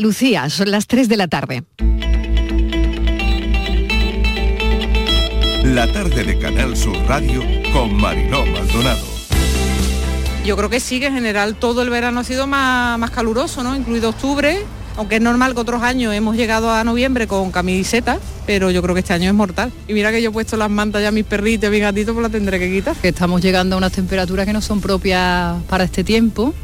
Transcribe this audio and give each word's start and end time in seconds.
Lucía, 0.00 0.48
son 0.50 0.70
las 0.70 0.86
3 0.86 1.08
de 1.08 1.16
la 1.16 1.28
tarde. 1.28 1.64
La 5.64 5.90
tarde 5.92 6.24
de 6.24 6.38
Canal 6.38 6.76
Sur 6.76 6.96
Radio 7.06 7.42
con 7.72 7.94
Mariló 7.94 8.46
Maldonado. 8.46 9.04
Yo 10.44 10.56
creo 10.56 10.70
que 10.70 10.80
sí, 10.80 10.98
que 11.00 11.06
en 11.06 11.14
general 11.14 11.56
todo 11.56 11.82
el 11.82 11.90
verano 11.90 12.20
ha 12.20 12.24
sido 12.24 12.46
más, 12.46 12.98
más 12.98 13.10
caluroso, 13.10 13.62
¿no? 13.62 13.76
Incluido 13.76 14.10
octubre, 14.10 14.60
aunque 14.96 15.16
es 15.16 15.20
normal 15.20 15.54
que 15.54 15.60
otros 15.60 15.82
años 15.82 16.14
hemos 16.14 16.36
llegado 16.36 16.70
a 16.70 16.82
noviembre 16.84 17.26
con 17.26 17.50
camiseta, 17.50 18.18
pero 18.46 18.70
yo 18.70 18.80
creo 18.82 18.94
que 18.94 19.00
este 19.00 19.12
año 19.12 19.28
es 19.28 19.34
mortal. 19.34 19.70
Y 19.86 19.92
mira 19.92 20.10
que 20.10 20.22
yo 20.22 20.30
he 20.30 20.32
puesto 20.32 20.56
las 20.56 20.70
mantas 20.70 21.02
ya 21.02 21.08
a 21.08 21.12
mis 21.12 21.24
perritos, 21.24 21.68
a 21.68 21.70
mis 21.70 21.80
gatitos, 21.80 22.14
pues 22.14 22.22
las 22.22 22.32
tendré 22.32 22.58
que 22.58 22.70
quitar. 22.70 22.96
Que 22.96 23.08
estamos 23.08 23.42
llegando 23.42 23.74
a 23.74 23.78
unas 23.78 23.92
temperaturas 23.92 24.46
que 24.46 24.52
no 24.52 24.60
son 24.60 24.80
propias 24.80 25.62
para 25.68 25.84
este 25.84 26.02
tiempo 26.02 26.54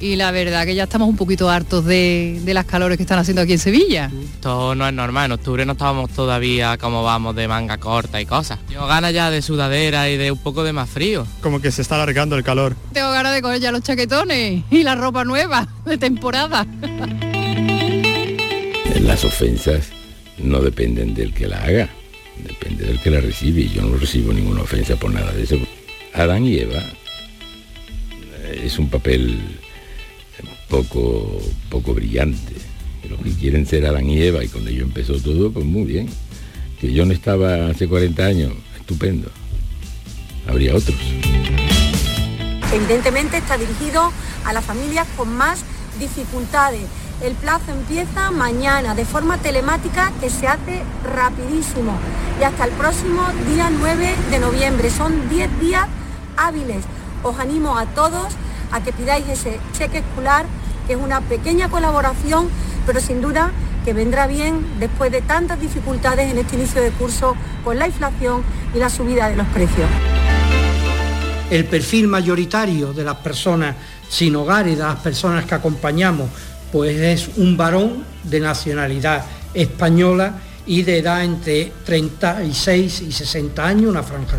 y 0.00 0.16
la 0.16 0.30
verdad 0.30 0.64
que 0.66 0.74
ya 0.74 0.84
estamos 0.84 1.08
un 1.08 1.16
poquito 1.16 1.48
hartos 1.48 1.84
de, 1.84 2.40
las 2.46 2.64
calores 2.64 2.96
que 2.96 3.02
están 3.02 3.18
haciendo 3.18 3.42
aquí 3.42 3.52
en 3.52 3.58
Sevilla. 3.58 4.10
Esto 4.34 4.74
no 4.74 4.86
es 4.86 4.92
normal, 4.92 5.26
en 5.26 5.32
octubre 5.32 5.64
no 5.64 5.72
estábamos 5.72 6.10
todavía 6.10 6.76
como 6.78 7.02
vamos 7.02 7.34
de 7.36 7.48
manga 7.48 7.78
corta 7.78 8.20
y 8.20 8.26
cosas. 8.26 8.58
Tengo 8.68 8.86
ganas 8.86 9.12
ya 9.12 9.30
de 9.30 9.42
sudadera 9.42 10.08
y 10.10 10.16
de 10.16 10.30
un 10.30 10.38
poco 10.38 10.64
de 10.64 10.72
más 10.72 10.88
frío. 10.88 11.26
Como 11.40 11.60
que 11.60 11.70
se 11.70 11.82
está 11.82 11.96
alargando 11.96 12.36
el 12.36 12.44
calor. 12.44 12.76
Tengo 12.92 13.10
ganas 13.10 13.34
de 13.34 13.42
coger 13.42 13.60
ya 13.60 13.72
los 13.72 13.82
chaquetones 13.82 14.64
y 14.70 14.82
la 14.82 14.94
ropa 14.94 15.24
nueva 15.24 15.68
de 15.84 15.98
temporada. 15.98 16.66
Las 19.00 19.24
ofensas 19.24 19.90
no 20.38 20.60
dependen 20.60 21.14
del 21.14 21.32
que 21.32 21.46
la 21.46 21.62
haga, 21.62 21.88
depende 22.42 22.86
del 22.86 23.00
que 23.00 23.10
la 23.10 23.20
recibe 23.20 23.60
y 23.60 23.68
yo 23.68 23.82
no 23.82 23.96
recibo 23.96 24.32
ninguna 24.32 24.62
ofensa 24.62 24.96
por 24.96 25.12
nada 25.12 25.32
de 25.32 25.44
eso. 25.44 25.56
Adán 26.12 26.44
y 26.44 26.56
Eva 26.56 26.82
es 28.64 28.78
un 28.78 28.88
papel 28.88 29.38
poco, 30.68 31.40
poco 31.70 31.94
brillante. 31.94 32.54
Los 33.08 33.20
que 33.20 33.32
quieren 33.32 33.66
ser 33.66 33.86
Adán 33.86 34.08
y 34.10 34.20
Eva 34.20 34.44
y 34.44 34.48
cuando 34.48 34.70
yo 34.70 34.82
empezó 34.82 35.14
todo, 35.20 35.52
pues 35.52 35.64
muy 35.64 35.84
bien. 35.84 36.08
Que 36.80 36.92
yo 36.92 37.06
no 37.06 37.12
estaba 37.12 37.68
hace 37.68 37.88
40 37.88 38.24
años, 38.24 38.52
estupendo. 38.78 39.30
Habría 40.46 40.74
otros. 40.74 40.98
Evidentemente 42.72 43.38
está 43.38 43.56
dirigido 43.56 44.12
a 44.44 44.52
las 44.52 44.64
familias 44.64 45.06
con 45.16 45.34
más 45.34 45.64
dificultades. 45.98 46.82
El 47.22 47.34
plazo 47.34 47.72
empieza 47.72 48.30
mañana 48.30 48.94
de 48.94 49.04
forma 49.04 49.38
telemática 49.38 50.12
que 50.20 50.28
se 50.28 50.46
hace 50.46 50.82
rapidísimo 51.02 51.96
y 52.38 52.44
hasta 52.44 52.64
el 52.66 52.72
próximo 52.72 53.22
día 53.48 53.70
9 53.70 54.14
de 54.30 54.38
noviembre. 54.38 54.90
Son 54.90 55.28
10 55.30 55.60
días 55.60 55.86
hábiles. 56.36 56.84
Os 57.22 57.38
animo 57.38 57.78
a 57.78 57.86
todos 57.86 58.34
a 58.72 58.82
que 58.82 58.92
pidáis 58.92 59.28
ese 59.28 59.58
cheque 59.72 59.98
escolar, 59.98 60.46
que 60.86 60.94
es 60.94 60.98
una 60.98 61.20
pequeña 61.20 61.68
colaboración, 61.68 62.48
pero 62.86 63.00
sin 63.00 63.20
duda 63.20 63.50
que 63.84 63.92
vendrá 63.92 64.26
bien 64.26 64.66
después 64.80 65.12
de 65.12 65.22
tantas 65.22 65.60
dificultades 65.60 66.30
en 66.30 66.38
este 66.38 66.56
inicio 66.56 66.82
de 66.82 66.90
curso 66.90 67.36
con 67.64 67.78
la 67.78 67.86
inflación 67.86 68.42
y 68.74 68.78
la 68.78 68.90
subida 68.90 69.28
de 69.28 69.36
los 69.36 69.46
precios. 69.48 69.88
El 71.50 71.64
perfil 71.66 72.08
mayoritario 72.08 72.92
de 72.92 73.04
las 73.04 73.16
personas 73.18 73.76
sin 74.08 74.34
hogar 74.34 74.66
y 74.66 74.74
de 74.74 74.82
las 74.82 74.96
personas 74.96 75.44
que 75.44 75.54
acompañamos, 75.54 76.28
pues 76.72 76.96
es 76.96 77.36
un 77.36 77.56
varón 77.56 78.04
de 78.24 78.40
nacionalidad 78.40 79.24
española 79.54 80.34
y 80.66 80.82
de 80.82 80.98
edad 80.98 81.24
entre 81.24 81.72
36 81.84 83.02
y 83.02 83.12
60 83.12 83.64
años, 83.64 83.90
una 83.90 84.02
franja 84.02 84.36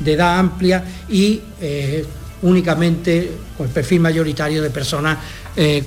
de, 0.00 0.12
edad 0.12 0.40
amplia 0.40 0.84
y 1.08 1.40
eh, 1.60 2.04
únicamente 2.42 3.30
con 3.56 3.66
el 3.66 3.72
perfil 3.72 4.00
mayoritario 4.00 4.62
de 4.62 4.70
personas 4.70 5.18
eh, 5.56 5.84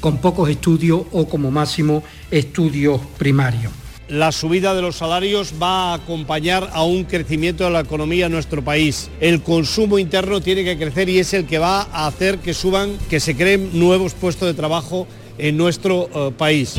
con, 0.00 0.18
pocos 0.18 0.50
estudios 0.50 1.02
o 1.12 1.28
como 1.28 1.50
máximo 1.50 2.02
estudios 2.30 3.00
primarios. 3.16 3.72
La 4.08 4.32
subida 4.32 4.74
de 4.74 4.82
los 4.82 4.96
salarios 4.96 5.54
va 5.62 5.92
a 5.92 5.94
acompañar 5.94 6.70
a 6.72 6.82
un 6.82 7.04
crecimiento 7.04 7.64
de 7.64 7.70
la 7.70 7.80
economía 7.80 8.26
en 8.26 8.32
nuestro 8.32 8.64
país. 8.64 9.10
El 9.20 9.42
consumo 9.42 9.98
interno 9.98 10.40
tiene 10.40 10.64
que 10.64 10.78
crecer 10.78 11.08
y 11.10 11.18
es 11.18 11.34
el 11.34 11.46
que 11.46 11.58
va 11.58 11.82
a 11.82 12.06
hacer 12.06 12.38
que 12.38 12.54
suban, 12.54 12.96
que 13.10 13.20
se 13.20 13.36
creen 13.36 13.70
nuevos 13.78 14.14
puestos 14.14 14.48
de 14.48 14.54
trabajo 14.54 15.06
en 15.36 15.56
nuestro 15.56 16.08
eh, 16.12 16.32
país. 16.36 16.74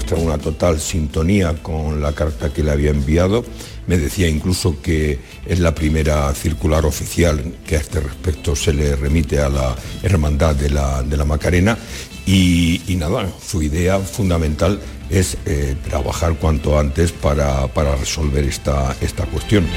Muestra 0.00 0.16
una 0.16 0.38
total 0.38 0.80
sintonía 0.80 1.62
con 1.62 2.00
la 2.00 2.12
carta 2.14 2.50
que 2.50 2.62
le 2.62 2.70
había 2.70 2.88
enviado 2.88 3.44
me 3.86 3.98
decía 3.98 4.28
incluso 4.28 4.80
que 4.80 5.18
es 5.44 5.58
la 5.58 5.74
primera 5.74 6.32
circular 6.32 6.86
oficial 6.86 7.52
que 7.66 7.76
a 7.76 7.80
este 7.80 8.00
respecto 8.00 8.56
se 8.56 8.72
le 8.72 8.96
remite 8.96 9.40
a 9.40 9.50
la 9.50 9.76
Hermandad 10.02 10.54
de 10.54 10.70
la, 10.70 11.24
Macarena 11.26 11.76
y, 12.24 12.80
nada, 12.96 13.30
su 13.46 13.62
idea 13.62 13.98
fundamental 13.98 14.80
es 15.10 15.36
eh, 15.44 15.76
trabajar 15.86 16.36
cuanto 16.36 16.78
antes 16.78 17.12
para, 17.12 17.66
para 17.66 17.94
resolver 17.94 18.44
esta, 18.44 18.96
esta 19.02 19.26
cuestión. 19.26 19.68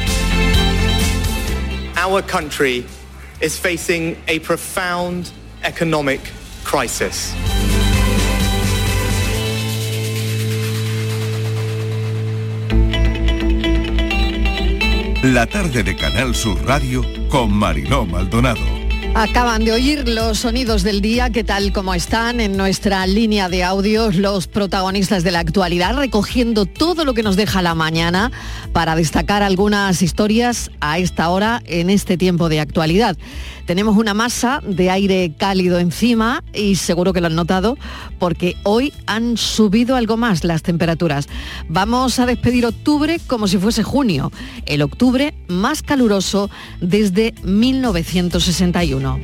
Our 2.01 2.21
country 2.25 2.85
is 3.41 3.59
facing 3.59 4.15
a 4.29 4.39
profound 4.39 5.31
economic. 5.65 6.21
La 15.23 15.47
tarde 15.47 15.83
de 15.83 15.95
Canal 15.95 16.35
Sur 16.35 16.61
Radio 16.65 17.01
con 17.29 17.49
Mariló 17.49 18.05
Maldonado. 18.05 18.59
Acaban 19.15 19.63
de 19.63 19.71
oír 19.71 20.05
los 20.09 20.39
sonidos 20.39 20.83
del 20.83 20.99
día 20.99 21.29
que 21.29 21.45
tal 21.45 21.71
como 21.71 21.93
están 21.93 22.41
en 22.41 22.57
nuestra 22.57 23.07
línea 23.07 23.47
de 23.47 23.63
audios 23.63 24.15
los 24.15 24.47
protagonistas 24.47 25.23
de 25.23 25.31
la 25.31 25.39
actualidad, 25.39 25.95
recogiendo 25.95 26.65
todo 26.65 27.05
lo 27.05 27.13
que 27.13 27.23
nos 27.23 27.37
deja 27.37 27.61
la 27.61 27.73
mañana 27.73 28.33
para 28.73 28.97
destacar 28.97 29.43
algunas 29.43 30.01
historias 30.01 30.71
a 30.81 30.97
esta 30.97 31.29
hora 31.29 31.63
en 31.67 31.89
este 31.89 32.17
tiempo 32.17 32.49
de 32.49 32.59
actualidad. 32.59 33.15
Tenemos 33.65 33.95
una 33.95 34.13
masa 34.13 34.61
de 34.65 34.89
aire 34.89 35.33
cálido 35.37 35.79
encima 35.79 36.43
y 36.53 36.75
seguro 36.75 37.13
que 37.13 37.21
lo 37.21 37.27
han 37.27 37.35
notado 37.35 37.77
porque 38.19 38.57
hoy 38.63 38.91
han 39.05 39.37
subido 39.37 39.95
algo 39.95 40.17
más 40.17 40.43
las 40.43 40.63
temperaturas. 40.63 41.29
Vamos 41.69 42.19
a 42.19 42.25
despedir 42.25 42.65
octubre 42.65 43.19
como 43.25 43.47
si 43.47 43.57
fuese 43.57 43.83
junio, 43.83 44.31
el 44.65 44.81
octubre 44.81 45.33
más 45.47 45.81
caluroso 45.81 46.49
desde 46.81 47.33
1961. 47.43 49.19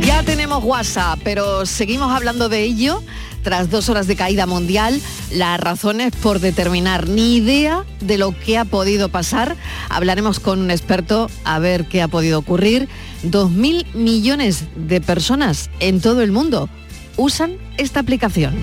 Ya 0.00 0.22
tenemos 0.22 0.64
WhatsApp, 0.64 1.20
pero 1.22 1.66
seguimos 1.66 2.10
hablando 2.10 2.48
de 2.48 2.62
ello 2.62 3.02
tras 3.48 3.70
dos 3.70 3.88
horas 3.88 4.06
de 4.06 4.14
caída 4.14 4.44
mundial, 4.44 5.00
las 5.32 5.58
razones 5.58 6.12
por 6.14 6.38
determinar 6.38 7.08
ni 7.08 7.36
idea 7.36 7.86
de 7.98 8.18
lo 8.18 8.38
que 8.38 8.58
ha 8.58 8.66
podido 8.66 9.08
pasar. 9.08 9.56
Hablaremos 9.88 10.38
con 10.38 10.58
un 10.58 10.70
experto 10.70 11.30
a 11.44 11.58
ver 11.58 11.86
qué 11.86 12.02
ha 12.02 12.08
podido 12.08 12.40
ocurrir. 12.40 12.90
Dos 13.22 13.50
mil 13.50 13.86
millones 13.94 14.64
de 14.76 15.00
personas 15.00 15.70
en 15.80 16.02
todo 16.02 16.20
el 16.20 16.30
mundo 16.30 16.68
usan 17.16 17.56
esta 17.78 18.00
aplicación. 18.00 18.54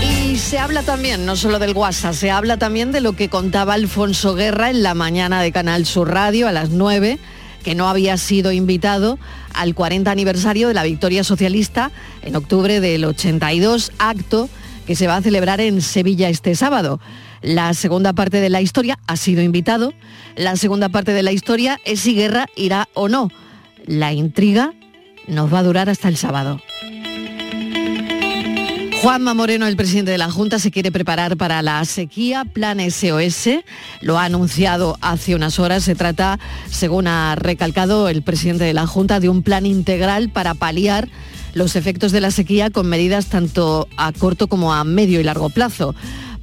Y 0.00 0.36
se 0.36 0.60
habla 0.60 0.84
también, 0.84 1.26
no 1.26 1.34
solo 1.34 1.58
del 1.58 1.74
WhatsApp, 1.74 2.14
se 2.14 2.30
habla 2.30 2.58
también 2.58 2.92
de 2.92 3.00
lo 3.00 3.14
que 3.14 3.28
contaba 3.28 3.74
Alfonso 3.74 4.36
Guerra 4.36 4.70
en 4.70 4.84
la 4.84 4.94
mañana 4.94 5.42
de 5.42 5.50
Canal 5.50 5.84
Sur 5.84 6.12
Radio 6.12 6.46
a 6.46 6.52
las 6.52 6.70
9 6.70 7.18
que 7.64 7.74
no 7.74 7.88
había 7.88 8.16
sido 8.16 8.52
invitado 8.52 9.18
al 9.54 9.74
40 9.74 10.10
aniversario 10.10 10.68
de 10.68 10.74
la 10.74 10.84
victoria 10.84 11.24
socialista 11.24 11.90
en 12.22 12.36
octubre 12.36 12.80
del 12.80 13.04
82, 13.04 13.92
acto 13.98 14.48
que 14.86 14.94
se 14.94 15.06
va 15.06 15.16
a 15.16 15.22
celebrar 15.22 15.60
en 15.60 15.80
Sevilla 15.80 16.28
este 16.28 16.54
sábado. 16.54 17.00
La 17.40 17.74
segunda 17.74 18.12
parte 18.12 18.40
de 18.40 18.50
la 18.50 18.60
historia 18.60 18.98
ha 19.06 19.16
sido 19.16 19.42
invitado. 19.42 19.92
La 20.36 20.56
segunda 20.56 20.88
parte 20.88 21.12
de 21.12 21.22
la 21.22 21.32
historia 21.32 21.80
es 21.84 22.00
si 22.00 22.14
Guerra 22.14 22.46
irá 22.56 22.88
o 22.94 23.08
no. 23.08 23.30
La 23.86 24.12
intriga 24.12 24.72
nos 25.26 25.52
va 25.52 25.60
a 25.60 25.62
durar 25.62 25.88
hasta 25.88 26.08
el 26.08 26.16
sábado. 26.16 26.60
Juanma 29.04 29.34
Moreno, 29.34 29.66
el 29.66 29.76
presidente 29.76 30.12
de 30.12 30.16
la 30.16 30.30
Junta, 30.30 30.58
se 30.58 30.70
quiere 30.70 30.90
preparar 30.90 31.36
para 31.36 31.60
la 31.60 31.84
sequía, 31.84 32.46
plan 32.46 32.80
SOS, 32.80 33.50
lo 34.00 34.18
ha 34.18 34.24
anunciado 34.24 34.96
hace 35.02 35.34
unas 35.34 35.58
horas. 35.58 35.84
Se 35.84 35.94
trata, 35.94 36.38
según 36.70 37.06
ha 37.06 37.34
recalcado 37.34 38.08
el 38.08 38.22
presidente 38.22 38.64
de 38.64 38.72
la 38.72 38.86
Junta, 38.86 39.20
de 39.20 39.28
un 39.28 39.42
plan 39.42 39.66
integral 39.66 40.30
para 40.30 40.54
paliar 40.54 41.10
los 41.52 41.76
efectos 41.76 42.12
de 42.12 42.22
la 42.22 42.30
sequía 42.30 42.70
con 42.70 42.86
medidas 42.86 43.26
tanto 43.26 43.88
a 43.98 44.10
corto 44.12 44.46
como 44.46 44.72
a 44.72 44.84
medio 44.84 45.20
y 45.20 45.22
largo 45.22 45.50
plazo, 45.50 45.94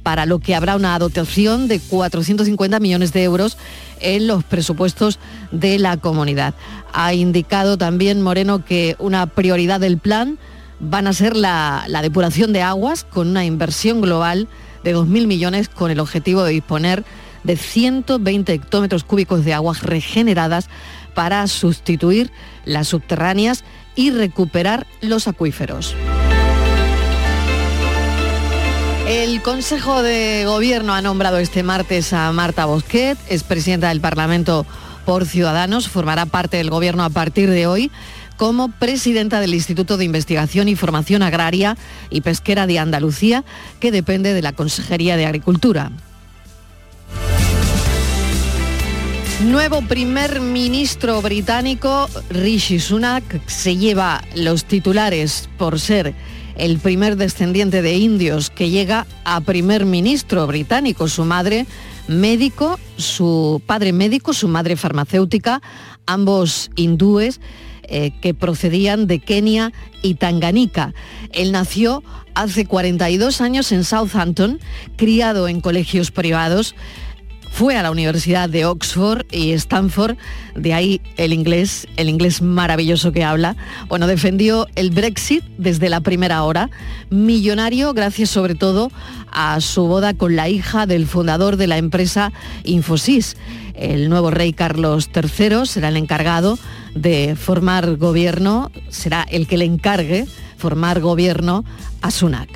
para 0.04 0.24
lo 0.24 0.38
que 0.38 0.54
habrá 0.54 0.76
una 0.76 0.96
dotación 1.00 1.66
de 1.66 1.80
450 1.80 2.78
millones 2.78 3.12
de 3.12 3.24
euros 3.24 3.58
en 3.98 4.28
los 4.28 4.44
presupuestos 4.44 5.18
de 5.50 5.80
la 5.80 5.96
comunidad. 5.96 6.54
Ha 6.92 7.12
indicado 7.12 7.76
también 7.76 8.22
Moreno 8.22 8.64
que 8.64 8.94
una 9.00 9.26
prioridad 9.26 9.80
del 9.80 9.98
plan 9.98 10.38
van 10.82 11.06
a 11.06 11.12
ser 11.12 11.36
la, 11.36 11.86
depuración 12.02 12.52
de 12.52 12.60
aguas 12.60 13.04
con 13.04 13.28
una 13.28 13.44
inversión 13.44 14.00
global 14.00 14.48
de 14.82 14.94
2.000 14.94 15.26
millones 15.26 15.68
con 15.68 15.90
el 15.90 16.00
objetivo 16.00 16.42
de 16.42 16.52
disponer 16.52 17.04
de 17.44 17.56
120 17.56 18.52
hectómetros 18.52 19.04
cúbicos 19.04 19.44
de 19.44 19.54
aguas 19.54 19.82
regeneradas 19.82 20.68
para 21.14 21.46
sustituir 21.46 22.32
las 22.64 22.88
subterráneas 22.88 23.64
y 23.94 24.10
recuperar 24.10 24.86
los 25.00 25.28
acuíferos. 25.28 25.94
El 29.06 29.40
Consejo 29.42 30.02
de 30.02 30.44
Gobierno 30.46 30.94
ha 30.94 31.02
nombrado 31.02 31.38
este 31.38 31.62
martes 31.62 32.12
a 32.12 32.32
Marta 32.32 32.64
Bosquet, 32.66 33.18
es 33.28 33.44
presidenta 33.44 33.88
del 33.88 34.00
Parlamento 34.00 34.66
por 35.04 35.26
Ciudadanos, 35.26 35.88
formará 35.88 36.26
parte 36.26 36.56
del 36.56 36.70
Gobierno 36.70 37.04
a 37.04 37.10
partir 37.10 37.50
de 37.50 37.66
hoy 37.66 37.90
como 38.42 38.72
presidenta 38.72 39.38
del 39.38 39.54
Instituto 39.54 39.96
de 39.96 40.04
Investigación 40.04 40.66
y 40.66 40.74
Formación 40.74 41.22
Agraria 41.22 41.76
y 42.10 42.22
Pesquera 42.22 42.66
de 42.66 42.80
Andalucía, 42.80 43.44
que 43.78 43.92
depende 43.92 44.34
de 44.34 44.42
la 44.42 44.52
Consejería 44.52 45.16
de 45.16 45.26
Agricultura. 45.26 45.92
Nuevo 49.44 49.82
primer 49.82 50.40
ministro 50.40 51.22
británico, 51.22 52.08
Rishi 52.30 52.80
Sunak, 52.80 53.46
se 53.46 53.76
lleva 53.76 54.24
los 54.34 54.64
titulares 54.64 55.48
por 55.56 55.78
ser 55.78 56.12
el 56.56 56.80
primer 56.80 57.14
descendiente 57.14 57.80
de 57.80 57.96
indios 57.96 58.50
que 58.50 58.70
llega 58.70 59.06
a 59.22 59.40
primer 59.42 59.84
ministro 59.84 60.48
británico. 60.48 61.06
Su 61.06 61.24
madre 61.24 61.64
médico, 62.08 62.80
su 62.96 63.62
padre 63.66 63.92
médico, 63.92 64.32
su 64.32 64.48
madre 64.48 64.74
farmacéutica, 64.74 65.62
ambos 66.06 66.72
hindúes 66.74 67.40
eh, 67.84 68.12
que 68.20 68.34
procedían 68.34 69.06
de 69.06 69.18
Kenia 69.18 69.72
y 70.02 70.14
Tanganica. 70.14 70.94
Él 71.32 71.52
nació 71.52 72.02
hace 72.34 72.66
42 72.66 73.40
años 73.40 73.72
en 73.72 73.84
Southampton, 73.84 74.60
criado 74.96 75.48
en 75.48 75.60
colegios 75.60 76.10
privados 76.10 76.74
fue 77.52 77.76
a 77.76 77.82
la 77.82 77.90
Universidad 77.90 78.48
de 78.48 78.64
Oxford 78.64 79.26
y 79.30 79.52
Stanford, 79.52 80.16
de 80.56 80.72
ahí 80.72 81.00
el 81.18 81.34
inglés, 81.34 81.86
el 81.96 82.08
inglés 82.08 82.40
maravilloso 82.40 83.12
que 83.12 83.24
habla. 83.24 83.56
Bueno, 83.88 84.06
defendió 84.06 84.66
el 84.74 84.90
Brexit 84.90 85.44
desde 85.58 85.90
la 85.90 86.00
primera 86.00 86.42
hora, 86.44 86.70
millonario 87.10 87.92
gracias 87.92 88.30
sobre 88.30 88.54
todo 88.54 88.90
a 89.30 89.60
su 89.60 89.86
boda 89.86 90.14
con 90.14 90.34
la 90.34 90.48
hija 90.48 90.86
del 90.86 91.06
fundador 91.06 91.58
de 91.58 91.66
la 91.66 91.76
empresa 91.76 92.32
Infosys. 92.64 93.36
El 93.74 94.08
nuevo 94.08 94.30
rey 94.30 94.52
Carlos 94.52 95.10
III 95.14 95.66
será 95.66 95.88
el 95.88 95.96
encargado 95.96 96.58
de 96.94 97.36
formar 97.36 97.96
gobierno, 97.96 98.70
será 98.88 99.26
el 99.30 99.46
que 99.46 99.56
le 99.56 99.64
encargue 99.64 100.26
formar 100.58 101.00
gobierno 101.00 101.64
a 102.00 102.10
Sunak. 102.10 102.50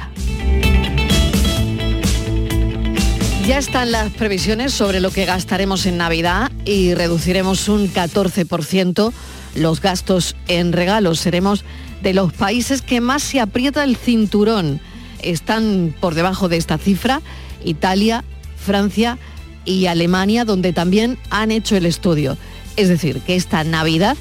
Ya 3.46 3.58
están 3.58 3.92
las 3.92 4.10
previsiones 4.10 4.72
sobre 4.72 5.00
lo 5.00 5.10
que 5.10 5.24
gastaremos 5.24 5.86
en 5.86 5.98
Navidad 5.98 6.50
y 6.64 6.94
reduciremos 6.94 7.68
un 7.68 7.88
14% 7.92 9.12
los 9.54 9.80
gastos 9.80 10.34
en 10.48 10.72
regalos. 10.72 11.20
Seremos 11.20 11.64
de 12.02 12.12
los 12.12 12.32
países 12.32 12.82
que 12.82 13.00
más 13.00 13.22
se 13.22 13.40
aprieta 13.40 13.84
el 13.84 13.96
cinturón. 13.96 14.80
Están 15.22 15.94
por 16.00 16.14
debajo 16.14 16.48
de 16.48 16.56
esta 16.56 16.76
cifra 16.76 17.22
Italia, 17.64 18.24
Francia 18.56 19.18
y 19.66 19.86
Alemania, 19.86 20.44
donde 20.44 20.72
también 20.72 21.18
han 21.28 21.50
hecho 21.50 21.76
el 21.76 21.84
estudio. 21.84 22.38
Es 22.76 22.88
decir, 22.88 23.20
que 23.20 23.36
esta 23.36 23.62
Navidad 23.64 24.16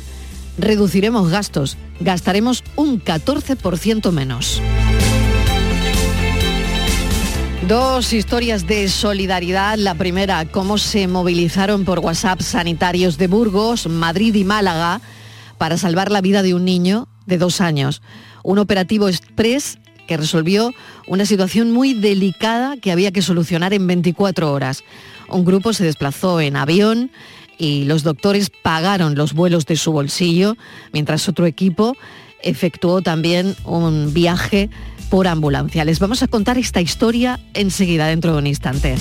reduciremos 0.57 1.29
gastos, 1.29 1.77
gastaremos 1.99 2.63
un 2.75 3.01
14% 3.01 4.11
menos. 4.11 4.61
Dos 7.67 8.13
historias 8.13 8.67
de 8.67 8.87
solidaridad. 8.89 9.77
La 9.77 9.95
primera, 9.95 10.45
cómo 10.45 10.77
se 10.77 11.07
movilizaron 11.07 11.83
por 11.83 11.99
WhatsApp 11.99 12.41
sanitarios 12.41 13.17
de 13.17 13.27
Burgos, 13.27 13.87
Madrid 13.87 14.35
y 14.35 14.43
Málaga 14.43 15.01
para 15.57 15.77
salvar 15.77 16.11
la 16.11 16.21
vida 16.21 16.43
de 16.43 16.53
un 16.53 16.63
niño 16.63 17.07
de 17.25 17.39
dos 17.39 17.61
años. 17.61 18.03
Un 18.43 18.59
operativo 18.59 19.07
express 19.07 19.79
que 20.07 20.17
resolvió 20.17 20.73
una 21.07 21.25
situación 21.25 21.71
muy 21.71 21.95
delicada 21.95 22.77
que 22.77 22.91
había 22.91 23.11
que 23.11 23.23
solucionar 23.23 23.73
en 23.73 23.87
24 23.87 24.51
horas. 24.51 24.83
Un 25.29 25.45
grupo 25.45 25.73
se 25.73 25.83
desplazó 25.83 26.39
en 26.41 26.55
avión 26.55 27.11
y 27.57 27.85
los 27.85 28.03
doctores 28.03 28.49
pagaron 28.49 29.15
los 29.15 29.33
vuelos 29.33 29.65
de 29.65 29.75
su 29.75 29.91
bolsillo, 29.91 30.57
mientras 30.91 31.27
otro 31.29 31.45
equipo 31.45 31.95
efectuó 32.41 33.01
también 33.01 33.55
un 33.65 34.13
viaje 34.13 34.69
por 35.09 35.27
ambulancia. 35.27 35.85
Les 35.85 35.99
vamos 35.99 36.23
a 36.23 36.27
contar 36.27 36.57
esta 36.57 36.81
historia 36.81 37.39
enseguida, 37.53 38.07
dentro 38.07 38.33
de 38.33 38.39
un 38.39 38.47
instante. 38.47 38.95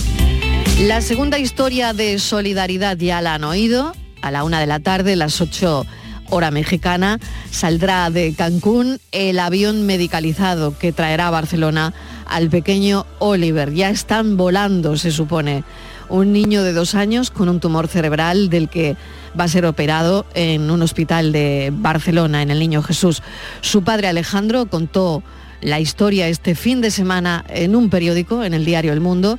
La 0.81 1.01
segunda 1.01 1.39
historia 1.39 1.93
de 1.93 2.19
solidaridad 2.19 2.97
ya 2.97 3.21
la 3.21 3.35
han 3.35 3.45
oído. 3.45 3.93
A 4.23 4.31
la 4.31 4.45
una 4.45 4.61
de 4.61 4.67
la 4.67 4.81
tarde, 4.81 5.17
las 5.17 5.41
ocho 5.41 5.87
hora 6.31 6.51
mexicana, 6.51 7.21
saldrá 7.51 8.11
de 8.11 8.35
Cancún 8.35 8.99
el 9.13 9.39
avión 9.39 9.87
medicalizado 9.87 10.77
que 10.79 10.93
traerá 10.93 11.29
a 11.29 11.31
Barcelona 11.31 11.93
al 12.27 12.49
pequeño 12.49 13.07
Oliver. 13.19 13.73
Ya 13.75 13.91
están 13.91 14.37
volando, 14.37 14.97
se 14.97 15.11
supone. 15.11 15.65
Un 16.09 16.33
niño 16.33 16.63
de 16.63 16.73
dos 16.73 16.95
años 16.95 17.31
con 17.31 17.49
un 17.49 17.61
tumor 17.61 17.89
cerebral 17.89 18.51
del 18.51 18.69
que 18.69 18.97
va 19.39 19.45
a 19.45 19.49
ser 19.49 19.67
operado 19.67 20.27
en 20.35 20.71
un 20.71 20.83
hospital 20.83 21.33
de 21.33 21.73
Barcelona, 21.73 22.43
en 22.43 22.51
el 22.51 22.59
Niño 22.59 22.83
Jesús. 22.83 23.23
Su 23.61 23.83
padre 23.83 24.09
Alejandro 24.09 24.67
contó 24.67 25.23
la 25.61 25.81
historia 25.81 26.29
este 26.29 26.55
fin 26.55 26.81
de 26.81 26.91
semana 26.91 27.45
en 27.49 27.75
un 27.75 27.89
periódico, 27.91 28.45
en 28.45 28.55
el 28.55 28.65
diario 28.65 28.93
El 28.93 29.01
Mundo, 29.01 29.39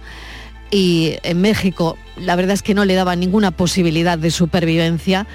y 0.71 1.15
en 1.23 1.39
México 1.41 1.97
la 2.17 2.35
verdad 2.35 2.53
es 2.53 2.63
que 2.63 2.73
no 2.73 2.85
le 2.85 2.95
daba 2.95 3.15
ninguna 3.15 3.51
posibilidad 3.51 4.17
de 4.17 4.31
supervivencia 4.31 5.27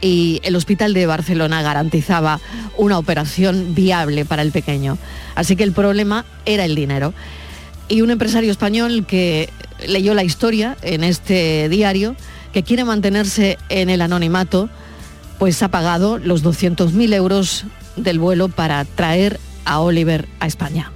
y 0.00 0.40
el 0.42 0.56
hospital 0.56 0.94
de 0.94 1.06
Barcelona 1.06 1.62
garantizaba 1.62 2.40
una 2.76 2.98
operación 2.98 3.74
viable 3.74 4.24
para 4.24 4.42
el 4.42 4.50
pequeño. 4.50 4.98
Así 5.34 5.54
que 5.54 5.62
el 5.62 5.72
problema 5.72 6.24
era 6.44 6.64
el 6.64 6.74
dinero. 6.74 7.14
Y 7.88 8.00
un 8.00 8.10
empresario 8.10 8.50
español 8.50 9.06
que 9.06 9.48
leyó 9.86 10.14
la 10.14 10.24
historia 10.24 10.76
en 10.82 11.04
este 11.04 11.68
diario, 11.68 12.16
que 12.52 12.62
quiere 12.62 12.84
mantenerse 12.84 13.58
en 13.68 13.90
el 13.90 14.02
anonimato, 14.02 14.68
pues 15.38 15.62
ha 15.62 15.68
pagado 15.68 16.18
los 16.18 16.44
200.000 16.44 17.14
euros 17.14 17.64
del 17.96 18.18
vuelo 18.18 18.48
para 18.48 18.84
traer 18.84 19.40
a 19.64 19.80
Oliver 19.80 20.28
a 20.40 20.46
España. 20.46 20.92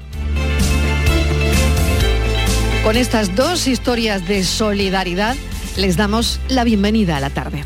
Con 2.85 2.97
estas 2.97 3.35
dos 3.35 3.67
historias 3.67 4.27
de 4.29 4.44
solidaridad 4.44 5.35
les 5.77 5.97
damos 5.97 6.38
la 6.49 6.62
bienvenida 6.62 7.17
a 7.17 7.21
la 7.21 7.31
tarde. 7.31 7.65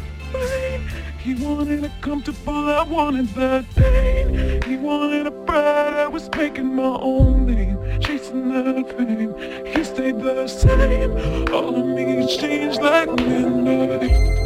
He 1.23 1.35
wanted 1.35 1.85
a 1.85 1.93
comfortable, 2.01 2.71
I 2.71 2.83
wanted 2.83 3.29
that 3.35 3.65
pain. 3.75 4.63
He 4.63 4.77
wanted 4.77 5.27
a 5.27 5.31
bride, 5.31 5.95
I 5.95 6.07
was 6.07 6.31
making 6.31 6.75
my 6.75 6.83
own 6.83 7.45
name, 7.45 7.79
chasing 8.01 8.49
that 8.49 8.97
fame. 8.97 9.35
He 9.67 9.85
stayed 9.85 10.19
the 10.19 10.49
same, 10.49 11.13
all 11.53 11.77
of 11.77 11.87
me 11.87 12.27
changed 12.27 12.81
like 12.81 13.11
midnight. 13.17 14.40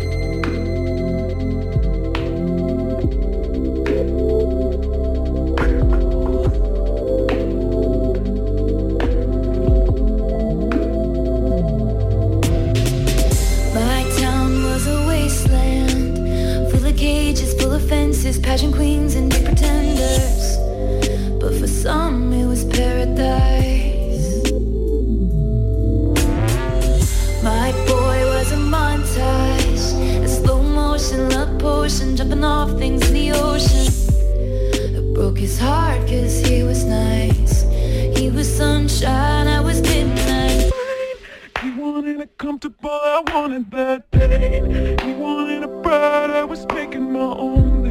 Pageant 18.39 18.75
queens, 18.75 19.15
and 19.15 19.31
pretenders. 19.31 20.57
But 21.41 21.55
for 21.61 21.67
some, 21.67 22.33
it 22.33 22.47
was 22.47 22.65
paradise. 22.65 24.51
My 27.43 27.73
boy 27.87 28.19
was 28.35 28.53
a 28.53 28.57
montage, 28.57 29.85
a 30.25 30.29
slow 30.29 30.63
motion 30.63 31.29
love 31.31 31.59
potion, 31.59 32.17
jumping 32.17 32.45
off 32.45 32.71
things 32.79 33.07
in 33.09 33.15
the 33.15 33.33
ocean. 33.33 33.93
It 34.97 35.15
broke 35.15 35.39
his 35.39 35.59
heart 35.59 36.01
cause 36.09 36.41
he 36.47 36.63
was 36.63 36.85
nice. 36.85 37.63
He 38.19 38.31
was 38.31 38.49
sunshine, 38.49 39.47
I 39.49 39.61
was 39.61 39.83
midnight. 39.83 40.73
He 41.63 41.71
wanted 41.73 42.21
a 42.21 42.27
comfortable, 42.27 42.91
I 42.91 43.23
wanted 43.33 43.71
that 43.73 44.11
pain. 44.11 44.99
He 45.01 45.13
wanted 45.13 45.63
a 45.63 45.69
bride, 45.69 46.31
I 46.31 46.45
was 46.45 46.67
making 46.69 47.13
my 47.13 47.21
own. 47.21 47.84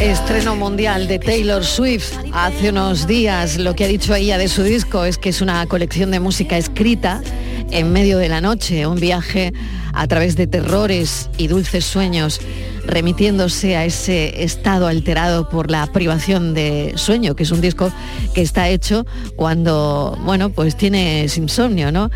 Estreno 0.00 0.56
mundial 0.56 1.06
de 1.06 1.18
Taylor 1.18 1.64
Swift. 1.64 2.12
Hace 2.32 2.70
unos 2.70 3.06
días. 3.06 3.58
Lo 3.58 3.74
que 3.74 3.84
ha 3.84 3.88
dicho 3.88 4.14
ella 4.14 4.38
de 4.38 4.48
su 4.48 4.62
disco 4.62 5.04
es 5.04 5.18
que 5.18 5.28
es 5.28 5.40
una 5.40 5.66
colección 5.66 6.10
de 6.10 6.20
música 6.20 6.56
escrita 6.56 7.22
en 7.70 7.92
medio 7.92 8.18
de 8.18 8.28
la 8.28 8.40
noche, 8.40 8.86
un 8.86 9.00
viaje 9.00 9.52
a 9.92 10.06
través 10.06 10.36
de 10.36 10.46
terrores 10.46 11.30
y 11.38 11.46
dulces 11.46 11.84
sueños, 11.84 12.40
remitiéndose 12.86 13.76
a 13.76 13.84
ese 13.84 14.42
estado 14.42 14.86
alterado 14.86 15.48
por 15.48 15.70
la 15.70 15.86
privación 15.86 16.54
de 16.54 16.92
sueño, 16.96 17.36
que 17.36 17.44
es 17.44 17.50
un 17.50 17.60
disco 17.60 17.92
que 18.34 18.42
está 18.42 18.68
hecho 18.68 19.06
cuando, 19.36 20.18
bueno, 20.24 20.50
pues 20.50 20.76
tienes 20.76 21.36
insomnio, 21.38 21.92
¿no? 21.92 22.10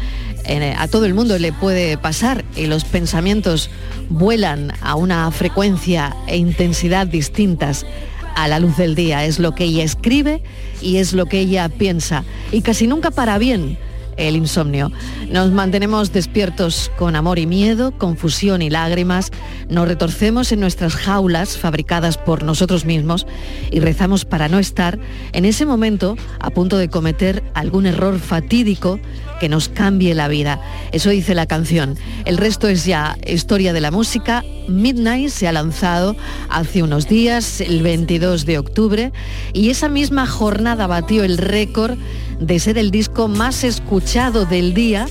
eh, 0.45 0.75
a 0.77 0.89
todo 0.89 1.05
el 1.05 1.15
mundo 1.15 1.39
le 1.39 1.53
puede 1.53 1.99
pasar 1.99 2.45
y 2.57 2.67
los 2.67 2.85
pensamientos 2.85 3.71
vuelan 4.09 4.73
a 4.81 4.95
una 4.95 5.31
frecuencia 5.31 6.17
e 6.27 6.37
intensidad 6.37 7.07
distintas 7.07 7.87
a 8.35 8.49
la 8.49 8.59
luz 8.59 8.77
del 8.77 8.95
día. 8.95 9.25
Es 9.25 9.39
lo 9.39 9.55
que 9.55 9.65
ella 9.65 9.85
escribe 9.85 10.43
y 10.81 10.97
es 10.97 11.13
lo 11.13 11.27
que 11.27 11.41
ella 11.41 11.69
piensa. 11.69 12.25
Y 12.51 12.63
casi 12.63 12.87
nunca 12.87 13.11
para 13.11 13.39
bien 13.39 13.79
el 14.19 14.37
insomnio. 14.37 14.93
Nos 15.31 15.51
mantenemos 15.51 16.13
despiertos 16.13 16.91
con 16.99 17.17
amor 17.17 17.39
y 17.39 17.47
miedo, 17.47 17.93
confusión 17.93 18.61
y 18.61 18.71
lágrimas, 18.71 19.31
nos 19.69 19.89
retorcemos 19.89 20.53
en 20.53 20.61
nuestras 20.61 20.95
jaulas 20.95 21.57
fabricadas 21.57 22.19
por 22.19 22.43
nosotros 22.43 22.85
mismos 22.85 23.27
y 23.71 23.81
rezamos 23.81 24.25
para 24.25 24.49
no 24.49 24.59
estar 24.59 24.99
en 25.33 25.45
ese 25.45 25.65
momento 25.65 26.17
a 26.41 26.51
punto 26.51 26.77
de 26.79 26.89
cometer 26.89 27.43
algún 27.55 27.87
error 27.87 28.19
fatídico 28.19 29.01
que 29.39 29.49
nos 29.49 29.69
cambie 29.69 30.15
la 30.15 30.29
vida. 30.29 30.61
Eso 30.93 31.11
dice 31.11 31.35
la 31.35 31.47
canción. 31.47 31.97
El 32.25 32.37
resto 32.37 32.69
es 32.69 32.85
ya 32.85 33.17
historia 33.27 33.73
de 33.73 33.81
la 33.81 33.91
música. 33.91 34.45
Midnight 34.69 35.31
se 35.31 35.47
ha 35.49 35.53
lanzado 35.53 36.17
hace 36.49 36.83
unos 36.83 37.09
días, 37.09 37.61
el 37.61 37.83
22 37.83 38.47
de 38.47 38.59
octubre, 38.59 39.13
y 39.53 39.71
esa 39.71 39.89
misma 39.89 40.27
jornada 40.27 40.87
batió 40.87 41.25
el 41.25 41.39
récord 41.39 41.99
de 42.41 42.59
ser 42.59 42.79
el 42.79 42.91
disco 42.91 43.29
más 43.29 43.65
escuchado 43.65 44.45
del 44.45 44.75
día 44.75 45.07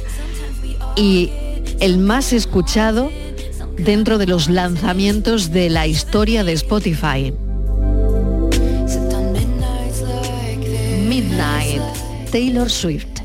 y 0.95 1.31
el 1.79 1.97
más 1.97 2.33
escuchado 2.33 3.11
dentro 3.77 4.17
de 4.17 4.27
los 4.27 4.49
lanzamientos 4.49 5.51
de 5.51 5.69
la 5.69 5.87
historia 5.87 6.43
de 6.43 6.53
Spotify. 6.53 7.33
Midnight, 11.07 11.81
Taylor 12.31 12.69
Swift. 12.69 13.16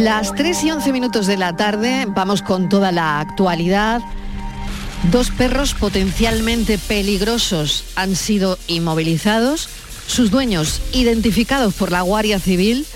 Las 0.00 0.34
3 0.34 0.64
y 0.64 0.70
11 0.70 0.92
minutos 0.94 1.26
de 1.26 1.36
la 1.36 1.54
tarde, 1.56 2.06
vamos 2.08 2.40
con 2.40 2.70
toda 2.70 2.90
la 2.90 3.20
actualidad. 3.20 4.00
Dos 5.10 5.30
perros 5.30 5.74
potencialmente 5.74 6.78
peligrosos 6.78 7.84
han 7.96 8.16
sido 8.16 8.58
inmovilizados, 8.66 9.68
sus 10.06 10.30
dueños 10.30 10.80
identificados 10.94 11.74
por 11.74 11.92
la 11.92 12.00
Guardia 12.00 12.38
Civil 12.38 12.86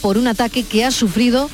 por 0.00 0.16
un 0.16 0.28
ataque 0.28 0.62
que 0.62 0.84
ha 0.84 0.92
sufrido 0.92 1.50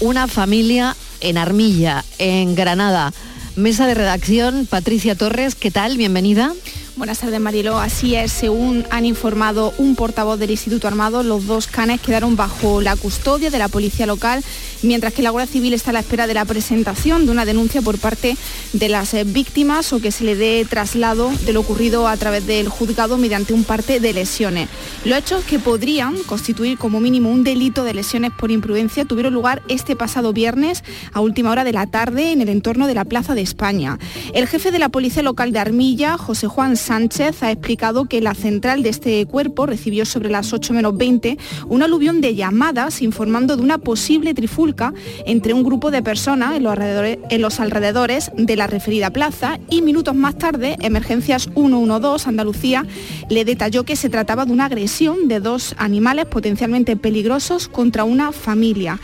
una 0.00 0.26
familia 0.26 0.96
en 1.20 1.38
Armilla, 1.38 2.04
en 2.18 2.56
Granada. 2.56 3.12
Mesa 3.54 3.86
de 3.86 3.94
redacción, 3.94 4.66
Patricia 4.66 5.14
Torres, 5.14 5.54
¿qué 5.54 5.70
tal? 5.70 5.96
Bienvenida. 5.96 6.54
Buenas 7.00 7.20
tardes, 7.20 7.40
Marilo. 7.40 7.78
Así 7.78 8.14
es, 8.14 8.30
según 8.30 8.86
han 8.90 9.06
informado 9.06 9.72
un 9.78 9.96
portavoz 9.96 10.38
del 10.38 10.50
Instituto 10.50 10.86
Armado, 10.86 11.22
los 11.22 11.46
dos 11.46 11.66
canes 11.66 11.98
quedaron 11.98 12.36
bajo 12.36 12.82
la 12.82 12.94
custodia 12.94 13.48
de 13.48 13.56
la 13.56 13.68
policía 13.68 14.04
local, 14.04 14.44
mientras 14.82 15.14
que 15.14 15.22
la 15.22 15.30
Guardia 15.30 15.50
Civil 15.50 15.72
está 15.72 15.90
a 15.90 15.92
la 15.94 16.00
espera 16.00 16.26
de 16.26 16.34
la 16.34 16.44
presentación 16.44 17.24
de 17.24 17.32
una 17.32 17.46
denuncia 17.46 17.80
por 17.80 17.98
parte 17.98 18.36
de 18.74 18.88
las 18.90 19.14
eh, 19.14 19.24
víctimas 19.24 19.94
o 19.94 20.00
que 20.02 20.12
se 20.12 20.24
le 20.24 20.36
dé 20.36 20.66
traslado 20.68 21.30
de 21.46 21.54
lo 21.54 21.60
ocurrido 21.60 22.06
a 22.06 22.14
través 22.18 22.46
del 22.46 22.68
juzgado 22.68 23.16
mediante 23.16 23.54
un 23.54 23.64
parte 23.64 23.98
de 23.98 24.12
lesiones. 24.12 24.68
Los 25.06 25.20
hechos 25.20 25.42
que 25.44 25.58
podrían 25.58 26.22
constituir 26.24 26.76
como 26.76 27.00
mínimo 27.00 27.30
un 27.30 27.44
delito 27.44 27.82
de 27.82 27.94
lesiones 27.94 28.30
por 28.38 28.50
imprudencia 28.50 29.06
tuvieron 29.06 29.32
lugar 29.32 29.62
este 29.68 29.96
pasado 29.96 30.34
viernes 30.34 30.84
a 31.14 31.20
última 31.20 31.50
hora 31.50 31.64
de 31.64 31.72
la 31.72 31.86
tarde 31.86 32.32
en 32.32 32.42
el 32.42 32.50
entorno 32.50 32.86
de 32.86 32.94
la 32.94 33.06
Plaza 33.06 33.34
de 33.34 33.40
España. 33.40 33.98
El 34.34 34.46
jefe 34.46 34.70
de 34.70 34.78
la 34.78 34.90
policía 34.90 35.22
local 35.22 35.50
de 35.50 35.60
Armilla, 35.60 36.18
José 36.18 36.46
Juan 36.46 36.76
ha 36.90 37.52
explicado 37.52 38.06
que 38.06 38.20
la 38.20 38.34
central 38.34 38.82
de 38.82 38.88
este 38.88 39.24
cuerpo 39.26 39.64
recibió 39.64 40.04
sobre 40.04 40.28
las 40.28 40.52
8 40.52 40.74
menos 40.74 40.96
20 40.96 41.38
un 41.68 41.84
aluvión 41.84 42.20
de 42.20 42.34
llamadas 42.34 43.00
informando 43.00 43.56
de 43.56 43.62
una 43.62 43.78
posible 43.78 44.34
trifulca 44.34 44.92
entre 45.24 45.54
un 45.54 45.62
grupo 45.62 45.92
de 45.92 46.02
personas 46.02 46.56
en 46.56 46.64
los 46.64 46.72
alrededores, 46.72 47.18
en 47.30 47.42
los 47.42 47.60
alrededores 47.60 48.32
de 48.36 48.56
la 48.56 48.66
referida 48.66 49.10
plaza 49.10 49.60
y 49.68 49.82
minutos 49.82 50.16
más 50.16 50.36
tarde 50.36 50.76
Emergencias 50.80 51.48
112 51.54 52.28
Andalucía 52.28 52.84
le 53.28 53.44
detalló 53.44 53.84
que 53.84 53.94
se 53.94 54.08
trataba 54.08 54.44
de 54.44 54.52
una 54.52 54.64
agresión 54.64 55.28
de 55.28 55.38
dos 55.38 55.76
animales 55.78 56.26
potencialmente 56.26 56.96
peligrosos 56.96 57.68
contra 57.68 58.02
una 58.02 58.32
familia. 58.32 58.98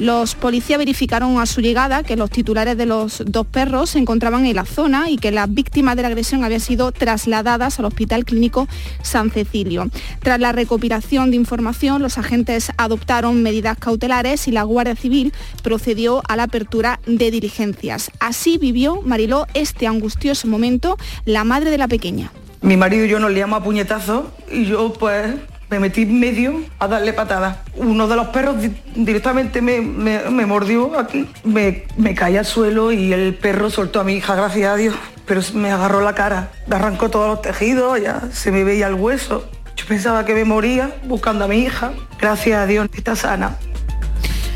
Los 0.00 0.34
policías 0.34 0.78
verificaron 0.78 1.38
a 1.38 1.44
su 1.44 1.60
llegada 1.60 2.02
que 2.02 2.16
los 2.16 2.30
titulares 2.30 2.74
de 2.78 2.86
los 2.86 3.22
dos 3.26 3.46
perros 3.46 3.90
se 3.90 3.98
encontraban 3.98 4.46
en 4.46 4.56
la 4.56 4.64
zona 4.64 5.10
y 5.10 5.18
que 5.18 5.30
las 5.30 5.52
víctimas 5.52 5.94
de 5.94 6.00
la 6.00 6.08
agresión 6.08 6.42
habían 6.42 6.60
sido 6.60 6.90
trasladadas 6.90 7.78
al 7.78 7.84
Hospital 7.84 8.24
Clínico 8.24 8.66
San 9.02 9.30
Cecilio. 9.30 9.90
Tras 10.22 10.40
la 10.40 10.52
recopilación 10.52 11.30
de 11.30 11.36
información, 11.36 12.00
los 12.00 12.16
agentes 12.16 12.72
adoptaron 12.78 13.42
medidas 13.42 13.76
cautelares 13.78 14.48
y 14.48 14.52
la 14.52 14.62
Guardia 14.62 14.96
Civil 14.96 15.34
procedió 15.62 16.22
a 16.28 16.36
la 16.36 16.44
apertura 16.44 16.98
de 17.04 17.30
diligencias. 17.30 18.10
Así 18.20 18.56
vivió 18.56 19.02
Mariló 19.02 19.46
este 19.52 19.86
angustioso 19.86 20.48
momento 20.48 20.96
la 21.26 21.44
madre 21.44 21.70
de 21.70 21.76
la 21.76 21.88
pequeña. 21.88 22.32
Mi 22.62 22.78
marido 22.78 23.04
y 23.04 23.08
yo 23.10 23.18
nos 23.18 23.32
liamos 23.32 23.60
a 23.60 23.62
puñetazos 23.62 24.24
y 24.50 24.64
yo 24.64 24.94
pues 24.94 25.34
me 25.70 25.78
metí 25.80 26.02
en 26.02 26.18
medio 26.20 26.60
a 26.78 26.88
darle 26.88 27.12
patadas. 27.12 27.58
Uno 27.76 28.08
de 28.08 28.16
los 28.16 28.28
perros 28.28 28.60
di- 28.60 28.72
directamente 28.94 29.62
me, 29.62 29.80
me- 29.80 30.28
me 30.30 30.46
mordió 30.46 30.98
aquí, 30.98 31.28
me, 31.44 31.84
me 31.96 32.14
caí 32.14 32.36
al 32.36 32.44
suelo 32.46 32.90
y 32.92 33.12
el 33.12 33.34
perro 33.34 33.70
soltó 33.70 34.00
a 34.00 34.04
mi 34.04 34.14
hija, 34.14 34.34
gracias 34.34 34.68
a 34.72 34.76
Dios, 34.76 34.94
pero 35.26 35.40
me 35.54 35.70
agarró 35.70 36.00
la 36.00 36.14
cara, 36.14 36.50
me 36.66 36.76
arrancó 36.76 37.08
todos 37.08 37.28
los 37.28 37.42
tejidos, 37.42 38.00
ya 38.00 38.22
se 38.32 38.50
me 38.50 38.64
veía 38.64 38.88
el 38.88 38.94
hueso. 38.94 39.48
Yo 39.76 39.86
pensaba 39.86 40.24
que 40.24 40.34
me 40.34 40.44
moría 40.44 40.90
buscando 41.04 41.44
a 41.44 41.48
mi 41.48 41.60
hija, 41.60 41.92
gracias 42.20 42.58
a 42.58 42.66
Dios 42.66 42.88
está 42.92 43.14
sana. 43.16 43.56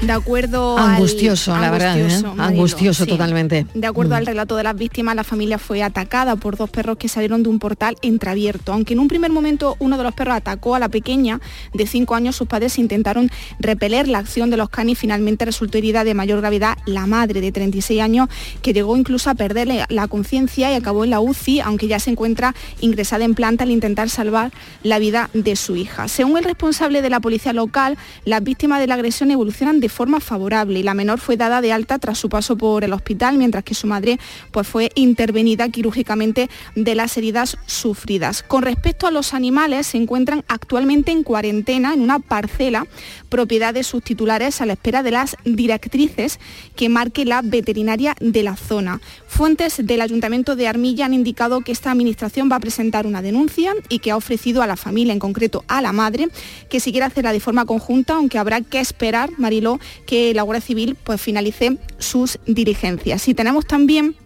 De 0.05 0.13
acuerdo 0.13 0.77
al- 0.79 0.95
Angustioso, 0.97 1.57
la 1.57 1.71
verdad, 1.71 1.99
¿eh? 1.99 2.03
Angustioso, 2.03 2.35
Angustioso 2.43 3.05
sí. 3.05 3.11
totalmente. 3.11 3.67
De 3.75 3.87
acuerdo 3.87 4.13
Mm. 4.15 4.19
al 4.19 4.27
relato 4.27 4.57
de 4.57 4.63
las 4.63 4.77
víctimas, 4.77 5.17
la 5.17 5.25
familia 5.25 5.59
fue 5.59 5.83
atacada 5.83 6.37
por 6.37 6.57
dos 6.57 6.69
perros 6.71 6.99
que 6.99 7.09
salieron 7.09 7.43
de 7.43 7.49
un 7.49 7.59
portal 7.59 7.97
entreabierto. 8.03 8.73
Aunque 8.73 8.93
en 8.95 9.01
un 9.01 9.09
primer 9.09 9.31
momento 9.31 9.77
uno 9.79 9.97
de 9.97 10.03
los 10.05 10.15
perros 10.15 10.35
atacó 10.37 10.75
a 10.75 10.79
la 10.79 10.89
pequeña 10.89 11.41
de 11.73 11.87
5 11.87 12.15
años, 12.15 12.37
sus 12.37 12.47
padres 12.47 12.79
intentaron 12.79 13.31
repeler 13.59 14.09
la 14.09 14.19
acción 14.19 14.51
de 14.51 14.57
los 14.57 14.69
canes 14.69 14.93
y 14.93 14.97
finalmente 14.97 15.45
resultó 15.45 15.79
herida 15.79 16.05
de 16.05 16.15
mayor 16.15 16.41
gravedad 16.41 16.77
la 16.87 17.07
madre 17.07 17.41
de 17.41 17.51
36 17.53 18.01
años, 18.03 18.29
que 18.63 18.73
llegó 18.73 18.97
incluso 18.97 19.31
a 19.31 19.35
perder 19.35 19.69
la 19.89 20.09
conciencia 20.09 20.71
y 20.71 20.75
acabó 20.75 21.05
en 21.05 21.11
la 21.11 21.21
UCI, 21.21 21.61
aunque 21.61 21.89
ya 21.89 21.99
se 21.99 22.11
encuentra 22.11 22.55
ingresada 22.81 23.25
en 23.25 23.35
planta 23.35 23.65
al 23.65 23.71
intentar 23.71 24.11
salvar 24.11 24.53
la 24.83 24.99
vida 24.99 25.31
de 25.33 25.57
su 25.57 25.77
hija. 25.77 26.09
Según 26.09 26.37
el 26.39 26.45
responsable 26.45 27.01
de 27.01 27.11
la 27.11 27.21
policía 27.21 27.53
local, 27.53 27.97
las 28.25 28.43
víctimas 28.43 28.81
de 28.81 28.87
la 28.87 28.95
agresión 28.95 29.31
evolucionan 29.31 29.81
de 29.81 29.89
forma 29.95 30.21
favorable 30.21 30.79
y 30.79 30.83
la 30.83 30.93
menor 30.93 31.21
fue 31.21 31.39
dada 31.39 31.63
de 31.63 31.73
alta 31.73 31.99
tras 31.99 32.19
su 32.19 32.29
paso 32.29 32.57
por 32.59 32.85
el 32.85 32.93
hospital, 32.93 33.39
mientras 33.39 33.65
que 33.65 33.75
su 33.75 33.87
madre 33.87 34.19
pues, 34.51 34.67
fue 34.67 34.91
intervenida 34.95 35.69
quirúrgicamente 35.71 36.51
de 36.75 36.95
las 36.95 37.17
heridas 37.17 37.57
sufridas. 37.65 38.43
Con 38.43 38.63
respecto 38.63 39.07
a 39.07 39.11
los 39.11 39.33
animales, 39.33 39.87
se 39.87 39.97
encuentran 39.97 40.45
actualmente 40.49 41.13
en 41.13 41.23
cuarentena 41.23 41.95
en 41.95 42.03
una 42.03 42.19
parcela 42.19 42.87
propiedad 43.29 43.73
de 43.73 43.85
sus 43.85 44.03
titulares 44.03 44.61
a 44.61 44.67
la 44.67 44.75
espera 44.75 45.03
de 45.03 45.13
las 45.13 45.37
directrices 45.45 46.39
que 46.77 46.89
marque 46.89 47.25
la 47.25 47.41
veterinaria 47.43 48.17
de 48.21 48.43
la 48.43 48.57
zona. 48.57 49.01
Fuentes 49.27 49.85
del 49.85 50.01
Ayuntamiento 50.01 50.57
de 50.57 50.69
Armilla 50.69 51.07
han 51.07 51.15
indicado 51.15 51.61
que 51.61 51.73
esta 51.73 51.91
administración 51.91 52.51
va 52.51 52.57
a 52.57 52.61
presentar 52.61 53.07
una 53.07 53.23
denuncia 53.23 53.73
y 53.89 54.01
que 54.01 54.11
ha 54.11 54.17
ofrecido 54.17 54.63
a 54.63 54.67
la 54.67 54.77
familia, 54.77 55.13
en 55.13 55.19
concreto 55.19 55.65
a 55.69 55.81
la 55.81 55.93
madre, 55.93 56.29
que 56.69 56.81
si 56.81 56.91
quiere 56.91 57.07
hacerla 57.07 57.33
de 57.33 57.41
forma 57.41 57.65
conjunta, 57.65 58.15
aunque 58.15 58.39
habrá 58.39 58.61
que 58.61 58.81
esperar, 58.81 59.31
Mariló, 59.39 59.79
que 60.07 60.35
la 60.35 60.43
Guardia 60.43 60.67
Civil 60.67 60.97
pues, 61.03 61.21
finalice 61.21 61.79
sus 61.99 62.39
diligencias. 62.47 63.29
Y 63.29 63.35
tenemos 63.35 63.67
también 63.67 64.17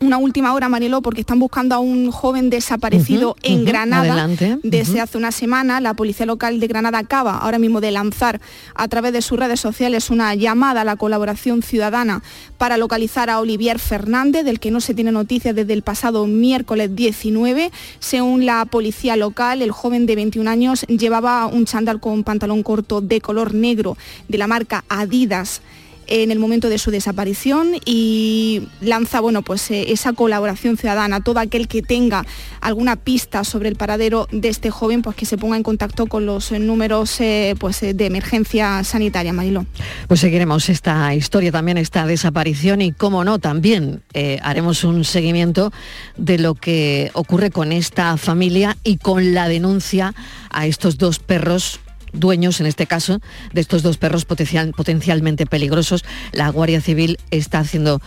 una 0.00 0.18
última 0.18 0.52
hora, 0.54 0.68
Mariló, 0.68 1.02
porque 1.02 1.20
están 1.20 1.38
buscando 1.38 1.74
a 1.74 1.78
un 1.78 2.10
joven 2.10 2.50
desaparecido 2.50 3.36
en 3.42 3.64
Granada 3.64 4.12
adelante, 4.12 4.58
desde 4.62 5.00
hace 5.00 5.18
una 5.18 5.32
semana. 5.32 5.80
La 5.80 5.94
Policía 5.94 6.26
Local 6.26 6.60
de 6.60 6.66
Granada 6.66 6.98
acaba 6.98 7.38
ahora 7.38 7.58
mismo 7.58 7.80
de 7.80 7.90
lanzar 7.90 8.40
a 8.74 8.88
través 8.88 9.12
de 9.12 9.22
sus 9.22 9.38
redes 9.38 9.60
sociales 9.60 10.10
una 10.10 10.34
llamada 10.34 10.82
a 10.82 10.84
la 10.84 10.96
colaboración 10.96 11.62
ciudadana 11.62 12.22
para 12.58 12.76
localizar 12.76 13.30
a 13.30 13.40
Olivier 13.40 13.78
Fernández, 13.78 14.44
del 14.44 14.60
que 14.60 14.70
no 14.70 14.80
se 14.80 14.94
tiene 14.94 15.12
noticias 15.12 15.54
desde 15.54 15.72
el 15.72 15.82
pasado 15.82 16.26
miércoles 16.26 16.94
19. 16.94 17.70
Según 17.98 18.46
la 18.46 18.64
policía 18.64 19.16
local, 19.16 19.62
el 19.62 19.70
joven 19.70 20.06
de 20.06 20.16
21 20.16 20.50
años 20.50 20.82
llevaba 20.86 21.46
un 21.46 21.66
chándal 21.66 22.00
con 22.00 22.24
pantalón 22.24 22.62
corto 22.62 23.00
de 23.00 23.20
color 23.20 23.54
negro 23.54 23.96
de 24.28 24.38
la 24.38 24.46
marca 24.46 24.84
Adidas 24.88 25.60
en 26.06 26.30
el 26.30 26.38
momento 26.38 26.68
de 26.68 26.78
su 26.78 26.90
desaparición 26.90 27.72
y 27.84 28.62
lanza 28.80 29.20
bueno, 29.20 29.42
pues, 29.42 29.70
eh, 29.70 29.92
esa 29.92 30.12
colaboración 30.12 30.76
ciudadana. 30.76 31.20
Todo 31.20 31.40
aquel 31.40 31.68
que 31.68 31.82
tenga 31.82 32.24
alguna 32.60 32.96
pista 32.96 33.44
sobre 33.44 33.68
el 33.68 33.76
paradero 33.76 34.28
de 34.30 34.48
este 34.48 34.70
joven, 34.70 35.02
pues 35.02 35.16
que 35.16 35.26
se 35.26 35.38
ponga 35.38 35.56
en 35.56 35.62
contacto 35.62 36.06
con 36.06 36.26
los 36.26 36.52
eh, 36.52 36.58
números 36.58 37.20
eh, 37.20 37.54
pues, 37.58 37.80
de 37.80 38.06
emergencia 38.06 38.82
sanitaria, 38.84 39.32
Marilo. 39.32 39.66
Pues 40.08 40.20
seguiremos 40.20 40.68
esta 40.68 41.14
historia 41.14 41.52
también, 41.52 41.78
esta 41.78 42.06
desaparición 42.06 42.82
y, 42.82 42.92
cómo 42.92 43.24
no, 43.24 43.38
también 43.38 44.02
haremos 44.42 44.84
un 44.84 45.04
seguimiento 45.04 45.72
de 46.16 46.38
lo 46.38 46.54
que 46.54 47.10
ocurre 47.14 47.50
con 47.50 47.72
esta 47.72 48.16
familia 48.16 48.76
y 48.84 48.98
con 48.98 49.34
la 49.34 49.48
denuncia 49.48 50.14
a 50.50 50.66
estos 50.66 50.98
dos 50.98 51.18
perros 51.18 51.80
dueños, 52.14 52.60
en 52.60 52.66
este 52.66 52.86
caso, 52.86 53.20
de 53.52 53.60
estos 53.60 53.82
dos 53.82 53.98
perros 53.98 54.24
potencialmente 54.24 55.46
peligrosos. 55.46 56.04
La 56.32 56.48
Guardia 56.48 56.80
Civil 56.80 57.18
está 57.30 57.58
haciendo 57.58 58.00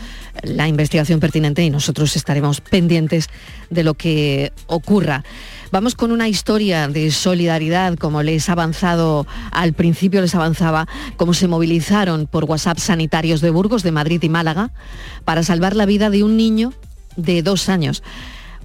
la 0.44 0.68
investigación 0.68 1.20
pertinente 1.20 1.64
y 1.64 1.70
nosotros 1.70 2.16
estaremos 2.16 2.62
pendientes 2.62 3.30
de 3.70 3.84
lo 3.84 3.94
que 3.94 4.52
ocurra. 4.68 5.24
Vamos 5.72 5.96
con 5.96 6.12
una 6.12 6.30
historia 6.30 6.88
de 6.88 7.12
solidaridad, 7.12 7.98
como 7.98 8.24
les 8.24 8.48
ha 8.48 8.54
avanzado 8.54 9.28
al 9.52 9.74
principio, 9.74 10.22
les 10.22 10.34
avanzaba, 10.34 10.88
cómo 11.18 11.34
se 11.34 11.48
movilizaron 11.48 12.26
por 12.26 12.46
WhatsApp 12.46 12.80
sanitarios 12.80 13.42
de 13.42 13.50
Burgos, 13.50 13.84
de 13.84 13.92
Madrid 13.92 14.24
y 14.24 14.30
Málaga 14.30 14.72
para 15.26 15.44
salvar 15.44 15.76
la 15.76 15.86
vida 15.86 16.10
de 16.10 16.24
un 16.24 16.38
niño 16.38 16.74
de 17.18 17.42
dos 17.42 17.68
años. 17.68 18.02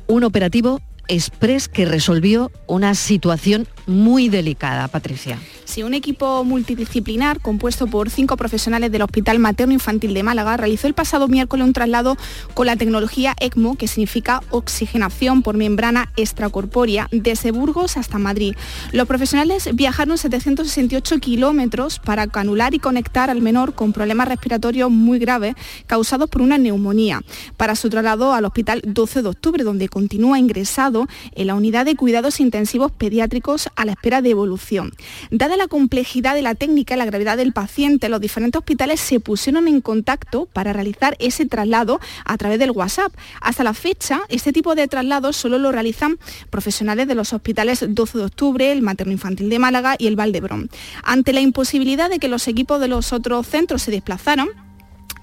Un 0.07 0.23
operativo 0.23 0.81
express 1.09 1.69
que 1.69 1.85
resolvió 1.85 2.51
una 2.67 2.95
situación 2.95 3.67
muy 3.87 4.29
delicada, 4.29 4.89
Patricia. 4.89 5.39
Un 5.81 5.95
equipo 5.95 6.45
multidisciplinar 6.45 7.41
compuesto 7.41 7.87
por 7.87 8.11
cinco 8.11 8.37
profesionales 8.37 8.93
del 8.93 9.01
Hospital 9.01 9.39
Materno 9.39 9.73
Infantil 9.73 10.13
de 10.13 10.23
Málaga 10.23 10.59
realizó 10.59 10.87
el 10.87 10.93
pasado 10.93 11.29
miércoles 11.29 11.67
un 11.67 11.73
traslado 11.73 12.19
con 12.53 12.67
la 12.67 12.77
tecnología 12.77 13.35
ECMO, 13.41 13.77
que 13.77 13.89
significa 13.89 14.43
oxigenación 14.51 15.43
por 15.43 15.57
membrana 15.57 16.13
extracorpórea, 16.17 17.09
desde 17.11 17.53
Burgos 17.53 17.97
hasta 17.97 18.19
Madrid. 18.19 18.55
Los 18.93 19.09
profesionales 19.09 19.71
viajaron 19.73 20.19
768 20.19 21.19
kilómetros 21.21 21.99
para 22.01 22.27
canular 22.27 22.75
y 22.75 22.79
conectar 22.79 23.31
al 23.31 23.41
menor 23.41 23.75
con 23.75 23.95
problemas 23.95 24.29
respiratorios 24.29 24.91
muy 24.91 25.19
graves 25.19 25.55
causados 25.87 26.29
por 26.29 26.43
una 26.43 26.59
neumonía, 26.59 27.23
para 27.57 27.77
su 27.77 27.89
traslado 27.89 28.35
al 28.35 28.45
Hospital 28.45 28.83
12 28.85 29.23
de 29.23 29.29
Octubre, 29.31 29.65
donde 29.65 29.89
continúa 29.89 30.39
ingresado 30.39 31.07
en 31.35 31.47
la 31.47 31.55
unidad 31.55 31.87
de 31.87 31.97
cuidados 31.97 32.41
intensivos 32.41 32.93
pediátricos 32.93 33.71
a 33.75 33.87
la 33.87 33.93
espera 33.93 34.21
de 34.21 34.31
evolución. 34.31 34.93
Dada 35.31 35.57
complejidad 35.69 36.35
de 36.35 36.43
la 36.43 36.55
técnica 36.55 36.95
y 36.95 36.99
la 36.99 37.05
gravedad 37.05 37.37
del 37.37 37.53
paciente, 37.53 38.09
los 38.09 38.21
diferentes 38.21 38.59
hospitales 38.59 39.01
se 39.01 39.21
pusieron 39.21 39.69
en 39.69 39.81
contacto 39.81 40.47
para 40.47 40.73
realizar 40.73 41.17
ese 41.19 41.47
traslado 41.47 42.01
a 42.25 42.37
través 42.39 42.59
del 42.59 42.71
WhatsApp. 42.71 43.13
Hasta 43.41 43.65
la 43.65 43.75
fecha, 43.75 44.23
este 44.29 44.53
tipo 44.53 44.75
de 44.75 44.89
traslados 44.89 45.37
solo 45.37 45.59
lo 45.59 45.73
realizan 45.73 46.19
profesionales 46.51 47.09
de 47.09 47.15
los 47.15 47.33
hospitales 47.33 47.85
12 47.89 48.19
de 48.19 48.25
octubre, 48.25 48.73
el 48.73 48.83
Materno 48.83 49.13
Infantil 49.13 49.49
de 49.49 49.59
Málaga 49.59 49.97
y 49.99 50.07
el 50.07 50.17
Valdebrón. 50.17 50.71
Ante 51.03 51.33
la 51.33 51.41
imposibilidad 51.41 52.11
de 52.11 52.19
que 52.19 52.29
los 52.29 52.49
equipos 52.49 52.81
de 52.81 52.89
los 52.89 53.13
otros 53.13 53.47
centros 53.47 53.83
se 53.83 53.91
desplazaran, 53.91 54.49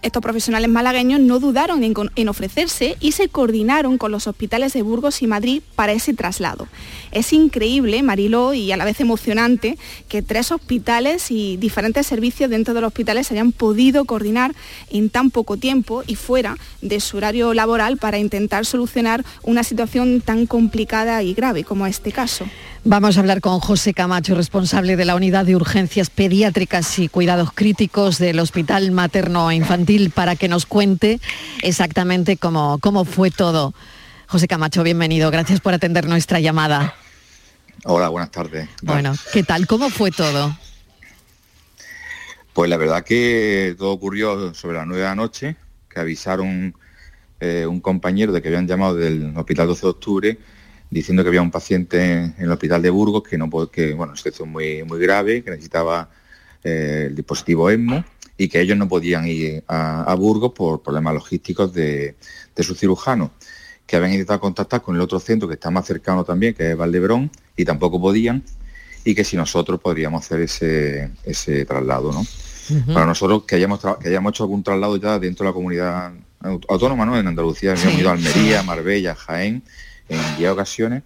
estos 0.01 0.21
profesionales 0.21 0.69
malagueños 0.69 1.19
no 1.19 1.39
dudaron 1.39 1.83
en, 1.83 2.29
ofrecerse 2.29 2.95
y 2.99 3.11
se 3.11 3.29
coordinaron 3.29 3.97
con 3.97 4.11
los 4.11 4.27
hospitales 4.27 4.73
de 4.73 4.81
Burgos 4.81 5.21
y 5.21 5.27
Madrid 5.27 5.61
para 5.75 5.91
ese 5.91 6.13
traslado. 6.13 6.67
Es 7.11 7.33
increíble, 7.33 8.01
Mariló, 8.03 8.53
y 8.53 8.71
a 8.71 8.77
la 8.77 8.85
vez 8.85 8.99
emocionante, 9.01 9.77
que 10.07 10.21
tres 10.21 10.51
hospitales 10.51 11.31
y 11.31 11.57
diferentes 11.57 12.07
servicios 12.07 12.49
dentro 12.49 12.73
de 12.73 12.81
los 12.81 12.89
hospitales 12.89 13.31
hayan 13.31 13.51
podido 13.51 14.05
coordinar 14.05 14.53
en 14.89 15.09
tan 15.09 15.31
poco 15.31 15.57
tiempo 15.57 16.03
y 16.07 16.15
fuera 16.15 16.57
de 16.81 16.99
su 16.99 17.17
horario 17.17 17.53
laboral 17.53 17.97
para 17.97 18.19
intentar 18.19 18.65
solucionar 18.65 19.25
una 19.43 19.63
situación 19.63 20.21
tan 20.21 20.45
complicada 20.45 21.21
y 21.23 21.33
grave 21.33 21.63
como 21.63 21.87
este 21.87 22.11
caso. 22.11 22.45
Vamos 22.85 23.17
a 23.17 23.19
hablar 23.19 23.41
con 23.41 23.59
José 23.59 23.93
Camacho, 23.93 24.35
responsable 24.35 24.95
de 24.95 25.03
la 25.03 25.15
Unidad 25.15 25.45
de 25.45 25.55
Urgencias 25.55 26.09
Pediátricas 26.09 26.97
y 26.99 27.09
Cuidados 27.09 27.51
Críticos 27.53 28.19
del 28.19 28.39
Hospital 28.39 28.91
Materno 28.91 29.51
Infantil, 29.51 30.11
para 30.11 30.37
que 30.37 30.47
nos 30.47 30.65
cuente 30.65 31.19
exactamente 31.61 32.37
cómo, 32.37 32.79
cómo 32.79 33.03
fue 33.03 33.31
todo. 33.31 33.73
José 34.27 34.47
Camacho, 34.47 34.81
bienvenido. 34.83 35.29
Gracias 35.29 35.59
por 35.59 35.73
atender 35.73 36.07
nuestra 36.07 36.39
llamada. 36.39 36.95
Hola, 37.83 38.07
buenas 38.07 38.31
tardes. 38.31 38.69
Bueno, 38.81 39.13
¿qué 39.33 39.43
tal? 39.43 39.67
¿Cómo 39.67 39.89
fue 39.89 40.11
todo? 40.11 40.57
Pues 42.53 42.69
la 42.69 42.77
verdad 42.77 43.03
que 43.03 43.75
todo 43.77 43.91
ocurrió 43.91 44.53
sobre 44.53 44.77
las 44.77 44.87
nueve 44.87 45.03
de 45.03 45.09
la 45.09 45.15
noche, 45.15 45.57
que 45.89 45.99
avisaron 45.99 46.73
eh, 47.41 47.65
un 47.65 47.81
compañero 47.81 48.31
de 48.31 48.41
que 48.41 48.47
habían 48.47 48.67
llamado 48.67 48.95
del 48.95 49.35
Hospital 49.35 49.67
12 49.67 49.81
de 49.81 49.89
Octubre 49.89 50.39
diciendo 50.89 51.23
que 51.23 51.29
había 51.29 51.41
un 51.41 51.51
paciente 51.51 52.13
en 52.13 52.35
el 52.39 52.51
hospital 52.51 52.81
de 52.81 52.89
Burgos 52.89 53.23
que 53.23 53.37
no 53.37 53.49
que 53.69 53.93
bueno, 53.93 54.15
situación 54.15 54.49
muy, 54.49 54.83
muy 54.83 54.99
grave, 54.99 55.43
que 55.43 55.51
necesitaba 55.51 56.09
eh, 56.63 57.05
el 57.07 57.15
dispositivo 57.15 57.69
ESMO 57.69 58.03
y 58.37 58.47
que 58.47 58.61
ellos 58.61 58.77
no 58.77 58.87
podían 58.87 59.27
ir 59.27 59.63
a, 59.67 60.15
Burgos 60.15 60.53
por 60.53 60.81
problemas 60.81 61.13
logísticos 61.13 61.73
de, 61.73 62.15
su 62.57 62.73
cirujano, 62.73 63.31
que 63.85 63.97
habían 63.97 64.13
intentado 64.13 64.39
contactar 64.39 64.81
con 64.81 64.95
el 64.95 65.01
otro 65.01 65.19
centro 65.19 65.47
que 65.47 65.55
está 65.55 65.69
más 65.69 65.85
cercano 65.85 66.23
también, 66.23 66.53
que 66.53 66.71
es 66.71 66.77
Valdebrón, 66.77 67.29
y 67.57 67.65
tampoco 67.65 67.99
podían, 67.99 68.41
y 69.03 69.13
que 69.13 69.25
si 69.25 69.35
nosotros 69.35 69.81
podríamos 69.81 70.23
hacer 70.23 70.39
ese, 70.41 71.11
ese 71.25 71.65
traslado. 71.65 72.13
¿no? 72.13 72.25
Para 72.93 73.05
nosotros 73.05 73.43
que 73.43 73.55
hayamos, 73.55 73.81
que 74.01 74.07
hayamos 74.07 74.31
hecho 74.31 74.43
algún 74.43 74.63
traslado 74.63 74.95
ya 74.95 75.19
dentro 75.19 75.43
de 75.43 75.49
la 75.49 75.53
comunidad 75.53 76.13
autónoma, 76.69 77.05
¿no? 77.05 77.19
en 77.19 77.27
Andalucía, 77.27 77.73
hemos 77.73 77.99
ido 77.99 78.09
a 78.09 78.13
Almería, 78.13 78.63
Marbella, 78.63 79.15
Jaén, 79.15 79.63
en 80.09 80.37
10 80.37 80.51
ocasiones, 80.51 81.03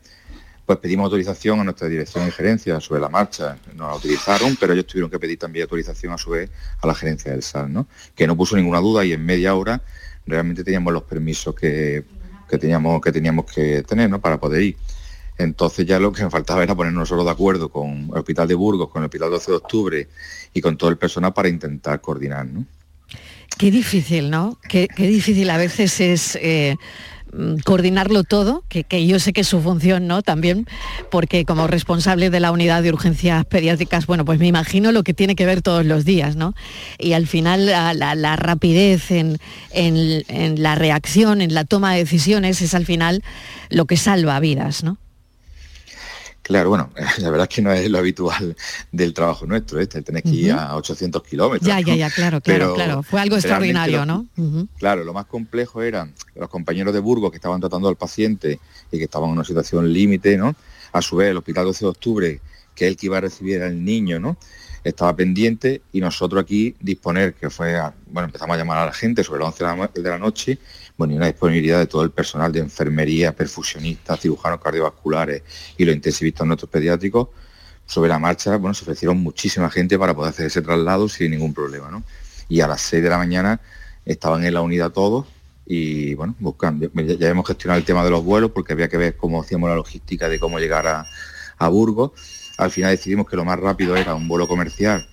pues 0.66 0.80
pedimos 0.80 1.06
autorización 1.06 1.60
a 1.60 1.64
nuestra 1.64 1.88
dirección 1.88 2.26
de 2.26 2.32
gerencia 2.32 2.80
sobre 2.80 3.02
la 3.02 3.10
marcha, 3.10 3.58
nos 3.76 3.90
la 3.90 3.96
utilizaron, 3.96 4.56
pero 4.58 4.74
ellos 4.74 4.88
tuvieron 4.88 5.12
que 5.12 5.20
pedir 5.20 5.38
también 5.38 5.64
autorización 5.64 6.14
a 6.14 6.18
su 6.18 6.32
vez 6.32 6.50
a 6.82 6.88
la 6.88 6.96
gerencia 6.96 7.32
del 7.32 7.44
SAL, 7.44 7.72
¿no? 7.72 7.88
que 8.16 8.26
no 8.26 8.38
puso 8.38 8.56
ninguna 8.56 8.80
duda 8.80 9.04
y 9.04 9.12
en 9.12 9.26
media 9.26 9.56
hora 9.56 9.82
realmente 10.26 10.64
teníamos 10.64 10.94
los 10.94 11.04
permisos 11.04 11.54
que, 11.54 12.06
que 12.50 12.58
teníamos 12.58 13.02
que 13.02 13.84
tener 13.84 14.10
¿no? 14.10 14.22
para 14.22 14.40
poder 14.40 14.62
ir. 14.62 14.78
Entonces 15.38 15.86
ya 15.86 16.00
lo 16.00 16.12
que 16.12 16.22
nos 16.22 16.32
faltaba 16.32 16.64
era 16.64 16.76
ponernos 16.76 17.02
nosotros 17.02 17.26
de 17.26 17.32
acuerdo 17.32 17.70
con 17.70 18.10
el 18.14 18.18
Hospital 18.18 18.48
de 18.48 18.54
Burgos, 18.54 18.90
con 18.90 19.02
el 19.02 19.08
Hospital 19.08 19.32
12 19.32 19.52
de 19.52 19.58
Octubre 19.58 20.08
y 20.54 20.62
con 20.62 20.78
todo 20.78 20.90
el 20.90 20.98
personal 20.98 21.34
para 21.34 21.50
intentar 21.50 22.00
coordinar. 22.00 22.46
¿no? 22.46 22.66
Qué 23.58 23.72
difícil, 23.72 24.30
¿no? 24.30 24.58
Qué, 24.68 24.88
difícil 24.98 25.50
a 25.50 25.58
veces 25.58 26.00
es 26.00 26.38
eh, 26.42 26.78
coordinarlo 27.64 28.24
todo, 28.24 28.64
que, 28.70 29.08
yo 29.08 29.20
sé 29.20 29.34
que 29.34 29.42
es 29.42 29.48
su 29.48 29.62
función, 29.62 30.08
¿no? 30.08 30.22
También, 30.22 30.66
porque 31.10 31.46
como 31.46 31.68
responsable 31.68 32.30
de 32.30 32.40
la 32.40 32.52
unidad 32.52 32.84
de 32.84 32.90
urgencias 32.90 33.46
pediátricas, 33.46 34.06
bueno, 34.06 34.26
pues 34.26 34.40
me 34.40 34.48
imagino 34.48 34.92
lo 34.92 35.04
que 35.04 35.14
tiene 35.14 35.36
que 35.36 35.46
ver 35.46 35.62
todos 35.62 35.86
los 35.86 36.06
días, 36.06 36.36
¿no? 36.36 36.54
Y 37.00 37.14
al 37.14 37.28
final 37.28 37.66
la, 37.66 38.36
rapidez 38.36 39.12
en, 39.12 39.38
en 39.72 40.62
la 40.62 40.76
reacción, 40.76 41.42
en 41.42 41.54
la 41.54 41.66
toma 41.66 41.94
de 41.94 42.00
decisiones, 42.00 42.62
es 42.62 42.74
al 42.74 42.86
final 42.86 43.24
lo 43.70 43.86
que 43.86 43.98
salva 43.98 44.40
vidas, 44.40 44.84
¿no? 44.84 44.98
Claro, 46.44 46.70
bueno, 46.70 46.92
la 47.20 47.30
verdad 47.30 47.48
es 47.50 47.56
que 47.56 47.62
no 47.62 47.72
es 47.72 47.90
lo 47.90 47.98
habitual 47.98 48.56
del 48.92 49.14
trabajo 49.14 49.46
nuestro, 49.46 49.80
este, 49.80 50.02
tenés 50.02 50.24
que 50.24 50.30
ir 50.30 50.52
a 50.52 50.76
800 50.76 51.24
kilómetros. 51.24 51.66
Ya, 51.66 51.80
ya, 51.80 51.96
ya, 51.96 52.10
claro, 52.10 52.42
claro, 52.42 52.76
claro. 52.76 53.02
Fue 53.02 53.22
algo 53.22 53.38
extraordinario, 53.38 54.06
¿no? 54.06 54.28
Claro, 54.78 55.04
lo 55.06 55.14
más 55.14 55.26
complejo 55.26 55.82
eran 55.82 56.14
los 56.36 56.50
compañeros 56.50 56.94
de 56.94 57.00
Burgos 57.00 57.32
que 57.32 57.38
estaban 57.38 57.62
tratando 57.62 57.88
al 57.88 57.96
paciente 57.96 58.60
y 58.92 58.98
que 58.98 59.06
estaban 59.06 59.30
en 59.30 59.36
una 59.38 59.46
situación 59.46 59.92
límite, 59.92 60.38
¿no? 60.38 60.54
A 60.92 61.02
su 61.02 61.16
vez, 61.16 61.32
el 61.32 61.38
Hospital 61.38 61.66
12 61.66 61.86
de 61.86 61.90
Octubre, 61.90 62.42
que 62.76 62.86
es 62.86 62.92
el 62.92 62.98
que 62.98 63.06
iba 63.06 63.18
a 63.18 63.22
recibir 63.22 63.64
al 63.64 63.84
niño, 63.84 64.20
¿no? 64.20 64.38
Estaba 64.84 65.16
pendiente 65.16 65.82
y 65.94 66.02
nosotros 66.02 66.44
aquí 66.44 66.76
disponer, 66.82 67.36
que 67.36 67.50
fue, 67.50 67.80
bueno, 68.12 68.26
empezamos 68.26 68.54
a 68.54 68.58
llamar 68.58 68.80
a 68.80 68.86
la 68.88 68.92
gente 68.92 69.24
sobre 69.24 69.42
las 69.42 69.58
11 69.60 70.02
de 70.02 70.10
la 70.10 70.20
noche 70.20 70.60
bueno, 70.98 71.14
y 71.14 71.18
una 71.18 71.28
disponibilidad 71.28 71.80
de 71.80 71.88
todo 71.88 72.04
el 72.04 72.12
personal 72.12 72.52
de 72.52 72.60
enfermería, 72.60 73.36
perfusionistas, 73.36 74.20
cirujanos 74.20 74.60
cardiovasculares 74.62 75.44
y 75.78 75.86
los 75.86 75.96
intensivistas 75.96 76.46
nuestros 76.46 76.70
pediátricos, 76.70 77.30
sobre 77.86 78.10
la 78.10 78.20
marcha, 78.20 78.56
bueno, 78.58 78.74
se 78.74 78.84
ofrecieron 78.84 79.18
muchísima 79.18 79.70
gente 79.70 80.00
para 80.00 80.16
poder 80.16 80.32
hacer 80.32 80.48
ese 80.48 80.62
traslado 80.62 81.10
sin 81.10 81.32
ningún 81.32 81.54
problema, 81.54 81.92
¿no? 81.92 82.04
Y 82.48 82.62
a 82.62 82.68
las 82.68 82.82
6 82.82 83.04
de 83.04 83.10
la 83.10 83.18
mañana 83.18 83.60
estaban 84.06 84.44
en 84.46 84.54
la 84.54 84.62
unidad 84.62 84.92
todos 84.92 85.26
y, 85.66 86.14
bueno, 86.14 86.36
buscando, 86.40 86.90
ya, 86.94 87.30
hemos 87.30 87.48
gestionado 87.48 87.80
el 87.80 87.86
tema 87.86 88.04
de 88.04 88.10
los 88.10 88.24
vuelos 88.24 88.52
porque 88.52 88.74
había 88.74 88.88
que 88.88 88.98
ver 88.98 89.18
cómo 89.18 89.42
hacíamos 89.42 89.70
la 89.70 89.76
logística 89.76 90.30
de 90.30 90.40
cómo 90.40 90.60
llegar 90.60 90.88
a, 90.88 91.06
a 91.58 91.68
Burgos. 91.68 92.12
Al 92.58 92.72
final 92.72 92.92
decidimos 92.92 93.28
que 93.28 93.36
lo 93.36 93.46
más 93.46 93.60
rápido 93.60 93.96
era 93.96 94.16
un 94.16 94.28
vuelo 94.28 94.48
comercial 94.48 95.08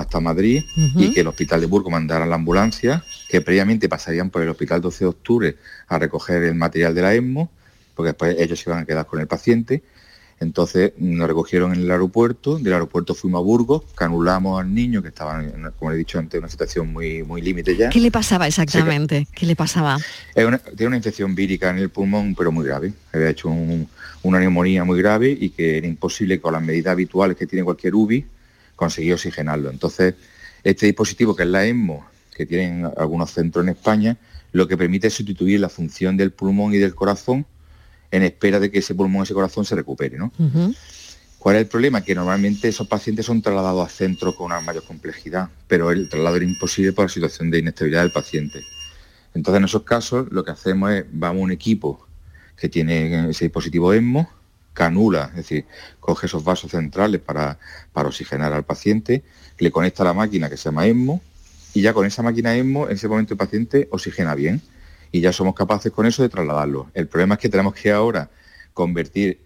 hasta 0.00 0.20
Madrid 0.20 0.62
y 0.96 1.12
que 1.12 1.20
el 1.20 1.26
hospital 1.28 1.60
de 1.60 1.66
Burgos 1.66 1.90
mandara 1.92 2.26
la 2.26 2.34
ambulancia, 2.36 3.04
que 3.28 3.40
previamente 3.40 3.88
pasarían 3.88 4.30
por 4.30 4.42
el 4.42 4.48
hospital 4.48 4.80
12 4.80 5.04
de 5.04 5.08
octubre 5.08 5.56
a 5.88 5.98
recoger 5.98 6.42
el 6.42 6.54
material 6.54 6.94
de 6.94 7.02
la 7.02 7.14
ESMO, 7.14 7.50
porque 7.94 8.08
después 8.08 8.36
ellos 8.38 8.58
se 8.58 8.70
iban 8.70 8.82
a 8.82 8.86
quedar 8.86 9.06
con 9.06 9.20
el 9.20 9.26
paciente. 9.26 9.82
Entonces 10.38 10.92
nos 10.96 11.28
recogieron 11.28 11.74
en 11.74 11.82
el 11.82 11.90
aeropuerto, 11.90 12.58
del 12.58 12.72
aeropuerto 12.72 13.14
fuimos 13.14 13.40
a 13.40 13.42
Burgos, 13.42 13.82
canulamos 13.94 14.58
al 14.58 14.72
niño 14.74 15.02
que 15.02 15.08
estaba, 15.08 15.42
como 15.78 15.92
he 15.92 15.96
dicho 15.96 16.18
antes, 16.18 16.38
en 16.38 16.44
una 16.44 16.50
situación 16.50 16.90
muy, 16.90 17.22
muy 17.22 17.42
límite 17.42 17.76
ya. 17.76 17.90
¿Qué 17.90 18.00
le 18.00 18.10
pasaba 18.10 18.46
exactamente? 18.46 19.26
¿Qué 19.34 19.44
le 19.44 19.54
pasaba? 19.54 19.98
Una- 20.34 20.56
tiene 20.58 20.86
una 20.86 20.96
infección 20.96 21.34
vírica 21.34 21.68
en 21.68 21.76
el 21.76 21.90
pulmón, 21.90 22.34
pero 22.34 22.50
muy 22.52 22.64
grave. 22.64 22.94
Había 23.12 23.28
hecho 23.28 23.50
un- 23.50 23.86
una 24.22 24.38
neumonía 24.40 24.82
muy 24.82 24.98
grave 24.98 25.36
y 25.38 25.50
que 25.50 25.76
era 25.76 25.86
imposible 25.86 26.40
con 26.40 26.54
las 26.54 26.62
medidas 26.62 26.92
habituales 26.92 27.36
que 27.36 27.46
tiene 27.46 27.62
cualquier 27.62 27.94
UBI 27.94 28.24
conseguir 28.80 29.12
oxigenarlo. 29.12 29.68
Entonces, 29.68 30.14
este 30.64 30.86
dispositivo 30.86 31.36
que 31.36 31.42
es 31.42 31.50
la 31.50 31.66
ESMO, 31.66 32.06
que 32.34 32.46
tienen 32.46 32.90
algunos 32.96 33.30
centros 33.30 33.62
en 33.62 33.68
España, 33.68 34.16
lo 34.52 34.66
que 34.66 34.78
permite 34.78 35.08
es 35.08 35.14
sustituir 35.14 35.60
la 35.60 35.68
función 35.68 36.16
del 36.16 36.32
pulmón 36.32 36.72
y 36.72 36.78
del 36.78 36.94
corazón 36.94 37.44
en 38.10 38.22
espera 38.22 38.58
de 38.58 38.70
que 38.70 38.78
ese 38.78 38.94
pulmón 38.94 39.24
ese 39.24 39.34
corazón 39.34 39.66
se 39.66 39.74
recupere. 39.74 40.16
¿no? 40.16 40.32
¿Cuál 41.38 41.56
es 41.56 41.62
el 41.62 41.68
problema? 41.68 42.02
Que 42.02 42.14
normalmente 42.14 42.68
esos 42.68 42.88
pacientes 42.88 43.26
son 43.26 43.42
trasladados 43.42 43.86
a 43.86 43.90
centros 43.90 44.34
con 44.34 44.46
una 44.46 44.62
mayor 44.62 44.84
complejidad, 44.84 45.50
pero 45.68 45.90
el 45.90 46.08
traslado 46.08 46.36
era 46.36 46.46
imposible 46.46 46.94
por 46.94 47.04
la 47.04 47.10
situación 47.10 47.50
de 47.50 47.58
inestabilidad 47.58 48.00
del 48.00 48.12
paciente. 48.12 48.62
Entonces, 49.34 49.58
en 49.58 49.64
esos 49.66 49.82
casos, 49.82 50.26
lo 50.30 50.42
que 50.42 50.52
hacemos 50.52 50.90
es, 50.92 51.04
vamos 51.12 51.42
a 51.42 51.44
un 51.44 51.52
equipo 51.52 52.06
que 52.56 52.70
tiene 52.70 53.28
ese 53.28 53.44
dispositivo 53.44 53.92
ESMO, 53.92 54.39
canula, 54.72 55.26
es 55.30 55.36
decir, 55.36 55.66
coge 55.98 56.26
esos 56.26 56.44
vasos 56.44 56.70
centrales 56.70 57.20
para, 57.20 57.58
para 57.92 58.08
oxigenar 58.08 58.52
al 58.52 58.64
paciente, 58.64 59.22
le 59.58 59.70
conecta 59.70 60.02
a 60.02 60.06
la 60.06 60.14
máquina 60.14 60.48
que 60.48 60.56
se 60.56 60.64
llama 60.64 60.86
ESMO, 60.86 61.20
y 61.74 61.82
ya 61.82 61.92
con 61.92 62.06
esa 62.06 62.22
máquina 62.22 62.56
ESMO, 62.56 62.88
en 62.88 62.94
ese 62.94 63.08
momento 63.08 63.34
el 63.34 63.38
paciente 63.38 63.88
oxigena 63.90 64.34
bien, 64.34 64.60
y 65.12 65.20
ya 65.20 65.32
somos 65.32 65.54
capaces 65.54 65.92
con 65.92 66.06
eso 66.06 66.22
de 66.22 66.28
trasladarlo. 66.28 66.90
El 66.94 67.08
problema 67.08 67.34
es 67.34 67.40
que 67.40 67.48
tenemos 67.48 67.74
que 67.74 67.90
ahora 67.90 68.30
convertir 68.74 69.40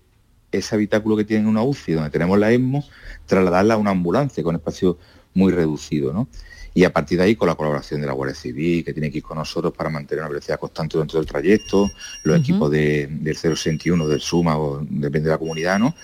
ese 0.52 0.74
habitáculo 0.74 1.16
que 1.16 1.24
tiene 1.24 1.42
en 1.42 1.48
una 1.48 1.62
UCI, 1.62 1.94
donde 1.94 2.10
tenemos 2.10 2.38
la 2.38 2.52
ESMO, 2.52 2.84
trasladarla 3.26 3.74
a 3.74 3.76
una 3.76 3.90
ambulancia 3.90 4.42
con 4.42 4.54
espacio 4.54 4.98
muy 5.34 5.52
reducido, 5.52 6.12
¿no? 6.12 6.28
Y 6.76 6.82
a 6.84 6.92
partir 6.92 7.18
de 7.18 7.24
ahí, 7.24 7.36
con 7.36 7.46
la 7.48 7.54
colaboración 7.54 8.00
de 8.00 8.06
la 8.08 8.14
Guardia 8.14 8.34
Civil, 8.34 8.84
que 8.84 8.92
tiene 8.92 9.08
que 9.10 9.18
ir 9.18 9.22
con 9.24 9.38
nosotros 9.38 9.72
para 9.72 9.90
mantener 9.90 10.22
una 10.24 10.28
velocidad 10.30 10.58
constante 10.58 10.98
dentro 10.98 11.20
del 11.20 11.26
trayecto, 11.28 11.88
los 12.24 12.38
equipos 12.40 12.68
de- 12.70 13.06
del 13.10 13.36
061, 13.36 14.08
del 14.08 14.20
SUMA, 14.20 14.58
o 14.58 14.78
depende 14.80 15.28
de 15.28 15.34
la 15.34 15.38
comunidad, 15.38 15.78
¿no? 15.78 15.94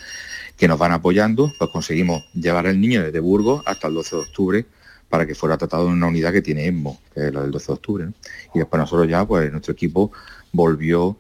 Que 0.57 0.69
nos 0.69 0.79
van 0.79 0.93
apoyando, 0.93 1.53
pues 1.59 1.71
conseguimos 1.71 2.23
llevar 2.35 2.69
al 2.69 2.81
niño 2.81 3.03
desde 3.03 3.19
Burgos 3.19 3.63
hasta 3.67 3.89
el 3.89 3.95
12 3.95 4.15
de 4.15 4.23
octubre 4.23 4.67
para 5.09 5.27
que 5.27 5.35
fuera 5.35 5.59
tratado 5.59 5.87
en 5.89 5.95
una 5.95 6.07
unidad 6.07 6.33
que 6.33 6.41
tiene 6.43 6.69
ESMO, 6.69 7.01
que 7.13 7.27
es 7.27 7.35
la 7.35 7.43
del 7.43 7.51
12 7.51 7.67
de 7.67 7.73
octubre. 7.73 8.05
¿no? 8.07 8.13
Y 8.55 8.59
después 8.61 8.79
nosotros 8.79 9.09
ya, 9.09 9.25
pues 9.27 9.51
nuestro 9.51 9.73
equipo 9.73 10.13
volvió 10.53 11.17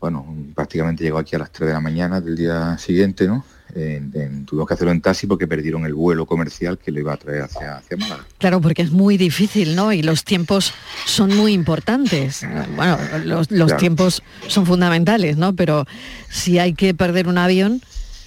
bueno, 0.00 0.36
prácticamente 0.54 1.02
llegó 1.02 1.16
aquí 1.16 1.34
a 1.34 1.38
las 1.38 1.50
3 1.50 1.68
de 1.68 1.72
la 1.72 1.80
mañana 1.80 2.20
del 2.20 2.36
día 2.36 2.76
siguiente, 2.76 3.26
¿no? 3.26 3.42
En- 3.74 4.46
tuvimos 4.46 4.68
que 4.68 4.74
hacerlo 4.74 4.92
en 4.92 5.00
taxi 5.00 5.26
porque 5.26 5.46
perdieron 5.46 5.84
el 5.86 5.94
vuelo 5.94 6.26
comercial 6.26 6.78
que 6.78 6.92
lo 6.92 7.00
iba 7.00 7.12
a 7.12 7.16
traer 7.16 7.42
hacia, 7.42 7.78
hacia 7.78 7.96
Málaga. 7.96 8.24
Claro, 8.38 8.60
porque 8.60 8.82
es 8.82 8.90
muy 8.92 9.16
difícil, 9.16 9.74
¿no? 9.74 9.92
Y 9.92 10.02
los 10.02 10.24
tiempos 10.24 10.72
son 11.06 11.36
muy 11.36 11.52
importantes. 11.52 12.46
Bueno, 12.76 12.98
los, 13.24 13.50
los 13.50 13.66
Claro. 13.68 13.76
tiempos 13.80 14.22
son 14.46 14.66
fundamentales, 14.66 15.36
¿no? 15.36 15.54
Pero 15.54 15.86
si 16.30 16.58
hay 16.58 16.74
que 16.74 16.94
perder 16.94 17.26
un 17.28 17.38
avión, 17.38 17.80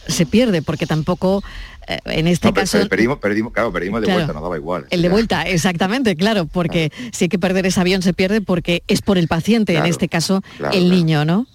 se 0.07 0.25
pierde, 0.25 0.61
porque 0.61 0.85
tampoco, 0.87 1.43
eh, 1.87 1.99
en 2.05 2.27
este 2.27 2.47
No, 2.49 2.53
caso... 2.53 2.77
per- 2.79 2.89
perdimos, 2.89 3.19
perdimos, 3.19 3.51
claro, 3.53 3.71
perdimos 3.73 4.01
de 4.01 4.05
Claro. 4.05 4.19
vuelta, 4.19 4.33
nos 4.33 4.41
daba 4.43 4.57
igual. 4.57 4.85
El 4.89 5.01
de 5.01 5.09
vuelta, 5.09 5.43
exactamente, 5.43 6.15
claro, 6.15 6.45
porque 6.45 6.91
si 7.11 7.25
hay 7.25 7.29
que 7.29 7.39
perder 7.39 7.65
ese 7.65 7.79
avión 7.81 8.01
se 8.01 8.13
pierde 8.13 8.39
porque 8.41 8.83
es 8.87 9.01
por 9.01 9.17
el 9.17 9.27
paciente, 9.27 9.75
en 9.75 9.85
este 9.85 10.07
caso 10.07 10.43
el 10.71 10.89
niño, 10.89 11.25
¿no? 11.25 11.45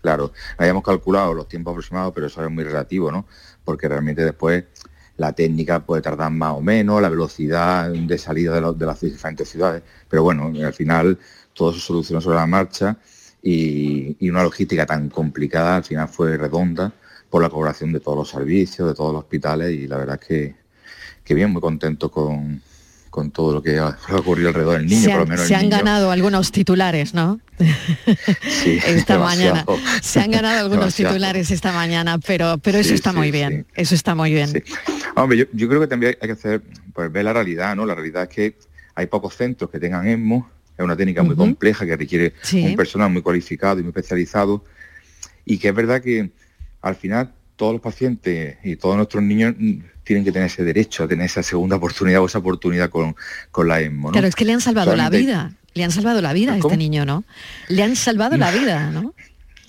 Claro, 0.00 0.32
habíamos 0.56 0.82
calculado 0.82 1.34
los 1.34 1.48
tiempos 1.48 1.72
aproximados, 1.72 2.12
pero 2.14 2.26
eso 2.26 2.42
es 2.42 2.50
muy 2.50 2.64
relativo, 2.64 3.12
¿no? 3.12 3.26
Porque 3.64 3.88
realmente 3.88 4.24
después 4.24 4.64
la 5.16 5.34
técnica 5.34 5.80
puede 5.80 6.00
tardar 6.00 6.30
más 6.30 6.54
o 6.54 6.62
menos, 6.62 7.02
la 7.02 7.10
velocidad 7.10 7.90
de 7.90 8.18
salida 8.18 8.54
de, 8.72 8.86
las 8.86 9.00
diferentes 9.00 9.48
ciudades, 9.48 9.82
pero 10.08 10.22
bueno, 10.22 10.50
al 10.64 10.72
final 10.72 11.18
todo 11.52 11.74
se 11.74 11.80
solucionó 11.80 12.22
sobre 12.22 12.36
la 12.36 12.46
marcha 12.46 12.96
y, 13.42 14.16
y 14.18 14.30
una 14.30 14.42
logística 14.42 14.86
tan 14.86 15.10
complicada 15.10 15.76
al 15.76 15.84
final 15.84 16.08
fue 16.08 16.36
redonda 16.38 16.92
por 17.28 17.42
la 17.42 17.50
colaboración 17.50 17.92
de 17.92 18.00
todos 18.00 18.16
los 18.16 18.30
servicios, 18.30 18.88
de 18.88 18.94
todos 18.94 19.12
los 19.12 19.22
hospitales 19.22 19.70
y 19.70 19.86
la 19.86 19.98
verdad 19.98 20.18
es 20.20 20.26
que, 20.26 20.56
que 21.22 21.34
bien, 21.34 21.50
muy 21.50 21.60
contento 21.60 22.10
con, 22.10 22.62
con 23.10 23.30
todo 23.32 23.52
lo 23.52 23.62
que 23.62 23.76
ha 23.78 23.98
ocurrido 24.16 24.48
alrededor 24.48 24.78
del 24.78 24.86
niño, 24.86 25.00
se 25.02 25.08
por 25.08 25.16
lo 25.16 25.22
han, 25.22 25.28
menos 25.30 25.46
se 25.48 25.54
han 25.56 25.62
niño. 25.62 25.76
ganado 25.76 26.10
algunos 26.12 26.52
titulares, 26.52 27.12
¿no? 27.12 27.40
Sí, 28.40 28.78
esta 28.86 29.14
demasiado. 29.14 29.66
mañana. 29.66 29.66
Se 30.00 30.20
han 30.20 30.30
ganado 30.30 30.58
algunos 30.60 30.84
Demasiado. 30.84 31.14
titulares 31.14 31.50
esta 31.50 31.72
mañana, 31.72 32.18
pero, 32.18 32.58
pero 32.58 32.78
eso 32.78 32.90
Sí, 32.90 32.94
está 32.94 33.10
sí, 33.10 33.16
muy 33.16 33.30
bien. 33.30 33.66
Eso 33.74 33.94
está 33.94 34.14
muy 34.14 34.32
bien. 34.32 34.62
Hombre, 35.16 35.38
yo, 35.38 35.44
yo 35.52 35.68
creo 35.68 35.80
que 35.80 35.86
también 35.88 36.16
hay 36.20 36.28
que 36.28 36.32
hacer, 36.32 36.62
pues 36.94 37.10
ver 37.12 37.24
la 37.24 37.32
realidad, 37.32 37.74
¿no? 37.76 37.84
La 37.84 37.94
realidad 37.94 38.22
es 38.24 38.28
que 38.28 38.58
hay 38.94 39.06
pocos 39.06 39.36
centros 39.36 39.70
que 39.70 39.78
tengan 39.80 40.06
ESMO, 40.06 40.48
es 40.78 40.84
una 40.84 40.96
técnica 40.96 41.22
muy 41.22 41.36
compleja 41.36 41.84
que 41.84 41.96
requiere 41.96 42.32
un 42.54 42.74
personal 42.76 43.10
muy 43.10 43.20
cualificado 43.22 43.80
y 43.80 43.82
muy 43.82 43.90
especializado, 43.90 44.64
y 45.44 45.58
que 45.58 45.68
es 45.68 45.74
verdad 45.74 46.00
que 46.00 46.30
al 46.80 46.94
final 46.94 47.34
todos 47.60 47.74
los 47.74 47.82
pacientes 47.82 48.56
y 48.64 48.76
todos 48.76 48.96
nuestros 48.96 49.22
niños 49.22 49.54
mm, 49.58 49.72
tienen 50.02 50.24
que 50.24 50.32
tener 50.32 50.46
ese 50.46 50.64
derecho 50.64 51.04
a 51.04 51.08
tener 51.08 51.26
esa 51.26 51.42
segunda 51.42 51.76
oportunidad 51.76 52.22
o 52.22 52.26
esa 52.26 52.38
oportunidad 52.38 52.88
con, 52.88 53.14
con 53.50 53.68
la 53.68 53.80
ESMO, 53.82 54.08
¿no? 54.08 54.12
Claro, 54.12 54.26
es 54.26 54.34
que 54.34 54.46
le 54.46 54.54
han 54.54 54.62
salvado 54.62 54.96
la 54.96 55.10
vida. 55.10 55.52
Le 55.74 55.84
han 55.84 55.90
salvado 55.90 56.22
la 56.22 56.32
vida 56.32 56.54
a 56.54 56.56
este 56.56 56.76
niño, 56.78 57.04
¿no? 57.04 57.22
Le 57.68 57.82
han 57.82 57.94
salvado 57.96 58.36
la 58.38 58.50
vida, 58.50 58.90
¿no? 58.90 59.14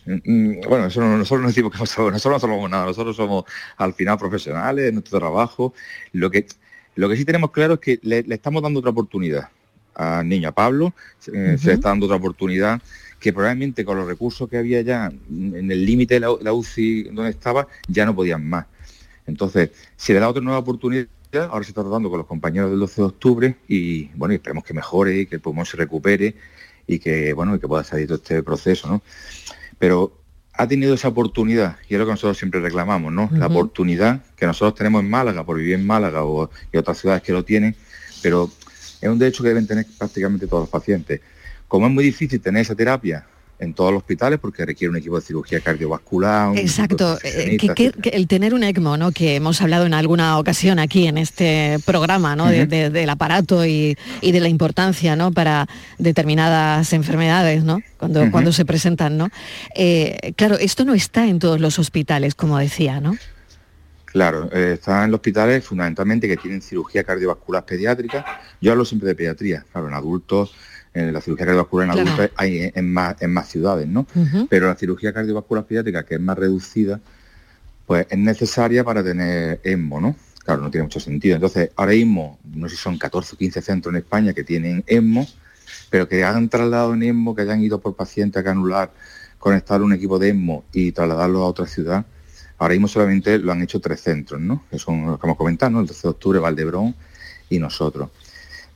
Mm, 0.06 0.62
Bueno, 0.70 0.86
eso 0.88 1.02
no- 1.02 1.18
nosotros 1.18 1.42
no 1.42 1.48
decimos 1.50 1.72
que 1.72 1.78
hemos 1.78 1.90
salvado- 1.90 2.12
nosotros 2.12 2.36
no 2.38 2.40
salvamos 2.48 2.70
nada, 2.72 2.86
nosotros 2.86 3.16
somos 3.16 3.44
al 3.78 3.94
final 3.94 4.18
profesionales 4.18 4.88
en 4.88 4.96
nuestro 4.96 5.20
trabajo. 5.20 5.74
Lo 6.14 6.32
que, 6.32 6.46
lo 6.96 7.10
que 7.10 7.18
sí 7.18 7.26
tenemos 7.26 7.52
claro 7.52 7.74
es 7.76 7.80
que 7.82 8.00
le, 8.02 8.24
le 8.24 8.36
estamos 8.36 8.64
dando 8.64 8.80
otra 8.80 8.92
oportunidad 8.92 9.50
al 9.94 10.28
niño, 10.28 10.48
a 10.50 10.54
Pablo, 10.54 10.94
eh, 11.34 11.58
se 11.60 11.68
le 11.68 11.74
está 11.74 11.90
dando 11.90 12.06
otra 12.08 12.16
oportunidad 12.18 12.82
que 13.22 13.32
probablemente 13.32 13.86
con 13.86 13.98
los 13.98 14.08
recursos 14.08 14.50
que 14.50 14.58
había 14.58 14.82
ya 14.82 15.12
en 15.30 15.72
el 15.72 15.86
límite 15.86 16.16
de 16.16 16.22
la, 16.22 16.36
la 16.42 16.54
UCI 16.54 17.04
donde 17.04 17.30
estaba, 17.30 17.68
ya 17.88 18.04
no 18.04 18.16
podían 18.16 18.50
más. 18.50 18.66
Entonces, 19.28 19.70
si 19.96 20.12
le 20.12 20.20
da 20.20 20.28
otra 20.28 20.42
nueva 20.42 20.58
oportunidad, 20.58 21.08
ahora 21.34 21.64
se 21.64 21.70
está 21.70 21.84
tratando 21.84 22.10
con 22.10 22.18
los 22.18 22.28
compañeros 22.28 22.72
del 22.72 22.80
12 22.80 23.02
de 23.02 23.08
octubre 23.08 23.56
y 23.68 24.06
bueno, 24.16 24.34
esperemos 24.34 24.64
que 24.64 24.74
mejore 24.74 25.20
y 25.20 25.26
que 25.28 25.36
el 25.36 25.42
pulmón 25.42 25.68
se 25.68 25.78
recupere 25.78 26.36
y 26.88 26.98
que 26.98 27.32
bueno, 27.34 27.56
y 27.56 27.60
que 27.60 27.68
pueda 27.68 27.84
salir 27.84 28.08
todo 28.08 28.18
este 28.18 28.42
proceso, 28.42 28.90
¿no? 28.90 29.04
Pero 29.78 30.18
ha 30.54 30.68
tenido 30.68 30.96
esa 30.96 31.08
oportunidad, 31.08 31.78
y 31.88 31.94
es 31.94 32.00
lo 32.00 32.06
que 32.06 32.12
nosotros 32.12 32.38
siempre 32.38 32.60
reclamamos, 32.60 33.14
¿no? 33.14 33.30
La 33.34 33.48
oportunidad 33.48 34.24
que 34.36 34.48
nosotros 34.48 34.76
tenemos 34.76 35.02
en 35.02 35.10
Málaga, 35.10 35.46
por 35.46 35.58
vivir 35.58 35.76
en 35.76 35.86
Málaga 35.86 36.26
o 36.26 36.50
y 36.74 36.78
otras 36.78 36.98
ciudades 36.98 37.22
que 37.22 37.32
lo 37.32 37.46
tienen, 37.46 37.76
pero 38.22 38.52
es 39.00 39.10
un 39.10 39.18
derecho 39.18 39.44
que 39.44 39.50
deben 39.50 39.68
tener 39.68 39.86
prácticamente 39.98 40.48
todos 40.48 40.64
los 40.64 40.70
pacientes. 40.70 41.22
Como 41.72 41.88
es 41.88 41.94
muy 41.94 42.04
difícil 42.04 42.42
tener 42.42 42.64
esa 42.64 42.76
terapia 42.76 43.26
en 43.60 43.74
todos 43.74 43.92
los 43.94 44.00
hospitales 44.02 44.40
porque 44.42 44.66
requiere 44.66 44.90
un 44.90 44.98
equipo 44.98 45.16
de 45.18 45.26
cirugía 45.26 45.62
cardiovascular. 45.62 46.50
un 46.50 46.58
Exacto, 46.58 47.16
de 47.16 47.30
eh, 47.30 47.32
que, 47.32 47.52
nutricionistas, 47.68 47.76
que- 47.76 48.10
que 48.10 48.18
el 48.18 48.28
tener 48.28 48.54
un 48.54 48.64
ECMO, 48.66 48.98
¿no? 48.98 49.14
que 49.14 49.36
hemos 49.36 49.62
hablado 49.62 49.86
en 49.86 49.94
alguna 49.94 50.38
ocasión 50.38 50.80
aquí 50.80 51.08
en 51.08 51.18
este 51.18 51.78
programa, 51.86 52.36
¿no? 52.36 52.48
De- 52.48 52.66
del 52.90 53.10
aparato 53.10 53.66
y, 53.66 53.96
y 54.20 54.32
de 54.34 54.40
la 54.42 54.50
importancia 54.50 55.16
¿no? 55.16 55.32
para 55.32 55.66
determinadas 55.98 56.92
enfermedades, 56.92 57.64
¿no? 57.64 57.80
cuando, 57.98 58.30
cuando 58.32 58.52
se 58.52 58.66
presentan. 58.66 59.18
¿no? 59.18 59.30
Eh, 59.76 60.34
claro, 60.36 60.58
esto 60.60 60.84
no 60.84 60.94
está 60.94 61.26
en 61.26 61.40
todos 61.40 61.62
los 61.62 61.80
hospitales, 61.80 62.36
como 62.36 62.58
decía, 62.60 63.00
¿no? 63.00 63.16
Claro, 64.06 64.50
eh, 64.52 64.74
están 64.74 65.06
en 65.06 65.12
los 65.12 65.20
hospitales 65.20 65.64
fundamentalmente 65.64 66.28
que 66.28 66.36
tienen 66.36 66.62
cirugía 66.62 67.04
cardiovascular 67.06 67.64
pediátrica. 67.64 68.26
Yo 68.60 68.74
hablo 68.74 68.84
siempre 68.84 69.08
de 69.08 69.16
pediatría, 69.16 69.64
claro, 69.72 69.88
en 69.88 69.94
adultos, 69.94 70.54
en 70.94 71.14
la 71.14 71.22
cirugía 71.22 71.46
cardiovascular 71.46 71.88
en 71.88 71.94
Claro. 71.94 72.10
adultos 72.10 72.32
hay 72.38 72.60
en, 72.60 72.72
en 72.76 72.94
más, 72.94 73.22
en 73.22 73.32
más 73.34 73.48
ciudades, 73.48 73.88
¿no? 73.88 74.06
Pero 74.50 74.68
la 74.68 74.76
cirugía 74.76 75.14
cardiovascular 75.14 75.66
pediátrica, 75.66 76.04
que 76.04 76.16
es 76.16 76.22
más 76.22 76.38
reducida, 76.38 77.00
pues 77.86 78.08
es 78.10 78.18
necesaria 78.18 78.84
para 78.84 79.04
tener 79.04 79.60
ESMO, 79.64 80.02
¿no? 80.02 80.16
Claro, 80.44 80.62
no 80.64 80.72
tiene 80.72 80.84
mucho 80.84 81.00
sentido. 81.00 81.36
Entonces, 81.36 81.70
ahora 81.76 81.92
mismo, 81.92 82.40
no 82.44 82.68
sé 82.68 82.76
si 82.76 82.82
son 82.82 82.98
14 82.98 83.36
o 83.36 83.38
15 83.38 83.62
centros 83.62 83.94
en 83.94 83.98
España 84.00 84.34
que 84.34 84.44
tienen 84.44 84.84
ESMO, 84.88 85.28
pero 85.90 86.08
que 86.08 86.24
hagan 86.24 86.50
trasladado 86.50 86.94
en 86.94 87.04
ESMO, 87.04 87.36
que 87.36 87.44
hayan 87.44 87.62
ido 87.62 87.80
por 87.80 87.96
paciente 87.96 88.40
a 88.40 88.44
canular, 88.44 88.92
conectar 89.40 89.82
un 89.82 89.94
equipo 89.94 90.20
de 90.20 90.30
ESMO 90.30 90.64
y 90.74 90.92
trasladarlo 90.92 91.44
a 91.44 91.48
otra 91.48 91.68
ciudad. 91.68 92.06
Ahora 92.58 92.74
mismo 92.74 92.88
solamente 92.88 93.40
lo 93.40 93.52
han 93.52 93.62
hecho 93.62 93.80
tres 93.80 94.02
centros, 94.02 94.40
¿no? 94.42 94.64
Que 94.70 94.78
son 94.78 95.06
los 95.06 95.20
que 95.20 95.26
hemos 95.28 95.38
comentado, 95.38 95.72
¿no? 95.72 95.80
El 95.82 95.88
12 95.88 96.02
de 96.04 96.10
octubre, 96.10 96.40
Valdebrón 96.40 96.96
y 97.50 97.60
nosotros. 97.60 98.10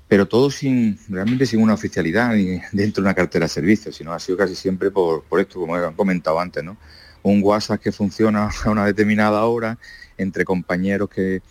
Pero 0.08 0.28
todo 0.28 0.52
sin, 0.52 1.00
realmente 1.10 1.46
sin 1.46 1.62
una 1.62 1.74
oficialidad 1.74 2.34
ni 2.36 2.60
dentro 2.72 3.02
de 3.02 3.08
una 3.08 3.14
cartera 3.14 3.46
de 3.46 3.50
servicios, 3.50 3.96
sino 3.96 4.14
ha 4.14 4.20
sido 4.20 4.38
casi 4.38 4.56
siempre 4.56 4.92
por, 4.92 5.24
por 5.24 5.40
esto, 5.40 5.60
como 5.60 5.78
he 5.78 5.94
comentado 5.94 6.40
antes, 6.40 6.64
¿no? 6.64 6.78
Un 7.24 7.42
WhatsApp 7.44 7.82
que 7.82 7.92
funciona 7.92 8.50
a 8.64 8.70
una 8.70 8.86
determinada 8.86 9.44
hora 9.46 9.78
entre 10.18 10.46
compañeros 10.46 11.10
que, 11.10 11.42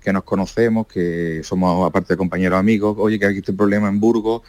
que 0.00 0.12
nos 0.12 0.24
conocemos, 0.24 0.86
que 0.86 1.42
somos 1.42 1.86
aparte 1.86 2.14
de 2.14 2.16
compañeros 2.18 2.58
amigos, 2.58 2.96
oye, 2.98 3.18
que 3.18 3.26
hay 3.26 3.38
este 3.38 3.52
problema 3.52 3.88
en 3.88 4.00
Burgos, 4.00 4.42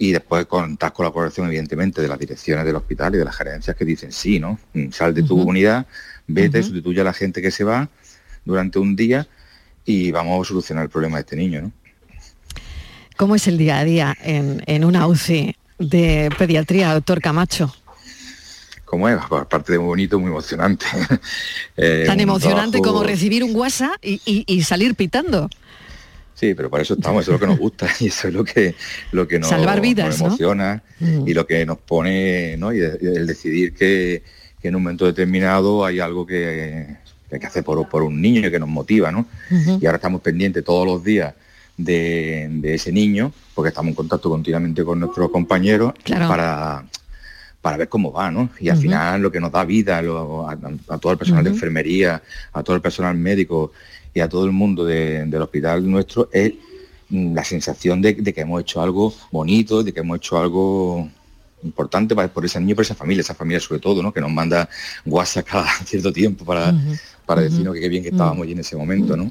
y 0.00 0.12
después 0.12 0.46
contar 0.46 0.94
con 0.94 1.04
la 1.04 1.10
colaboración 1.10 1.46
evidentemente 1.48 2.00
de 2.00 2.08
las 2.08 2.18
direcciones 2.18 2.64
del 2.64 2.74
hospital 2.74 3.14
y 3.14 3.18
de 3.18 3.24
las 3.26 3.36
gerencias 3.36 3.76
que 3.76 3.84
dicen 3.84 4.12
sí, 4.12 4.40
¿no? 4.40 4.58
Mm, 4.72 4.90
Sal 4.92 5.12
de 5.12 5.22
tu 5.22 5.34
Ujú. 5.38 5.50
unidad, 5.50 5.86
vete, 6.26 6.60
Ujú. 6.60 6.68
sustituye 6.68 7.02
a 7.02 7.04
la 7.04 7.12
gente 7.12 7.42
que 7.42 7.50
se 7.50 7.64
va 7.64 7.86
durante 8.46 8.78
un 8.78 8.96
día 8.96 9.28
y 9.84 10.10
vamos 10.10 10.40
a 10.40 10.48
solucionar 10.48 10.84
el 10.84 10.90
problema 10.90 11.18
de 11.18 11.20
este 11.20 11.36
niño, 11.36 11.60
¿no? 11.60 11.72
¿Cómo 13.20 13.34
es 13.34 13.46
el 13.48 13.58
día 13.58 13.78
a 13.80 13.84
día 13.84 14.16
en, 14.24 14.62
en 14.64 14.82
una 14.82 15.06
UCI 15.06 15.54
de 15.78 16.30
pediatría, 16.38 16.94
doctor 16.94 17.20
Camacho? 17.20 17.70
Como 18.86 19.10
es, 19.10 19.18
aparte 19.30 19.72
de 19.72 19.78
muy 19.78 19.88
bonito, 19.88 20.18
muy 20.18 20.30
emocionante. 20.30 20.86
Eh, 21.76 22.04
Tan 22.06 22.14
un 22.16 22.20
emocionante 22.22 22.78
trabajo- 22.78 22.94
como 22.94 23.04
recibir 23.06 23.44
un 23.44 23.54
WhatsApp 23.54 23.92
y, 24.02 24.22
y- 24.24 24.44
y 24.46 24.62
salir 24.62 24.94
pitando. 24.94 25.50
Sí, 26.34 26.54
pero 26.54 26.70
para 26.70 26.82
eso 26.82 26.94
estamos, 26.94 27.22
eso 27.24 27.32
es 27.34 27.38
lo 27.38 27.46
que 27.46 27.46
nos 27.52 27.58
gusta 27.58 27.88
y 28.00 28.06
eso 28.06 28.28
es 28.28 28.32
lo 28.32 28.42
que, 28.42 28.74
lo 29.12 29.28
que 29.28 29.38
nos, 29.38 29.50
Salvar 29.50 29.82
vidas, 29.82 30.18
emociona 30.18 30.82
Mm. 30.98 31.28
y 31.28 31.34
lo 31.34 31.46
que 31.46 31.66
nos 31.66 31.76
pone, 31.76 32.56
¿no? 32.56 32.72
Y 32.72 32.80
el 32.80 33.26
decidir 33.26 33.74
que, 33.74 34.22
que 34.62 34.68
en 34.68 34.76
un 34.76 34.82
momento 34.82 35.04
determinado 35.04 35.84
hay 35.84 36.00
algo 36.00 36.26
que, 36.26 36.96
que 37.28 37.34
hay 37.34 37.40
que 37.40 37.46
hacer 37.46 37.64
por, 37.64 37.86
por 37.86 38.02
un 38.02 38.18
niño 38.22 38.48
y 38.48 38.50
que 38.50 38.58
nos 38.58 38.68
motiva, 38.70 39.12
¿no? 39.12 39.26
Y 39.78 39.84
ahora 39.84 39.96
estamos 39.96 40.22
pendientes 40.22 40.64
todos 40.64 40.86
los 40.86 41.04
días 41.04 41.34
de, 41.84 42.48
de 42.50 42.74
ese 42.74 42.92
niño, 42.92 43.32
porque 43.54 43.68
estamos 43.68 43.90
en 43.90 43.94
contacto 43.94 44.28
continuamente 44.30 44.84
con 44.84 45.00
nuestros 45.00 45.30
compañeros 45.30 45.92
Claro. 46.02 46.28
para, 46.28 46.84
para 47.60 47.76
ver 47.76 47.88
cómo 47.88 48.12
va, 48.12 48.30
¿no? 48.30 48.50
Y 48.60 48.68
al 48.68 48.76
final 48.78 49.20
lo 49.22 49.30
que 49.30 49.40
nos 49.40 49.52
da 49.52 49.64
vida 49.64 50.00
lo- 50.02 50.48
a, 50.48 50.52
a 50.88 50.98
todo 50.98 51.12
el 51.12 51.18
personal 51.18 51.44
de 51.44 51.50
enfermería, 51.50 52.22
a 52.52 52.62
todo 52.62 52.76
el 52.76 52.82
personal 52.82 53.16
médico 53.16 53.72
y 54.14 54.20
a 54.20 54.28
todo 54.28 54.44
el 54.44 54.52
mundo 54.52 54.84
de- 54.84 55.24
del 55.26 55.42
hospital 55.42 55.88
nuestro 55.90 56.28
es 56.32 56.52
mm, 57.10 57.34
la 57.34 57.44
sensación 57.44 58.00
de, 58.02 58.14
de 58.14 58.32
que 58.32 58.40
hemos 58.42 58.60
hecho 58.62 58.80
algo 58.80 59.14
bonito, 59.30 59.82
de 59.82 59.92
que 59.92 60.00
hemos 60.00 60.16
hecho 60.18 60.38
algo 60.38 61.08
importante 61.62 62.14
para, 62.14 62.28
por 62.28 62.44
ese 62.44 62.58
niño 62.58 62.72
y 62.72 62.74
por 62.74 62.84
esa 62.84 62.94
familia, 62.94 63.20
esa 63.20 63.34
familia 63.34 63.60
sobre 63.60 63.80
todo, 63.80 64.02
¿no? 64.02 64.12
Que 64.12 64.20
nos 64.22 64.30
manda 64.32 64.68
WhatsApp 65.04 65.46
cada 65.46 65.68
cierto 65.84 66.10
tiempo 66.12 66.44
para, 66.44 66.72
para 67.26 67.42
decirnos 67.42 67.74
que 67.74 67.80
qué 67.80 67.88
bien 67.88 68.02
que 68.02 68.08
estábamos 68.10 68.42
allí 68.42 68.52
en 68.52 68.58
ese 68.60 68.76
momento, 68.76 69.16
¿no? 69.16 69.30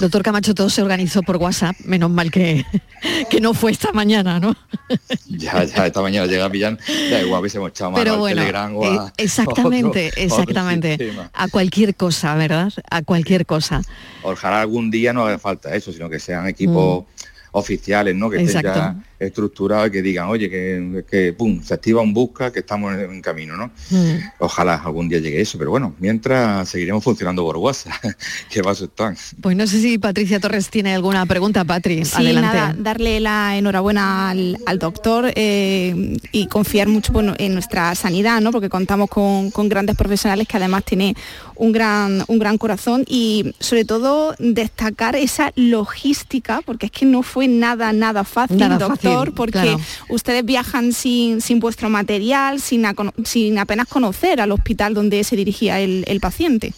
Doctor 0.00 0.22
Camacho, 0.22 0.54
todo 0.54 0.70
se 0.70 0.80
organizó 0.82 1.22
por 1.22 1.36
WhatsApp, 1.36 1.76
menos 1.84 2.10
mal 2.10 2.30
que, 2.30 2.64
que 3.30 3.40
no 3.40 3.52
fue 3.54 3.70
esta 3.72 3.92
mañana, 3.92 4.40
¿no? 4.40 4.56
Ya, 5.28 5.64
ya 5.64 5.86
esta 5.86 6.00
mañana 6.00 6.26
llega 6.26 6.48
pillar, 6.50 6.78
ya 7.10 7.20
igual 7.22 7.40
hubiésemos 7.40 7.70
echado 7.70 7.90
mano 7.90 8.02
Pero 8.02 8.24
al 8.26 8.34
Telegram 8.34 8.76
o 8.76 8.84
eh, 8.84 8.98
a- 8.98 9.12
exactamente, 9.16 10.08
otro- 10.08 10.22
exactamente. 10.22 11.12
A 11.32 11.48
cualquier 11.48 11.94
cosa, 11.94 12.34
¿verdad? 12.36 12.72
A 12.90 13.02
cualquier 13.02 13.44
cosa. 13.46 13.82
Ojalá 14.22 14.60
algún 14.60 14.90
día 14.90 15.12
no 15.12 15.24
haga 15.26 15.38
falta 15.38 15.74
eso, 15.74 15.92
sino 15.92 16.08
que 16.08 16.18
sean 16.20 16.46
equipos 16.46 17.04
oficiales, 17.52 18.14
¿no? 18.14 18.30
Que 18.30 18.42
estén 18.42 18.54
Mm. 18.62 18.66
Exacto. 18.66 18.80
ya 18.80 19.13
estructurados 19.18 19.88
y 19.88 19.90
que 19.90 20.02
digan, 20.02 20.28
oye, 20.28 20.50
que, 20.50 21.04
que 21.08 21.32
pum, 21.32 21.62
se 21.62 21.74
activa 21.74 22.02
un 22.02 22.12
busca, 22.12 22.52
que 22.52 22.60
estamos 22.60 22.94
en, 22.94 23.00
en 23.00 23.22
camino, 23.22 23.56
¿no? 23.56 23.70
Mm. 23.90 24.16
Ojalá 24.38 24.74
algún 24.74 25.08
día 25.08 25.18
llegue 25.18 25.40
eso, 25.40 25.58
pero 25.58 25.70
bueno, 25.70 25.94
mientras 25.98 26.68
seguiremos 26.68 27.02
funcionando 27.02 27.42
por 27.42 27.56
WhatsApp, 27.56 27.94
que 28.50 28.62
paso 28.62 28.84
están. 28.84 29.16
Pues 29.40 29.56
no 29.56 29.66
sé 29.66 29.80
si 29.80 29.98
Patricia 29.98 30.40
Torres 30.40 30.68
tiene 30.70 30.94
alguna 30.94 31.26
pregunta, 31.26 31.64
Patri. 31.64 32.04
Sí, 32.04 32.14
Adelante. 32.16 32.56
nada, 32.56 32.74
darle 32.78 33.20
la 33.20 33.56
enhorabuena 33.56 34.30
al, 34.30 34.58
al 34.66 34.78
doctor 34.78 35.32
eh, 35.34 36.16
y 36.32 36.46
confiar 36.46 36.88
mucho 36.88 37.12
bueno, 37.12 37.34
en 37.38 37.54
nuestra 37.54 37.94
sanidad, 37.94 38.40
¿no? 38.40 38.52
Porque 38.52 38.68
contamos 38.68 39.08
con, 39.08 39.50
con 39.50 39.68
grandes 39.68 39.96
profesionales 39.96 40.46
que 40.48 40.56
además 40.56 40.84
tiene 40.84 41.14
un 41.56 41.72
gran, 41.72 42.24
un 42.26 42.38
gran 42.38 42.58
corazón 42.58 43.04
y 43.06 43.54
sobre 43.60 43.84
todo 43.84 44.34
destacar 44.38 45.16
esa 45.16 45.52
logística, 45.56 46.60
porque 46.64 46.86
es 46.86 46.92
que 46.92 47.06
no 47.06 47.22
fue 47.22 47.48
nada, 47.48 47.92
nada 47.92 48.24
fácil, 48.24 48.58
Nada 48.58 48.78
doctor, 48.78 48.96
fácil, 48.96 49.03
porque 49.34 49.52
claro. 49.52 49.80
ustedes 50.08 50.44
viajan 50.44 50.92
sin, 50.92 51.40
sin 51.40 51.60
vuestro 51.60 51.88
material, 51.90 52.60
sin, 52.60 52.86
a- 52.86 52.94
sin 53.24 53.58
apenas 53.58 53.86
conocer 53.88 54.40
al 54.40 54.52
hospital 54.52 54.94
donde 54.94 55.22
se 55.24 55.36
dirigía 55.36 55.80
el, 55.80 56.04
el 56.06 56.20
paciente. 56.20 56.72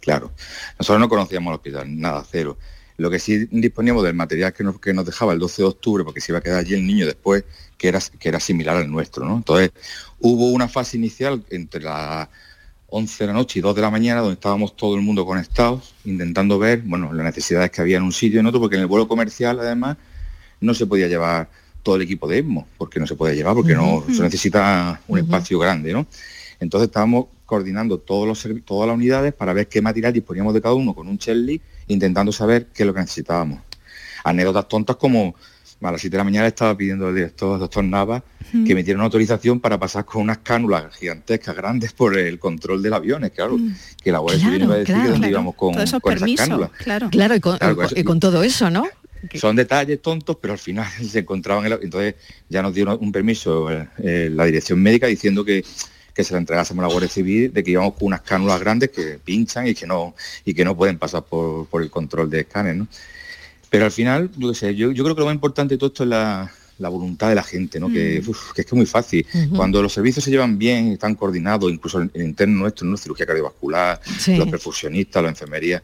Claro. 0.00 0.32
Nosotros 0.78 1.00
no 1.00 1.08
conocíamos 1.08 1.50
el 1.50 1.54
hospital, 1.56 2.00
nada, 2.00 2.24
cero. 2.30 2.58
Lo 2.96 3.10
que 3.10 3.18
sí 3.18 3.46
disponíamos 3.50 4.04
del 4.04 4.14
material 4.14 4.52
que 4.52 4.62
nos, 4.62 4.78
que 4.78 4.92
nos 4.92 5.04
dejaba 5.04 5.32
el 5.32 5.38
12 5.38 5.62
de 5.62 5.68
octubre, 5.68 6.04
porque 6.04 6.20
se 6.20 6.30
iba 6.32 6.38
a 6.38 6.42
quedar 6.42 6.58
allí 6.60 6.74
el 6.74 6.86
niño 6.86 7.06
después, 7.06 7.44
que 7.76 7.88
era, 7.88 7.98
que 8.18 8.28
era 8.28 8.38
similar 8.38 8.76
al 8.76 8.90
nuestro, 8.90 9.24
¿no? 9.24 9.36
Entonces, 9.36 9.70
hubo 10.20 10.46
una 10.52 10.68
fase 10.68 10.96
inicial 10.96 11.42
entre 11.50 11.82
las 11.82 12.28
11 12.86 13.24
de 13.24 13.26
la 13.26 13.32
noche 13.32 13.58
y 13.58 13.62
2 13.62 13.74
de 13.74 13.82
la 13.82 13.90
mañana, 13.90 14.20
donde 14.20 14.34
estábamos 14.34 14.76
todo 14.76 14.94
el 14.94 15.00
mundo 15.00 15.26
conectados, 15.26 15.92
intentando 16.04 16.56
ver, 16.58 16.82
bueno, 16.84 17.12
las 17.12 17.24
necesidades 17.24 17.72
que 17.72 17.80
había 17.80 17.96
en 17.96 18.04
un 18.04 18.12
sitio 18.12 18.36
y 18.36 18.40
en 18.40 18.46
otro, 18.46 18.60
porque 18.60 18.76
en 18.76 18.82
el 18.82 18.86
vuelo 18.86 19.08
comercial, 19.08 19.58
además, 19.58 19.96
no 20.60 20.74
se 20.74 20.86
podía 20.86 21.08
llevar 21.08 21.48
todo 21.82 21.96
el 21.96 22.02
equipo 22.02 22.26
de 22.26 22.38
ESMO, 22.38 22.66
porque 22.78 22.98
no 23.00 23.06
se 23.06 23.14
puede 23.14 23.34
llevar, 23.36 23.54
porque 23.54 23.74
no 23.74 24.02
se 24.14 24.22
necesita 24.22 25.00
un 25.08 25.18
espacio 25.18 25.58
grande, 25.58 25.92
¿no? 25.92 26.06
Entonces 26.60 26.88
estábamos 26.88 27.26
coordinando 27.44 27.98
todos 27.98 28.26
los 28.26 28.64
todas 28.64 28.88
las 28.88 28.96
unidades 28.96 29.34
para 29.34 29.52
ver 29.52 29.68
qué 29.68 29.82
material 29.82 30.12
disponíamos 30.12 30.54
de 30.54 30.62
cada 30.62 30.74
uno 30.74 30.94
con 30.94 31.06
un 31.08 31.18
checklist, 31.18 31.62
intentando 31.88 32.32
saber 32.32 32.68
qué 32.72 32.84
es 32.84 32.86
lo 32.86 32.94
que 32.94 33.00
necesitábamos. 33.00 33.58
Anécdotas 34.24 34.66
tontas 34.68 34.96
como 34.96 35.34
a 35.82 35.92
las 35.92 36.00
7 36.00 36.14
de 36.14 36.18
la 36.18 36.24
mañana 36.24 36.46
estaba 36.46 36.74
pidiendo 36.74 37.08
al 37.08 37.14
director, 37.14 37.58
doctor 37.58 37.84
Nava, 37.84 38.22
Mm. 38.52 38.64
que 38.64 38.74
me 38.74 38.82
diera 38.82 38.96
una 38.98 39.04
autorización 39.06 39.58
para 39.60 39.78
pasar 39.78 40.04
con 40.04 40.22
unas 40.22 40.38
cánulas 40.38 40.94
gigantescas, 40.96 41.54
grandes, 41.56 41.92
por 41.92 42.16
el 42.16 42.38
control 42.38 42.82
del 42.82 42.92
avión. 42.94 43.28
Claro, 43.34 43.58
que 44.02 44.12
la 44.12 44.18
Guardia 44.20 44.40
Civil 44.44 44.54
Claro, 44.58 44.64
iba 44.66 44.74
a 44.74 44.78
decir 44.78 44.94
claro, 44.94 45.02
que 45.06 45.10
dónde 45.12 45.26
claro. 45.28 45.32
íbamos 45.32 45.54
con, 45.56 45.74
con 45.74 45.82
esas 45.82 46.00
permisos, 46.00 46.46
cánulas. 46.48 46.70
Claro, 46.78 47.10
Claro, 47.10 47.34
y 47.34 47.40
con, 47.40 47.58
Claro, 47.58 47.72
y 47.72 47.76
con- 47.76 47.98
y 47.98 48.04
con 48.04 48.20
todo 48.20 48.42
eso, 48.42 48.70
¿no? 48.70 48.86
Son 49.34 49.56
detalles 49.56 50.00
tontos, 50.02 50.36
pero 50.40 50.52
al 50.52 50.58
final 50.58 50.86
se 51.10 51.20
encontraban 51.20 51.64
en 51.64 51.70
la- 51.70 51.78
entonces 51.82 52.14
ya 52.48 52.62
nos 52.62 52.74
dio 52.74 52.96
un 52.98 53.12
permiso 53.12 53.70
eh, 53.70 53.88
eh, 53.98 54.30
la 54.32 54.44
dirección 54.44 54.80
médica 54.82 55.06
diciendo 55.06 55.44
que, 55.44 55.64
que 56.14 56.24
se 56.24 56.32
la 56.32 56.38
entregásemos 56.38 56.82
a 56.84 56.86
la 56.88 56.92
Guardia 56.92 57.10
Civil, 57.10 57.52
de 57.52 57.62
que 57.64 57.72
íbamos 57.72 57.94
con 57.94 58.06
unas 58.08 58.20
cánulas 58.22 58.60
grandes 58.60 58.90
que 58.90 59.18
pinchan 59.24 59.66
y 59.66 59.74
que 59.74 59.86
no, 59.86 60.14
y 60.44 60.54
que 60.54 60.64
no 60.64 60.76
pueden 60.76 60.98
pasar 60.98 61.24
por, 61.24 61.66
por 61.66 61.82
el 61.82 61.90
control 61.90 62.30
de 62.30 62.40
escáner, 62.40 62.76
¿no? 62.76 62.86
Pero 63.70 63.86
al 63.86 63.90
final, 63.90 64.30
yo 64.36 64.50
qué 64.50 64.54
sé, 64.54 64.74
yo, 64.76 64.92
yo 64.92 65.02
creo 65.02 65.16
que 65.16 65.20
lo 65.20 65.26
más 65.26 65.34
importante 65.34 65.74
de 65.74 65.78
todo 65.78 65.88
esto 65.88 66.04
es 66.04 66.08
la, 66.10 66.48
la 66.78 66.88
voluntad 66.88 67.28
de 67.30 67.34
la 67.34 67.42
gente, 67.42 67.80
¿no? 67.80 67.88
Que, 67.90 68.22
Mm. 68.24 68.30
uf, 68.30 68.52
que 68.52 68.60
es 68.60 68.66
que 68.66 68.70
es 68.70 68.76
muy 68.76 68.86
fácil. 68.86 69.26
Cuando 69.56 69.82
los 69.82 69.92
servicios 69.92 70.24
se 70.24 70.30
llevan 70.30 70.56
bien, 70.58 70.92
están 70.92 71.16
coordinados, 71.16 71.72
incluso 71.72 71.98
el, 72.00 72.08
el 72.14 72.22
interno 72.22 72.60
nuestro, 72.60 72.86
¿no? 72.86 72.96
cirugía 72.96 73.26
cardiovascular, 73.26 74.00
Sí. 74.18 74.36
los 74.36 74.46
perfusionistas, 74.48 75.22
la 75.24 75.30
enfermería, 75.30 75.82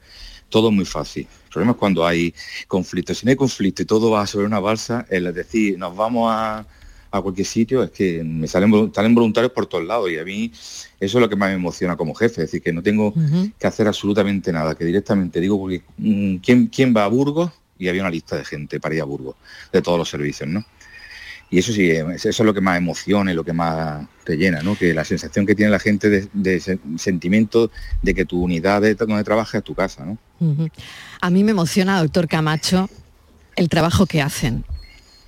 todo 0.50 0.68
es 0.68 0.74
muy 0.74 0.84
fácil. 0.84 1.26
El 1.44 1.50
problema 1.50 1.72
es 1.72 1.78
cuando 1.78 2.06
hay 2.06 2.34
conflicto. 2.68 3.14
Si 3.14 3.24
no 3.24 3.30
hay 3.30 3.36
conflicto 3.36 3.82
y 3.82 3.86
todo 3.86 4.10
va 4.10 4.26
sobre 4.26 4.46
una 4.46 4.60
balsa, 4.60 5.06
el 5.08 5.32
decir, 5.32 5.78
nos 5.78 5.96
vamos 5.96 6.30
a, 6.30 6.66
a 7.12 7.20
cualquier 7.22 7.46
sitio, 7.46 7.82
es 7.82 7.90
que 7.90 8.22
me 8.22 8.46
salen, 8.46 8.70
volu- 8.70 8.94
salen 8.94 9.14
voluntarios 9.14 9.52
por 9.52 9.66
todos 9.66 9.84
lados 9.84 10.10
y 10.10 10.18
a 10.18 10.24
mí 10.24 10.52
eso 11.00 11.18
es 11.18 11.20
lo 11.20 11.28
que 11.28 11.36
más 11.36 11.48
me 11.48 11.54
emociona 11.56 11.96
como 11.96 12.14
jefe, 12.14 12.42
es 12.42 12.48
decir, 12.48 12.62
que 12.62 12.72
no 12.72 12.82
tengo 12.82 13.12
que 13.58 13.66
hacer 13.66 13.86
absolutamente 13.88 14.52
nada, 14.52 14.74
que 14.74 14.84
directamente 14.84 15.40
digo, 15.40 15.66
mm, 15.96 16.36
¿quién, 16.36 16.66
¿quién 16.66 16.94
va 16.94 17.04
a 17.04 17.08
Burgos? 17.08 17.50
Y 17.78 17.88
había 17.88 18.02
una 18.02 18.10
lista 18.10 18.36
de 18.36 18.44
gente 18.44 18.78
para 18.78 18.94
ir 18.94 19.00
a 19.00 19.04
Burgos, 19.06 19.36
de 19.72 19.80
todos 19.80 19.98
los 19.98 20.08
servicios, 20.10 20.48
¿no? 20.48 20.64
Y 21.50 21.58
eso 21.58 21.72
sí, 21.72 21.90
eh, 21.90 22.04
eso 22.14 22.28
es 22.28 22.38
lo 22.40 22.54
que 22.54 22.60
más 22.60 22.78
emociona 22.78 23.32
y 23.32 23.34
lo 23.34 23.42
que 23.44 23.52
más 23.52 24.06
te 24.24 24.36
llena, 24.36 24.62
¿no? 24.62 24.76
Que 24.76 24.94
la 24.94 25.04
sensación 25.04 25.46
que 25.46 25.54
tiene 25.56 25.70
la 25.72 25.80
gente 25.80 26.08
de, 26.08 26.28
de 26.32 26.60
se- 26.60 26.78
sentimiento 26.96 27.70
de 28.02 28.14
que 28.14 28.24
tu 28.24 28.40
unidad 28.42 28.80
de 28.82 28.94
donde 28.94 29.24
trabajas 29.24 29.56
es 29.56 29.64
tu 29.64 29.74
casa, 29.74 30.04
¿no? 30.04 30.16
A 31.20 31.30
mí 31.30 31.42
me 31.44 31.50
emociona, 31.50 32.00
doctor 32.00 32.28
Camacho, 32.28 32.88
el 33.56 33.68
trabajo 33.68 34.06
que 34.06 34.22
hacen, 34.22 34.64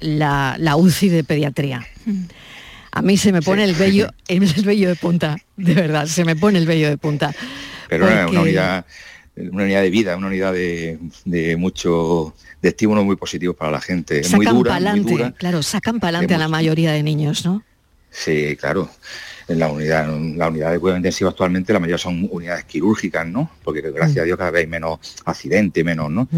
la, 0.01 0.55
la 0.59 0.77
UCI 0.77 1.09
de 1.09 1.25
pediatría. 1.25 1.85
A 2.93 3.03
mí 3.03 3.17
se 3.17 3.33
me 3.33 3.43
pone 3.43 3.65
el 3.65 3.75
vello, 3.75 4.09
el 4.29 4.41
vello 4.65 4.89
de 4.91 4.97
punta, 4.97 5.39
de 5.57 5.75
verdad, 5.75 6.07
se 6.07 6.25
me 6.25 6.37
pone 6.37 6.59
el 6.59 6.67
vello 6.67 6.89
de 6.89 6.99
punta. 6.99 7.35
Pero 7.89 8.07
Porque- 8.07 8.27
una 8.31 8.41
unidad, 8.43 8.87
una 9.37 9.65
unidad 9.65 9.83
de 9.83 9.91
vida, 9.91 10.17
una 10.17 10.27
unidad 10.27 10.53
de, 10.53 10.99
de 11.25 11.57
mucho, 11.57 12.35
de 12.61 12.69
estímulos 12.69 13.05
muy 13.05 13.17
positivos 13.17 13.57
para 13.57 13.71
la 13.71 13.81
gente. 13.81 14.21
Es 14.21 14.33
muy 14.35 14.45
dura, 14.45 14.55
muy 14.55 14.65
pa'lante, 14.65 15.13
dura. 15.13 15.33
claro, 15.33 15.63
sacan 15.63 16.01
para 16.01 16.19
adelante 16.19 16.35
a 16.35 16.39
la 16.39 16.49
mayoría 16.49 16.93
de 16.93 17.03
niños, 17.03 17.45
¿no? 17.45 17.63
Sí, 18.11 18.57
claro. 18.57 18.91
En 19.49 19.59
la 19.59 19.69
unidad, 19.69 20.15
en 20.15 20.39
la 20.39 20.49
unidad 20.49 20.71
de 20.71 20.79
cuidado 20.79 20.99
intensivo 20.99 21.31
actualmente 21.31 21.73
la 21.73 21.81
mayoría 21.81 21.99
son 21.99 22.29
unidades 22.31 22.65
quirúrgicas, 22.65 23.27
¿no? 23.27 23.51
Porque 23.65 23.81
gracias 23.81 24.19
a 24.19 24.25
Dios 24.25 24.39
cada 24.39 24.51
vez 24.51 24.61
hay 24.61 24.67
menos 24.67 24.99
accidentes, 25.25 25.85
menos, 25.85 26.11
¿no? 26.11 26.29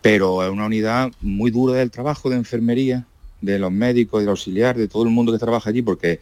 pero 0.00 0.44
es 0.44 0.50
una 0.50 0.66
unidad 0.66 1.10
muy 1.20 1.50
dura 1.50 1.74
del 1.74 1.90
trabajo 1.90 2.30
de 2.30 2.36
enfermería, 2.36 3.04
de 3.40 3.58
los 3.58 3.72
médicos, 3.72 4.20
del 4.20 4.30
auxiliar, 4.30 4.76
de 4.76 4.86
todo 4.86 5.02
el 5.02 5.10
mundo 5.10 5.32
que 5.32 5.38
trabaja 5.38 5.70
allí, 5.70 5.82
porque 5.82 6.20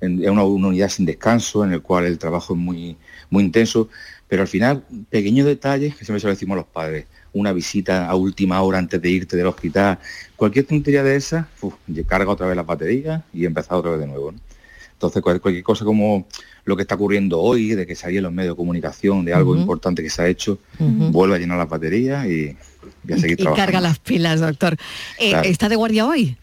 es 0.00 0.30
una, 0.30 0.44
una 0.44 0.68
unidad 0.68 0.88
sin 0.88 1.06
descanso, 1.06 1.64
en 1.64 1.72
el 1.72 1.82
cual 1.82 2.04
el 2.04 2.18
trabajo 2.18 2.52
es 2.52 2.60
muy, 2.60 2.96
muy 3.30 3.44
intenso, 3.44 3.88
pero 4.28 4.42
al 4.42 4.48
final, 4.48 4.84
pequeños 5.10 5.46
detalles, 5.46 5.96
que 5.96 6.04
siempre 6.04 6.20
se 6.20 6.26
lo 6.26 6.32
decimos 6.34 6.54
a 6.54 6.58
los 6.58 6.66
padres, 6.66 7.06
una 7.32 7.52
visita 7.52 8.06
a 8.08 8.14
última 8.14 8.60
hora 8.62 8.78
antes 8.78 9.00
de 9.00 9.10
irte 9.10 9.36
del 9.36 9.46
hospital, 9.46 9.98
cualquier 10.36 10.66
tontería 10.66 11.02
de 11.02 11.16
esa, 11.16 11.48
uf, 11.60 11.74
y 11.86 12.02
carga 12.04 12.30
otra 12.30 12.46
vez 12.46 12.56
la 12.56 12.62
batería 12.62 13.22
y 13.32 13.44
empezar 13.46 13.74
otra 13.78 13.92
vez 13.92 14.00
de 14.00 14.06
nuevo. 14.06 14.32
¿no? 14.32 14.38
Entonces, 14.92 15.22
cual- 15.22 15.40
cualquier 15.40 15.62
cosa 15.64 15.84
como 15.84 16.26
lo 16.64 16.76
que 16.76 16.82
está 16.82 16.96
ocurriendo 16.96 17.40
hoy, 17.40 17.74
de 17.74 17.86
que 17.86 17.94
salía 17.94 18.18
en 18.18 18.24
los 18.24 18.32
medios 18.32 18.54
de 18.54 18.56
comunicación, 18.56 19.24
de 19.24 19.32
algo 19.32 19.56
importante 19.56 20.02
que 20.02 20.10
se 20.10 20.20
ha 20.22 20.26
hecho, 20.28 20.58
vuelve 20.78 21.36
a 21.36 21.38
llenar 21.38 21.56
las 21.58 21.68
baterías 21.68 22.26
y, 22.26 22.56
y 23.06 23.12
a 23.12 23.16
seguir 23.16 23.32
Y 23.38 23.42
trabajando. 23.42 23.56
carga 23.56 23.80
las 23.80 23.98
pilas, 24.00 24.40
doctor. 24.40 24.76
Eh, 25.18 25.30
Claro. 25.30 25.48
¿Está 25.48 25.68
de 25.68 25.76
guardia 25.76 26.06
hoy? 26.06 26.36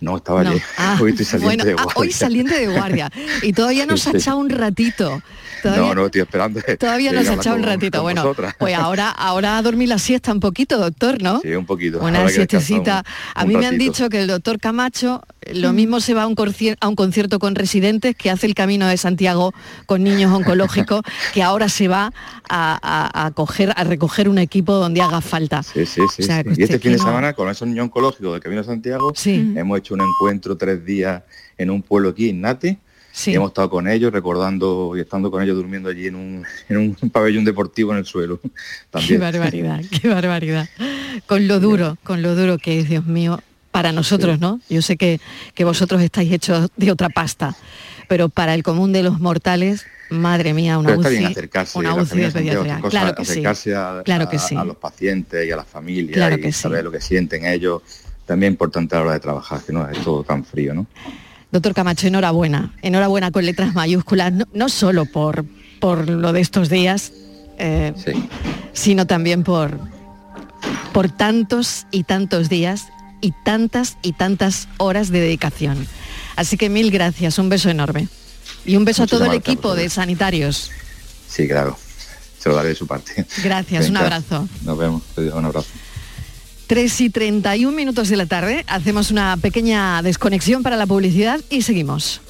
No, 0.00 0.16
estaba 0.16 0.42
No. 0.44 0.50
ayer. 0.50 0.62
Ah, 0.78 0.98
hoy 1.02 1.10
estoy 1.10 1.26
saliendo 1.26 1.46
bueno, 1.48 1.64
de 1.64 1.72
ah, 1.72 1.82
guardia. 1.82 1.92
hoy 2.00 2.10
saliente 2.12 2.54
de 2.58 2.68
guardia. 2.68 3.10
Y 3.42 3.52
todavía 3.52 3.84
nos 3.86 4.06
ha 4.06 4.12
Sí. 4.12 4.16
echado 4.18 4.38
un 4.38 4.48
ratito. 4.48 5.22
Todavía, 5.62 5.82
No, 5.88 5.94
no, 5.94 6.06
estoy 6.06 6.20
esperando. 6.22 6.60
todavía 6.78 7.12
nos 7.12 7.28
ha 7.28 7.34
echado 7.34 7.56
un 7.56 7.62
ratito. 7.62 7.98
con 7.98 8.02
Bueno, 8.04 8.22
vosotras. 8.22 8.54
pues 8.58 8.74
ahora, 8.74 9.10
ahora 9.10 9.58
a 9.58 9.62
dormir 9.62 9.88
la 9.88 9.98
siesta 9.98 10.32
un 10.32 10.40
poquito, 10.40 10.78
doctor, 10.78 11.22
¿no? 11.22 11.40
Sí, 11.40 11.54
un 11.54 11.66
poquito. 11.66 12.00
Una 12.00 12.28
siestecita. 12.28 13.04
un- 13.06 13.42
A 13.42 13.44
mí 13.46 13.56
me 13.56 13.66
han 13.66 13.78
dicho 13.78 14.08
que 14.08 14.20
el 14.20 14.26
doctor 14.28 14.58
Camacho 14.58 15.22
lo 15.52 15.72
mismo 15.72 16.00
se 16.00 16.14
va 16.14 16.22
a 16.22 16.26
un, 16.26 16.36
a 16.80 16.88
un 16.88 16.96
concierto 16.96 17.38
con 17.38 17.54
residentes 17.54 18.14
que 18.16 18.30
hace 18.30 18.46
el 18.46 18.54
camino 18.54 18.86
de 18.86 18.96
Santiago 18.96 19.52
con 19.86 20.02
niños 20.04 20.32
oncológicos, 20.32 21.02
que 21.34 21.42
ahora 21.42 21.68
se 21.68 21.88
va 21.88 22.12
a, 22.48 22.78
a- 22.82 23.26
a 23.26 23.30
coger, 23.32 23.72
a 23.76 23.84
recoger 23.84 24.28
un 24.28 24.38
equipo 24.38 24.74
donde 24.74 25.00
haga 25.02 25.20
falta. 25.20 25.62
Sí, 25.62 25.86
sí, 25.86 26.02
sí. 26.14 26.22
O 26.22 26.26
sea, 26.26 26.38
sí. 26.38 26.44
que 26.44 26.48
Y 26.50 26.52
este 26.52 26.64
usted 26.64 26.80
fin 26.80 26.92
de 26.92 26.98
no- 26.98 27.04
semana, 27.04 27.32
con 27.32 27.48
esos 27.48 27.66
niños 27.68 27.84
oncológicos 27.84 28.32
del 28.32 28.40
Camino 28.42 28.62
de 28.62 28.66
Santiago, 28.66 29.12
hemos 29.24 29.78
hecho 29.78 29.94
un 29.94 30.02
encuentro 30.02 30.56
tres 30.56 30.84
días 30.84 31.22
en 31.58 31.70
un 31.70 31.82
pueblo 31.82 32.10
aquí, 32.10 32.30
en 32.30 32.40
Nate. 32.40 32.78
Sí. 33.12 33.32
Y 33.32 33.34
hemos 33.34 33.50
estado 33.50 33.68
con 33.70 33.88
ellos, 33.88 34.12
recordando 34.12 34.92
y 34.96 35.00
estando 35.00 35.30
con 35.30 35.42
ellos 35.42 35.56
durmiendo 35.56 35.88
allí 35.88 36.06
en 36.06 36.14
un, 36.14 36.46
en 36.68 36.76
un 36.78 36.94
pabellón 37.12 37.44
deportivo 37.44 37.92
en 37.92 37.98
el 37.98 38.06
suelo. 38.06 38.40
Qué 39.06 39.18
barbaridad, 39.18 39.80
qué 40.00 40.08
barbaridad. 40.08 40.68
Con 41.26 41.48
lo 41.48 41.60
duro, 41.60 41.96
con 42.04 42.22
lo 42.22 42.34
duro 42.34 42.58
que 42.58 42.78
es, 42.80 42.88
Dios 42.88 43.06
mío, 43.06 43.40
para 43.72 43.92
nosotros, 43.92 44.38
¿no? 44.40 44.60
Yo 44.68 44.82
sé 44.82 44.96
que, 44.96 45.20
que 45.54 45.64
vosotros 45.64 46.02
estáis 46.02 46.32
hechos 46.32 46.68
de 46.76 46.90
otra 46.92 47.08
pasta, 47.08 47.56
pero 48.08 48.28
para 48.28 48.54
el 48.54 48.62
común 48.62 48.92
de 48.92 49.02
los 49.02 49.20
mortales, 49.20 49.86
madre 50.10 50.54
mía, 50.54 50.78
una 50.78 50.88
Pero 50.88 51.00
está 51.00 51.08
UCI, 51.10 51.18
bien 51.18 51.30
acercarse, 51.30 51.78
una 51.78 51.88
la 51.90 52.02
UCI 52.02 52.08
familia 52.08 52.26
de 52.30 52.32
de 52.32 52.32
Santiago, 52.32 52.62
pediatría. 52.64 52.72
estas 52.74 52.82
cosas, 52.82 53.36
Claro 53.36 53.54
que 53.54 53.64
sí. 53.64 53.72
a, 53.72 54.02
Claro 54.04 54.28
que 54.28 54.38
sí. 54.38 54.56
a 54.56 54.64
los 54.64 54.76
pacientes 54.76 55.46
y 55.48 55.52
a 55.52 55.56
las 55.56 55.66
familias 55.68 56.14
Claro 56.16 56.36
y 56.38 56.52
saber 56.52 56.84
lo 56.84 56.90
que 56.90 57.00
sienten 57.00 57.46
ellos. 57.46 57.82
También 58.26 58.52
importante 58.52 58.94
a 58.94 58.98
la 58.98 59.04
hora 59.04 59.12
de 59.14 59.20
trabajar, 59.20 59.60
que 59.62 59.72
no 59.72 59.88
es 59.88 59.98
todo 60.04 60.22
tan 60.24 60.44
frío, 60.44 60.74
¿no? 60.74 60.86
Doctor 61.52 61.74
Camacho, 61.74 62.06
enhorabuena, 62.06 62.72
enhorabuena 62.82 63.30
con 63.30 63.44
letras 63.44 63.74
mayúsculas, 63.74 64.32
no, 64.32 64.46
no 64.52 64.68
solo 64.68 65.04
por, 65.04 65.44
por 65.80 66.08
lo 66.08 66.32
de 66.32 66.40
estos 66.40 66.68
días, 66.68 67.12
eh, 67.58 67.92
sino 68.72 69.06
también 69.06 69.42
por, 69.42 69.78
por 70.92 71.10
tantos 71.10 71.86
y 71.90 72.04
tantos 72.04 72.48
días 72.48 72.86
y 73.20 73.32
tantas 73.44 73.96
y 74.02 74.12
tantas 74.12 74.68
horas 74.78 75.10
de 75.10 75.20
dedicación. 75.20 75.86
Así 76.36 76.56
que 76.56 76.68
mil 76.68 76.90
gracias, 76.90 77.38
un 77.38 77.48
beso 77.48 77.68
enorme. 77.68 78.08
Y 78.64 78.76
un 78.76 78.84
beso 78.84 79.04
a 79.04 79.06
todo 79.06 79.24
el 79.24 79.34
equipo 79.34 79.74
de 79.74 79.88
sanitarios. 79.88 80.70
Sí, 81.28 81.48
claro. 81.48 81.78
Se 82.38 82.48
lo 82.48 82.54
daré 82.54 82.70
de 82.70 82.74
su 82.74 82.86
parte. 82.86 83.26
Gracias, 83.42 83.90
un 83.90 83.96
abrazo. 83.96 84.48
Nos 84.64 84.78
vemos. 84.78 85.02
Un 85.16 85.44
abrazo. 85.44 85.68
3 86.70 87.00
y 87.00 87.10
31 87.10 87.76
minutos 87.76 88.08
de 88.10 88.16
la 88.16 88.26
tarde, 88.26 88.64
hacemos 88.68 89.10
una 89.10 89.36
pequeña 89.36 90.00
desconexión 90.02 90.62
para 90.62 90.76
la 90.76 90.86
publicidad 90.86 91.40
y 91.50 91.62
seguimos. 91.62 92.20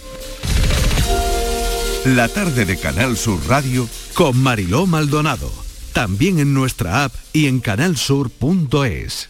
La 2.07 2.27
tarde 2.27 2.65
de 2.65 2.79
Canal 2.79 3.19
Sur 3.19 3.39
Radio 3.47 3.87
con 4.15 4.43
Mariló 4.43 4.87
Maldonado. 4.87 5.53
También 5.93 6.39
en 6.39 6.55
nuestra 6.55 7.05
app 7.05 7.13
y 7.35 7.49
en 7.49 7.61
canalsur.es. 7.61 9.30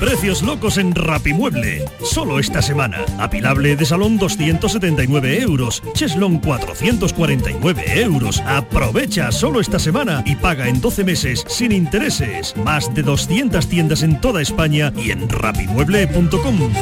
Precios 0.00 0.42
locos 0.42 0.78
en 0.78 0.94
Rapimueble. 0.94 1.84
Solo 2.02 2.38
esta 2.38 2.62
semana. 2.62 3.04
Apilable 3.18 3.76
de 3.76 3.84
salón 3.84 4.18
279 4.18 5.40
euros. 5.40 5.82
Cheslon 5.94 6.38
449 6.38 8.02
euros. 8.02 8.40
Aprovecha 8.46 9.32
solo 9.32 9.60
esta 9.60 9.78
semana 9.78 10.22
y 10.26 10.36
paga 10.36 10.68
en 10.68 10.80
12 10.80 11.04
meses 11.04 11.44
sin 11.48 11.72
intereses. 11.72 12.54
Más 12.56 12.92
de 12.94 13.02
200 13.02 13.66
tiendas 13.68 14.02
en 14.02 14.20
toda 14.20 14.42
España 14.42 14.92
y 14.96 15.10
en 15.10 15.28
rapimueble.com. 15.28 16.72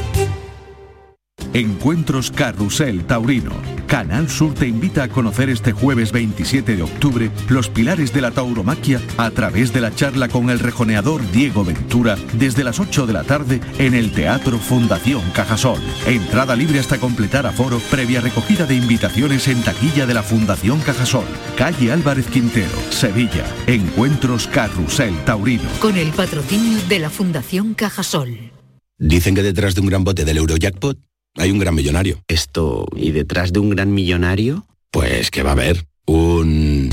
Encuentros 1.53 2.31
Carrusel 2.31 3.05
Taurino. 3.07 3.53
Canal 3.87 4.29
Sur 4.29 4.55
te 4.55 4.69
invita 4.69 5.03
a 5.03 5.09
conocer 5.09 5.51
este 5.51 5.73
jueves 5.73 6.13
27 6.13 6.77
de 6.77 6.83
octubre 6.85 7.29
los 7.49 7.69
pilares 7.69 8.13
de 8.13 8.21
la 8.21 8.31
tauromaquia 8.31 9.01
a 9.17 9.31
través 9.33 9.73
de 9.73 9.81
la 9.81 9.93
charla 9.93 10.29
con 10.29 10.49
el 10.49 10.61
rejoneador 10.61 11.29
Diego 11.33 11.65
Ventura 11.65 12.17
desde 12.35 12.63
las 12.63 12.79
8 12.79 13.07
de 13.07 13.13
la 13.13 13.25
tarde 13.25 13.61
en 13.79 13.95
el 13.95 14.13
Teatro 14.13 14.59
Fundación 14.59 15.23
Cajasol. 15.35 15.81
Entrada 16.07 16.55
libre 16.55 16.79
hasta 16.79 16.99
completar 16.99 17.47
aforo 17.47 17.81
previa 17.91 18.21
recogida 18.21 18.65
de 18.65 18.77
invitaciones 18.77 19.49
en 19.49 19.61
taquilla 19.63 20.07
de 20.07 20.15
la 20.15 20.23
Fundación 20.23 20.81
Cajasol. 20.81 21.27
Calle 21.57 21.91
Álvarez 21.91 22.27
Quintero, 22.27 22.71
Sevilla. 22.91 23.45
Encuentros 23.67 24.47
Carrusel 24.47 25.17
Taurino. 25.25 25.69
Con 25.81 25.97
el 25.97 26.11
patrocinio 26.13 26.79
de 26.89 27.01
la 27.01 27.11
Fundación 27.11 27.75
Cajasol. 27.75 28.53
Dicen 28.99 29.35
que 29.35 29.43
detrás 29.43 29.75
de 29.75 29.81
un 29.81 29.89
gran 29.89 30.05
bote 30.05 30.25
del 30.25 30.37
Eurojackpot 30.37 31.10
hay 31.37 31.51
un 31.51 31.59
gran 31.59 31.75
millonario. 31.75 32.23
Esto, 32.29 32.87
¿y 32.95 33.13
detrás 33.13 33.53
de 33.53 33.61
un 33.61 33.71
gran 33.71 33.93
millonario? 33.93 34.67
Pues 34.91 35.31
que 35.31 35.43
va 35.43 35.51
a 35.51 35.53
haber 35.53 35.87
un... 36.07 36.91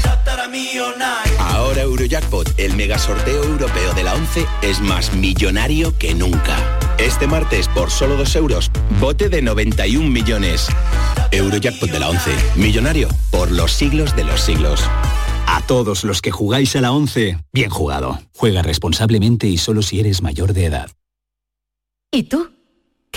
Ahora 1.39 1.82
Eurojackpot, 1.82 2.60
el 2.60 2.76
mega 2.76 2.97
sorteo 2.97 3.43
europeo 3.43 3.93
de 3.93 4.04
la 4.04 4.13
11, 4.13 4.45
es 4.62 4.80
más 4.80 5.13
millonario 5.15 5.97
que 5.97 6.13
nunca. 6.13 6.58
Este 6.97 7.28
martes, 7.28 7.67
por 7.67 7.91
solo 7.91 8.15
2 8.15 8.36
euros, 8.36 8.71
bote 9.00 9.30
de 9.30 9.41
91 9.41 10.08
millones. 10.08 10.67
Eurojackpot 11.32 11.89
de 11.89 12.00
la 12.00 12.10
11, 12.10 12.32
millonario 12.56 13.10
por 13.32 13.52
los 13.52 13.71
siglos 13.71 14.15
de 14.15 14.23
los 14.23 14.41
siglos. 14.41 14.82
A 15.47 15.62
todos 15.65 16.04
los 16.04 16.21
que 16.21 16.32
jugáis 16.32 16.76
a 16.76 16.82
la 16.82 16.91
11, 16.91 17.38
bien 17.54 17.69
jugado. 17.69 18.19
Juega 18.36 18.62
responsablemente 18.62 19.47
y 19.47 19.58
solo 19.58 19.82
si 19.82 20.00
eres 20.00 20.21
mayor 20.21 20.54
de 20.54 20.65
edad. 20.65 20.91
¿Y 22.12 22.23
tú? 22.23 22.57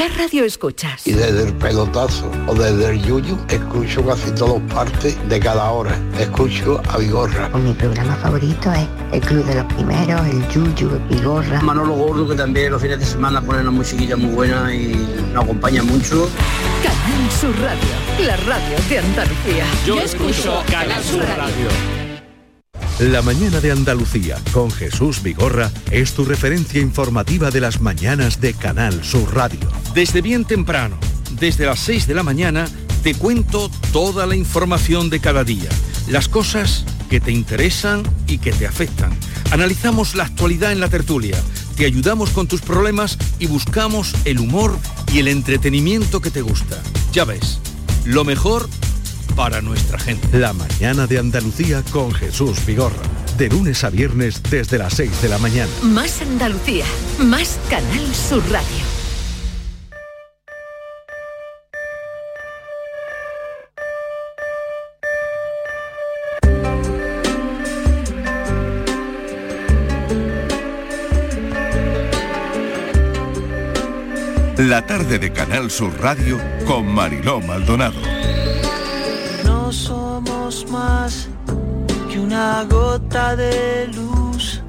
¿Qué 0.00 0.08
radio 0.08 0.46
escuchas? 0.46 1.06
Y 1.06 1.12
desde 1.12 1.48
el 1.48 1.52
pelotazo 1.52 2.32
o 2.46 2.54
desde 2.54 2.92
el 2.92 3.02
yuyu, 3.02 3.36
escucho 3.50 4.02
casi 4.06 4.30
todas 4.30 4.62
partes 4.72 5.14
de 5.28 5.38
cada 5.38 5.70
hora. 5.70 5.94
Escucho 6.18 6.80
a 6.88 6.96
Vigorra. 6.96 7.50
Mi 7.50 7.74
programa 7.74 8.16
favorito 8.16 8.72
es 8.72 8.88
El 9.12 9.20
Club 9.20 9.44
de 9.44 9.56
los 9.56 9.64
Primeros, 9.74 10.26
el 10.26 10.48
Yuyu, 10.48 10.98
Vigorra. 11.10 11.60
Manolo 11.60 11.92
Gordo, 11.92 12.26
que 12.26 12.34
también 12.34 12.72
los 12.72 12.80
fines 12.80 12.98
de 12.98 13.04
semana 13.04 13.42
pone 13.42 13.60
una 13.60 13.72
musiquilla 13.72 14.16
muy 14.16 14.30
buena 14.30 14.74
y 14.74 14.94
nos 15.34 15.44
acompaña 15.44 15.82
mucho. 15.82 16.30
Canal 16.82 17.30
Sur 17.38 17.54
Radio, 17.60 18.26
la 18.26 18.36
radio 18.38 18.78
de 18.88 18.98
Andalucía. 19.00 19.66
Yo 19.84 20.00
escucho 20.00 20.62
Canal 20.70 21.04
Sur 21.04 21.26
Radio. 21.36 22.09
La 23.00 23.22
mañana 23.22 23.60
de 23.60 23.70
Andalucía 23.70 24.36
con 24.52 24.70
Jesús 24.70 25.22
Vigorra 25.22 25.70
es 25.90 26.12
tu 26.12 26.24
referencia 26.24 26.80
informativa 26.80 27.50
de 27.50 27.60
las 27.60 27.80
mañanas 27.80 28.40
de 28.40 28.52
Canal 28.52 29.02
Sur 29.02 29.34
Radio. 29.34 29.60
Desde 29.94 30.20
bien 30.20 30.44
temprano, 30.44 30.98
desde 31.38 31.66
las 31.66 31.80
6 31.80 32.06
de 32.06 32.14
la 32.14 32.22
mañana, 32.22 32.68
te 33.02 33.14
cuento 33.14 33.70
toda 33.92 34.26
la 34.26 34.36
información 34.36 35.08
de 35.08 35.20
cada 35.20 35.44
día, 35.44 35.70
las 36.08 36.28
cosas 36.28 36.84
que 37.08 37.20
te 37.20 37.32
interesan 37.32 38.02
y 38.26 38.38
que 38.38 38.52
te 38.52 38.66
afectan. 38.66 39.12
Analizamos 39.50 40.14
la 40.14 40.24
actualidad 40.24 40.70
en 40.70 40.80
la 40.80 40.88
tertulia, 40.88 41.36
te 41.76 41.86
ayudamos 41.86 42.30
con 42.30 42.46
tus 42.46 42.60
problemas 42.60 43.16
y 43.38 43.46
buscamos 43.46 44.14
el 44.26 44.38
humor 44.38 44.78
y 45.12 45.20
el 45.20 45.28
entretenimiento 45.28 46.20
que 46.20 46.30
te 46.30 46.42
gusta. 46.42 46.82
Ya 47.12 47.24
ves, 47.24 47.58
lo 48.04 48.24
mejor 48.24 48.68
para 49.40 49.62
nuestra 49.62 49.98
gente. 49.98 50.38
La 50.38 50.52
mañana 50.52 51.06
de 51.06 51.18
Andalucía 51.18 51.82
con 51.90 52.12
Jesús 52.12 52.66
Vigorra. 52.66 52.94
De 53.38 53.48
lunes 53.48 53.84
a 53.84 53.88
viernes 53.88 54.42
desde 54.42 54.76
las 54.76 54.92
6 54.92 55.22
de 55.22 55.30
la 55.30 55.38
mañana. 55.38 55.70
Más 55.82 56.20
Andalucía, 56.20 56.84
más 57.20 57.58
Canal 57.70 58.14
Sur 58.14 58.42
Radio. 58.50 58.68
La 74.58 74.84
tarde 74.84 75.18
de 75.18 75.32
Canal 75.32 75.70
Sur 75.70 75.98
Radio 75.98 76.38
con 76.66 76.86
Mariló 76.86 77.40
Maldonado. 77.40 78.20
Más 80.80 81.28
que 82.08 82.18
una 82.18 82.64
gota 82.64 83.36
de 83.36 83.88
luz, 83.98 84.62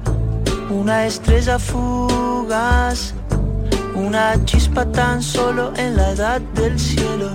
una 0.68 1.06
estrella 1.06 1.58
fugaz, 1.58 3.14
una 3.94 4.26
chispa 4.44 4.84
tan 4.92 5.22
solo 5.22 5.72
en 5.76 5.96
la 5.96 6.10
edad 6.10 6.40
del 6.60 6.78
cielo. 6.78 7.30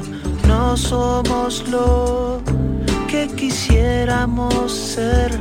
No 0.48 0.78
somos 0.78 1.68
lo 1.70 2.42
que 3.08 3.28
quisiéramos 3.40 4.72
ser, 4.72 5.32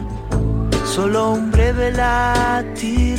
solo 0.94 1.32
un 1.32 1.50
breve 1.50 1.92
latir 1.92 3.18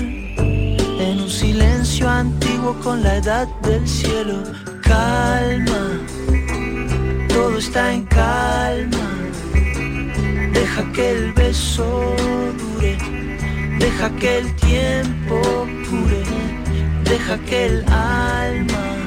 en 1.05 1.21
un 1.25 1.29
silencio 1.29 2.09
antiguo 2.09 2.73
con 2.83 3.03
la 3.03 3.17
edad 3.17 3.47
del 3.61 3.87
cielo. 3.87 4.37
Calma, 4.81 5.83
todo 7.29 7.57
está 7.59 7.93
en 7.93 8.03
calma. 8.05 8.96
Deja 10.67 10.91
que 10.91 11.11
el 11.11 11.31
beso 11.31 12.13
dure, 12.59 12.97
deja 13.79 14.09
que 14.17 14.37
el 14.39 14.55
tiempo 14.57 15.41
cure, 15.89 16.23
deja 17.05 17.37
que 17.45 17.65
el 17.67 17.85
alma 17.89 18.97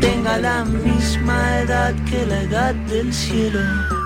tenga 0.00 0.38
la 0.38 0.64
misma 0.64 1.58
edad 1.58 1.92
que 2.08 2.24
la 2.24 2.42
edad 2.42 2.74
del 2.86 3.12
cielo. 3.12 3.58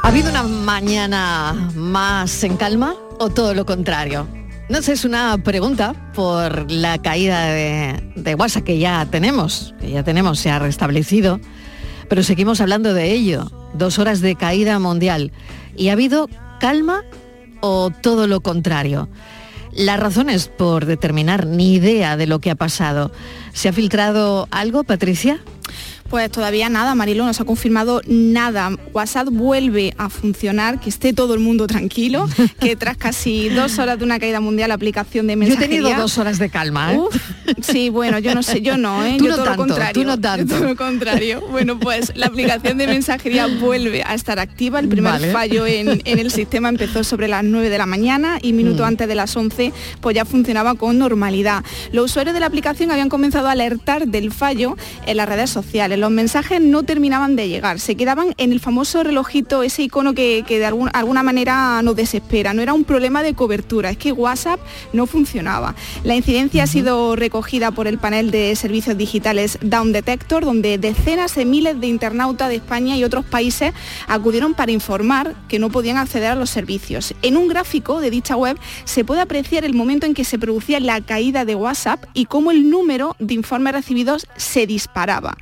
¿Ha 0.02 0.08
habido 0.08 0.30
una 0.30 0.42
mañana 0.42 1.70
más 1.76 2.42
en 2.44 2.56
calma 2.56 2.94
o 3.18 3.28
todo 3.28 3.52
lo 3.54 3.66
contrario? 3.66 4.26
No 4.70 4.80
sé, 4.80 4.94
es 4.94 5.04
una 5.04 5.36
pregunta 5.44 6.12
por 6.14 6.70
la 6.70 7.00
caída 7.02 7.44
de, 7.48 8.12
de 8.16 8.34
WhatsApp 8.34 8.64
que 8.64 8.78
ya 8.78 9.06
tenemos, 9.10 9.74
que 9.80 9.90
ya 9.90 10.02
tenemos, 10.02 10.38
se 10.38 10.50
ha 10.50 10.58
restablecido, 10.58 11.40
pero 12.08 12.22
seguimos 12.22 12.62
hablando 12.62 12.94
de 12.94 13.12
ello. 13.12 13.50
Dos 13.74 13.98
horas 13.98 14.20
de 14.20 14.34
caída 14.34 14.78
mundial. 14.78 15.32
¿Y 15.76 15.88
ha 15.88 15.92
habido 15.92 16.28
calma 16.60 17.02
o 17.60 17.90
todo 17.90 18.26
lo 18.26 18.40
contrario? 18.40 19.08
Las 19.72 19.98
razones 19.98 20.48
por 20.48 20.84
determinar 20.84 21.46
ni 21.46 21.74
idea 21.74 22.16
de 22.16 22.26
lo 22.26 22.40
que 22.40 22.50
ha 22.50 22.54
pasado. 22.54 23.10
¿Se 23.52 23.68
ha 23.68 23.72
filtrado 23.72 24.46
algo, 24.50 24.84
Patricia? 24.84 25.40
Pues 26.12 26.30
todavía 26.30 26.68
nada, 26.68 26.94
Marilo, 26.94 27.24
no 27.24 27.32
se 27.32 27.40
ha 27.42 27.46
confirmado 27.46 28.02
nada. 28.06 28.70
WhatsApp 28.92 29.28
vuelve 29.30 29.94
a 29.96 30.10
funcionar, 30.10 30.78
que 30.78 30.90
esté 30.90 31.14
todo 31.14 31.32
el 31.32 31.40
mundo 31.40 31.66
tranquilo, 31.66 32.28
que 32.60 32.76
tras 32.76 32.98
casi 32.98 33.48
dos 33.48 33.78
horas 33.78 33.98
de 33.98 34.04
una 34.04 34.18
caída 34.20 34.38
mundial 34.38 34.68
la 34.68 34.74
aplicación 34.74 35.26
de 35.26 35.32
Yo 35.32 35.36
he 35.36 35.46
mensajería... 35.46 35.80
tenido 35.80 35.98
dos 36.02 36.18
horas 36.18 36.38
de 36.38 36.50
calma, 36.50 36.92
¿eh? 36.92 36.98
Uf, 36.98 37.16
sí, 37.62 37.88
bueno, 37.88 38.18
yo 38.18 38.34
no 38.34 38.42
sé, 38.42 38.60
yo 38.60 38.76
no, 38.76 39.02
¿eh? 39.06 39.14
Tú 39.16 39.24
yo 39.24 39.30
no 39.30 39.36
todo 39.36 39.44
tanto, 39.46 39.62
lo 39.62 39.68
contrario. 39.68 39.92
tú 40.02 40.06
no 40.06 40.20
tanto. 40.20 40.44
Yo 40.52 40.58
todo 40.60 40.68
lo 40.68 40.76
contrario. 40.76 41.40
Bueno, 41.50 41.78
pues 41.80 42.12
la 42.14 42.26
aplicación 42.26 42.76
de 42.76 42.88
mensajería 42.88 43.46
vuelve 43.46 44.02
a 44.04 44.12
estar 44.14 44.38
activa. 44.38 44.80
El 44.80 44.88
primer 44.88 45.12
Vale. 45.14 45.32
fallo 45.32 45.66
en, 45.66 46.02
en 46.04 46.18
el 46.18 46.30
sistema 46.30 46.68
empezó 46.68 47.04
sobre 47.04 47.26
las 47.26 47.42
9 47.42 47.70
de 47.70 47.78
la 47.78 47.86
mañana 47.86 48.38
y 48.42 48.52
minuto 48.52 48.82
Mm. 48.82 48.86
antes 48.86 49.08
de 49.08 49.14
las 49.14 49.34
11 49.34 49.72
pues 50.02 50.14
ya 50.14 50.26
funcionaba 50.26 50.74
con 50.74 50.98
normalidad. 50.98 51.64
Los 51.90 52.10
usuarios 52.10 52.34
de 52.34 52.40
la 52.40 52.46
aplicación 52.48 52.90
habían 52.90 53.08
comenzado 53.08 53.48
a 53.48 53.52
alertar 53.52 54.08
del 54.08 54.30
fallo 54.30 54.76
en 55.06 55.16
las 55.16 55.26
redes 55.26 55.48
sociales. 55.48 56.01
Los 56.02 56.10
mensajes 56.10 56.60
no 56.60 56.82
terminaban 56.82 57.36
de 57.36 57.48
llegar, 57.48 57.78
se 57.78 57.94
quedaban 57.94 58.34
en 58.36 58.50
el 58.50 58.58
famoso 58.58 59.04
relojito, 59.04 59.62
ese 59.62 59.82
icono 59.84 60.14
que, 60.14 60.42
que 60.44 60.58
de 60.58 60.66
algún- 60.66 60.90
alguna 60.94 61.22
manera 61.22 61.80
nos 61.82 61.94
desespera. 61.94 62.52
No 62.52 62.60
era 62.60 62.72
un 62.74 62.82
problema 62.82 63.22
de 63.22 63.34
cobertura, 63.34 63.90
es 63.90 63.98
que 63.98 64.10
WhatsApp 64.10 64.58
no 64.92 65.06
funcionaba. 65.06 65.76
La 66.02 66.16
incidencia 66.16 66.64
ha 66.64 66.66
sido 66.66 67.14
recogida 67.14 67.70
por 67.70 67.86
el 67.86 67.98
panel 67.98 68.32
de 68.32 68.56
servicios 68.56 68.98
digitales 68.98 69.58
Down 69.62 69.92
Detector, 69.92 70.44
donde 70.44 70.76
decenas 70.76 71.36
de 71.36 71.44
miles 71.44 71.80
de 71.80 71.86
internautas 71.86 72.48
de 72.48 72.56
España 72.56 72.96
y 72.96 73.04
otros 73.04 73.24
países 73.24 73.72
acudieron 74.08 74.54
para 74.54 74.72
informar 74.72 75.36
que 75.46 75.60
no 75.60 75.70
podían 75.70 75.98
acceder 75.98 76.32
a 76.32 76.34
los 76.34 76.50
servicios. 76.50 77.14
En 77.22 77.36
un 77.36 77.46
gráfico 77.46 78.00
de 78.00 78.10
dicha 78.10 78.34
web 78.34 78.58
se 78.86 79.04
puede 79.04 79.20
apreciar 79.20 79.64
el 79.64 79.74
momento 79.74 80.04
en 80.06 80.14
que 80.14 80.24
se 80.24 80.36
producía 80.36 80.80
la 80.80 81.00
caída 81.00 81.44
de 81.44 81.54
WhatsApp 81.54 82.06
y 82.12 82.24
cómo 82.24 82.50
el 82.50 82.68
número 82.68 83.14
de 83.20 83.34
informes 83.34 83.72
recibidos 83.72 84.26
se 84.36 84.66
disparaba. 84.66 85.36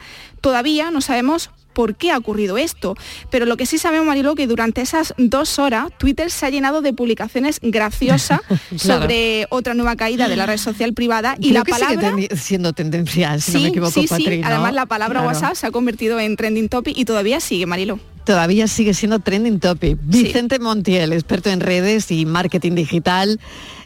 Todavía 0.50 0.90
no 0.90 1.00
sabemos 1.00 1.48
por 1.72 1.94
qué 1.94 2.10
ha 2.10 2.18
ocurrido 2.18 2.58
esto, 2.58 2.96
pero 3.30 3.46
lo 3.46 3.56
que 3.56 3.66
sí 3.66 3.78
sabemos, 3.78 4.04
Marilo, 4.04 4.34
que 4.34 4.48
durante 4.48 4.80
esas 4.80 5.14
dos 5.16 5.60
horas 5.60 5.86
Twitter 5.96 6.28
se 6.28 6.44
ha 6.44 6.50
llenado 6.50 6.82
de 6.82 6.92
publicaciones 6.92 7.60
graciosas 7.62 8.40
Claro. 8.82 9.02
sobre 9.02 9.46
otra 9.50 9.74
nueva 9.74 9.94
caída 9.94 10.28
de 10.28 10.34
la 10.34 10.46
red 10.46 10.56
social 10.58 10.92
privada 10.92 11.36
y 11.38 11.50
Creo 11.50 11.60
la 11.60 11.62
que 11.62 11.70
palabra... 11.70 12.16
siendo 12.36 12.72
tendencia, 12.72 13.38
si 13.38 13.52
no 13.52 13.60
me 13.60 13.68
equivoco, 13.68 13.92
sí, 13.92 14.08
sí. 14.08 14.38
¿no? 14.40 14.46
Además 14.48 14.74
la 14.74 14.86
palabra 14.86 15.20
Claro. 15.20 15.32
WhatsApp 15.32 15.54
se 15.54 15.68
ha 15.68 15.70
convertido 15.70 16.18
en 16.18 16.34
trending 16.34 16.68
topic 16.68 16.98
y 16.98 17.04
todavía 17.04 17.38
sigue, 17.38 17.66
Marilo. 17.66 18.00
Todavía 18.24 18.66
sigue 18.66 18.92
siendo 18.92 19.20
trending 19.20 19.60
topic. 19.60 19.96
Vicente 20.02 20.58
Montiel, 20.58 21.12
experto 21.12 21.50
en 21.50 21.60
redes 21.60 22.10
y 22.10 22.26
marketing 22.26 22.74
digital. 22.74 23.38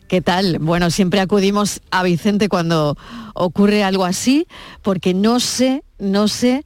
¿Qué 0.09 0.21
tal? 0.21 0.59
Bueno, 0.61 0.91
siempre 0.91 1.21
acudimos 1.21 1.81
a 1.91 2.03
Vicente 2.03 2.49
cuando 2.49 2.97
ocurre 3.35 3.83
algo 3.85 4.05
así, 4.05 4.47
porque 4.83 5.15
no 5.15 5.41
sé, 5.41 5.83
no 5.99 6.29
sé 6.29 6.65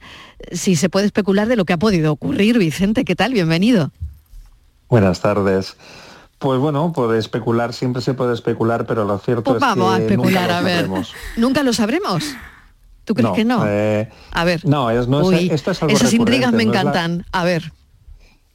si 0.52 0.76
se 0.76 0.88
puede 0.88 1.06
especular 1.06 1.46
de 1.48 1.56
lo 1.56 1.64
que 1.64 1.72
ha 1.72 1.78
podido 1.78 2.12
ocurrir. 2.12 2.58
Vicente, 2.58 3.04
¿qué 3.04 3.14
tal? 3.14 3.32
Bienvenido. 3.32 3.92
Buenas 4.88 5.20
tardes. 5.20 5.76
Pues 6.38 6.58
bueno, 6.60 6.92
por 6.92 7.14
especular 7.16 7.72
siempre 7.72 8.02
se 8.02 8.14
puede 8.14 8.34
especular, 8.34 8.86
pero 8.86 9.04
lo 9.04 9.18
cierto 9.18 9.42
Pues 9.44 9.56
es 9.56 9.60
vamos 9.60 9.94
que 9.96 10.02
a 10.02 10.04
especular, 10.04 10.32
nunca 10.42 10.46
lo 10.48 10.54
a 10.54 10.60
ver. 10.60 10.74
sabremos. 10.76 11.14
¿Nunca 11.36 11.62
lo 11.62 11.72
sabremos? 11.72 12.24
¿Tú 13.04 13.14
crees 13.14 13.32
que 13.34 13.44
no? 13.44 13.64
eh, 13.66 14.10
A 14.32 14.44
ver. 14.44 14.64
no, 14.66 14.90
es, 14.90 15.08
no 15.08 15.32
es- 15.32 15.50
esto 15.50 15.70
es 15.70 15.82
algo 15.82 15.94
esas 15.96 16.12
intrigas 16.12 16.52
me 16.52 16.64
no 16.64 16.72
la- 16.72 16.80
encantan. 16.80 17.24
A 17.32 17.44
ver. 17.44 17.72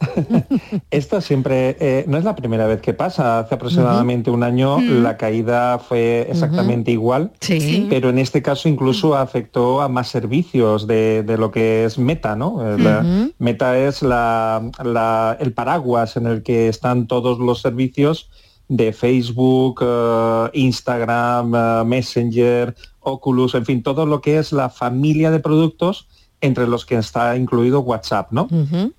Esto 0.91 1.21
siempre 1.21 1.75
eh, 1.79 2.05
no 2.07 2.17
es 2.17 2.23
la 2.23 2.35
primera 2.35 2.67
vez 2.67 2.81
que 2.81 2.93
pasa. 2.93 3.39
Hace 3.39 3.55
aproximadamente 3.55 4.29
un 4.31 4.43
año 4.43 4.79
Mm. 4.79 5.03
la 5.03 5.17
caída 5.17 5.79
fue 5.79 6.27
exactamente 6.29 6.91
igual, 6.91 7.31
Sí. 7.41 7.87
pero 7.89 8.09
en 8.09 8.19
este 8.19 8.41
caso 8.41 8.67
incluso 8.69 9.15
afectó 9.15 9.81
a 9.81 9.87
más 9.89 10.07
servicios 10.07 10.87
de, 10.87 11.23
de 11.23 11.37
lo 11.37 11.51
que 11.51 11.85
es 11.85 11.97
Meta, 11.97 12.35
¿no? 12.35 12.61
Eh, 12.75 12.77
la-. 12.79 13.29
Meta 13.39 13.77
es 13.77 14.01
la- 14.01 14.69
la- 14.83 15.37
el 15.39 15.53
paraguas 15.53 16.17
en 16.17 16.27
el 16.27 16.43
que 16.43 16.67
están 16.67 17.07
todos 17.07 17.39
los 17.39 17.61
servicios 17.61 18.29
de 18.69 18.93
Facebook, 18.93 19.81
eh, 19.83 20.49
Instagram, 20.53 21.85
Messenger, 21.87 22.75
Oculus, 23.01 23.55
en 23.55 23.65
fin, 23.65 23.83
todo 23.83 24.05
lo 24.05 24.21
que 24.21 24.37
es 24.37 24.51
la 24.53 24.69
familia 24.69 25.29
de 25.31 25.39
productos 25.39 26.07
entre 26.43 26.67
los 26.67 26.85
que 26.85 26.95
está 26.97 27.37
incluido 27.37 27.79
WhatsApp, 27.79 28.31
¿no? 28.31 28.47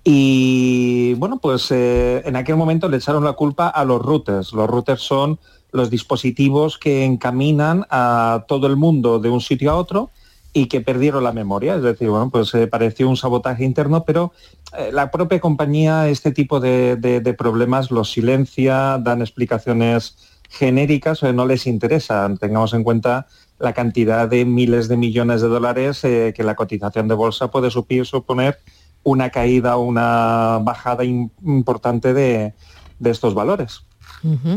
Y 0.03 1.13
bueno, 1.15 1.37
pues 1.37 1.69
eh, 1.69 2.23
en 2.25 2.35
aquel 2.35 2.55
momento 2.55 2.89
le 2.89 2.97
echaron 2.97 3.23
la 3.23 3.33
culpa 3.33 3.67
a 3.67 3.85
los 3.85 4.01
routers. 4.01 4.51
Los 4.51 4.67
routers 4.67 5.01
son 5.01 5.39
los 5.71 5.91
dispositivos 5.91 6.79
que 6.79 7.05
encaminan 7.05 7.85
a 7.91 8.45
todo 8.47 8.65
el 8.65 8.77
mundo 8.77 9.19
de 9.19 9.29
un 9.29 9.41
sitio 9.41 9.71
a 9.71 9.75
otro 9.75 10.09
y 10.53 10.65
que 10.65 10.81
perdieron 10.81 11.23
la 11.23 11.33
memoria. 11.33 11.75
Es 11.75 11.83
decir, 11.83 12.09
bueno, 12.09 12.31
pues 12.31 12.51
eh, 12.55 12.65
pareció 12.65 13.07
un 13.07 13.17
sabotaje 13.17 13.63
interno, 13.63 14.05
pero 14.05 14.31
eh, 14.77 14.89
la 14.91 15.11
propia 15.11 15.39
compañía 15.39 16.07
este 16.09 16.31
tipo 16.31 16.59
de, 16.59 16.95
de- 16.95 17.19
de 17.19 17.33
problemas 17.35 17.91
los 17.91 18.09
silencia, 18.11 18.97
dan 18.97 19.21
explicaciones 19.21 20.17
genéricas, 20.49 21.21
o 21.21 21.31
no 21.31 21.45
les 21.45 21.67
interesa. 21.67 22.27
Tengamos 22.39 22.73
en 22.73 22.83
cuenta 22.83 23.27
la 23.59 23.73
cantidad 23.73 24.27
de 24.27 24.43
miles 24.45 24.87
de 24.87 24.97
millones 24.97 25.41
de 25.41 25.47
dólares 25.47 26.03
eh, 26.03 26.33
que 26.35 26.43
la 26.43 26.55
cotización 26.55 27.07
de 27.07 27.15
bolsa 27.15 27.49
puede 27.49 27.69
supir- 27.69 28.05
suponer 28.05 28.57
una 29.03 29.29
caída 29.29 29.77
o 29.77 29.83
una 29.83 30.59
bajada 30.61 31.03
im- 31.03 31.29
importante 31.43 32.13
de, 32.13 32.53
de 32.99 33.09
estos 33.09 33.33
valores. 33.33 33.81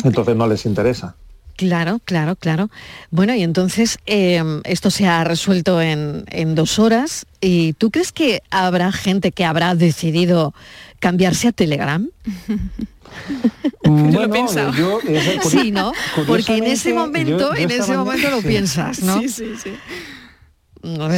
Entonces 0.04 0.34
no 0.36 0.46
les 0.46 0.64
interesa. 0.66 1.16
Claro, 1.58 2.00
claro, 2.04 2.36
claro. 2.36 2.70
Bueno, 3.10 3.34
y 3.34 3.42
entonces 3.42 3.98
eh, 4.06 4.40
esto 4.62 4.90
se 4.90 5.06
ha 5.08 5.24
resuelto 5.24 5.82
en, 5.82 6.24
en 6.28 6.54
dos 6.54 6.78
horas. 6.78 7.26
¿Y 7.40 7.72
tú 7.72 7.90
crees 7.90 8.12
que 8.12 8.42
habrá 8.50 8.92
gente 8.92 9.32
que 9.32 9.44
habrá 9.44 9.74
decidido 9.74 10.54
cambiarse 11.00 11.48
a 11.48 11.52
Telegram? 11.52 12.08
Bueno, 13.84 14.36
yo, 14.76 15.00
es 15.00 15.38
curioso- 15.40 15.50
Sí, 15.50 15.70
¿no? 15.72 15.92
Porque 16.26 16.58
en 16.58 16.64
ese 16.64 16.92
momento, 16.92 17.30
yo- 17.30 17.54
yo 17.54 17.54
en 17.54 17.70
ese 17.70 17.96
momento 17.96 18.30
lo 18.30 18.40
sí. 18.42 18.48
piensas, 18.48 19.02
¿no? 19.02 19.18
Sí, 19.20 19.28
sí, 19.28 19.54
sí. 19.62 19.70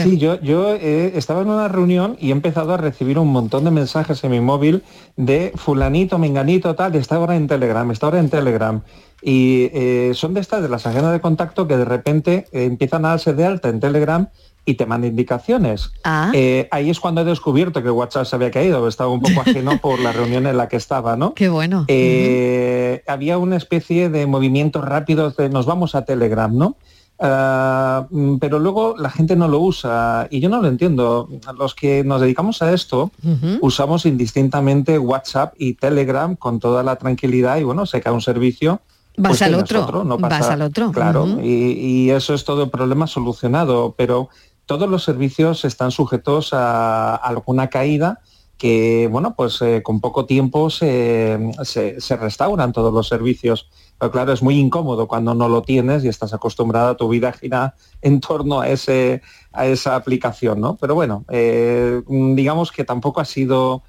Sí, 0.05 0.17
yo, 0.19 0.41
yo 0.41 0.75
eh, 0.75 1.13
estaba 1.17 1.43
en 1.43 1.49
una 1.49 1.69
reunión 1.69 2.17
y 2.19 2.29
he 2.31 2.33
empezado 2.33 2.73
a 2.73 2.79
recibir 2.79 3.19
un 3.19 3.29
montón 3.29 3.65
de 3.65 3.71
mensajes 3.71 4.25
en 4.25 4.31
mi 4.31 4.41
móvil 4.41 4.83
de 5.17 5.53
fulanito, 5.55 6.17
menganito, 6.19 6.75
tal, 6.75 6.95
está 6.95 7.17
ahora 7.17 7.37
en 7.37 7.47
Telegram, 7.47 7.91
está 7.91 8.07
ahora 8.07 8.21
en 8.21 8.31
Telegram. 8.31 8.81
Y 9.23 9.71
eh, 9.73 10.13
son 10.15 10.35
de 10.35 10.41
estas 10.41 10.63
de 10.63 10.69
las 10.69 10.87
agendas 10.87 11.13
de 11.13 11.21
contacto 11.21 11.69
que 11.69 11.77
de 11.77 11.85
repente 11.85 12.47
eh, 12.53 12.65
empiezan 12.65 13.05
a 13.05 13.11
darse 13.11 13.35
de 13.35 13.45
alta 13.45 13.69
en 13.69 13.81
Telegram 13.81 14.29
y 14.65 14.75
te 14.75 14.87
mandan 14.87 15.11
indicaciones. 15.11 15.91
Ah. 16.05 16.31
Eh, 16.35 16.69
ahí 16.71 16.91
es 16.91 17.01
cuando 17.01 17.23
he 17.23 17.25
descubierto 17.25 17.83
que 17.83 17.91
WhatsApp 17.91 18.27
se 18.27 18.37
había 18.37 18.51
caído, 18.51 18.87
estaba 18.87 19.11
un 19.11 19.21
poco 19.21 19.41
ajeno 19.41 19.79
por 19.81 19.99
la 19.99 20.13
reunión 20.13 20.47
en 20.47 20.57
la 20.57 20.69
que 20.69 20.77
estaba, 20.77 21.17
¿no? 21.17 21.35
Qué 21.37 21.49
bueno. 21.49 21.85
Eh, 21.89 23.03
Había 23.07 23.39
una 23.39 23.57
especie 23.57 24.09
de 24.11 24.27
movimientos 24.27 24.85
rápidos 24.85 25.37
de 25.37 25.49
nos 25.49 25.67
vamos 25.67 25.95
a 25.95 26.05
Telegram, 26.05 26.55
¿no? 26.57 26.77
Ah, 27.23 28.07
mm, 28.11 28.37
pero 28.37 28.59
luego 28.59 28.95
la 28.97 29.11
gente 29.11 29.37
no 29.37 29.47
lo 29.47 29.61
usa 29.61 30.27
y 30.31 30.41
yo 30.41 30.49
no 30.49 30.63
lo 30.63 30.69
entiendo. 30.69 31.29
Los 31.59 31.75
que 31.75 32.03
nos 32.05 32.21
dedicamos 32.21 32.63
a 32.63 32.73
esto 32.73 33.11
usamos 33.61 34.07
indistintamente 34.07 34.99
WhatsApp 34.99 35.55
y 35.59 35.75
Telegram 35.75 36.35
con 36.35 36.61
toda 36.61 36.83
la 36.83 36.97
tranquilidad 36.97 37.59
y 37.59 37.65
bueno, 37.65 37.85
se 37.85 38.01
cae 38.01 38.13
un 38.13 38.23
servicio. 38.23 38.81
Vas 39.17 39.31
pues 39.33 39.43
al 39.43 39.55
otro, 39.55 40.05
no 40.05 40.17
vas 40.19 40.33
al 40.53 40.63
otro. 40.63 40.93
Claro, 40.93 41.27
y, 41.43 41.73
y 42.07 42.11
eso 42.11 42.33
es 42.35 42.45
todo 42.45 42.63
el 42.65 42.71
problema 42.71 43.07
solucionado, 43.07 43.95
pero 43.97 44.29
todos 44.67 44.89
los 44.89 45.03
servicios 45.05 45.65
están 45.65 45.91
sujetos 45.91 46.51
a 46.53 47.17
alguna 47.17 47.69
caída 47.69 48.21
que, 48.57 49.09
bueno, 49.11 49.35
pues 49.35 49.61
eh, 49.63 49.83
con 49.83 50.01
poco 50.01 50.27
tiempo 50.27 50.69
se, 50.71 51.51
se- 51.65 52.01
se 52.01 52.17
restauran 52.17 52.73
todos 52.73 52.93
los 52.93 53.09
servicios. 53.09 53.69
Pero 53.99 54.13
claro, 54.13 54.33
es 54.33 54.43
muy 54.43 54.59
incómodo 54.59 55.09
cuando 55.09 55.35
no 55.35 55.49
lo 55.49 55.63
tienes 55.63 56.05
y 56.05 56.09
estás 56.09 56.33
acostumbrada 56.35 56.91
a 56.91 56.97
tu 56.97 57.09
vida 57.09 57.33
gira 57.33 57.75
en 58.03 58.21
torno 58.21 58.61
a, 58.61 58.69
ese, 58.69 59.23
a 59.53 59.67
esa 59.67 59.97
aplicación, 59.97 60.61
¿no? 60.61 60.77
Pero 60.77 60.95
bueno, 60.95 61.25
eh, 61.31 62.03
digamos 62.09 62.71
que 62.71 62.85
tampoco 62.85 63.21
ha 63.21 63.25
sido 63.25 63.83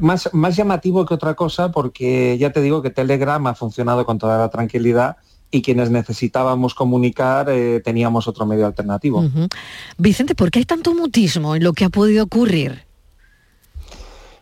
más, 0.00 0.28
más 0.32 0.56
llamativo 0.56 1.04
que 1.04 1.14
otra 1.14 1.34
cosa 1.34 1.70
porque 1.70 2.36
ya 2.38 2.50
te 2.52 2.60
digo 2.60 2.82
que 2.82 2.90
Telegram 2.90 3.46
ha 3.46 3.54
funcionado 3.54 4.04
con 4.06 4.18
toda 4.18 4.38
la 4.38 4.48
tranquilidad 4.50 5.16
y 5.50 5.60
quienes 5.60 5.90
necesitábamos 5.90 6.74
comunicar 6.74 7.50
eh, 7.50 7.80
teníamos 7.84 8.26
otro 8.26 8.46
medio 8.46 8.66
alternativo. 8.66 9.22
Vicente, 9.98 10.34
¿por 10.34 10.50
qué 10.50 10.60
hay 10.60 10.64
tanto 10.64 10.94
mutismo 10.94 11.54
en 11.54 11.62
lo 11.64 11.74
que 11.74 11.84
ha 11.84 11.90
podido 11.90 12.24
ocurrir? 12.24 12.86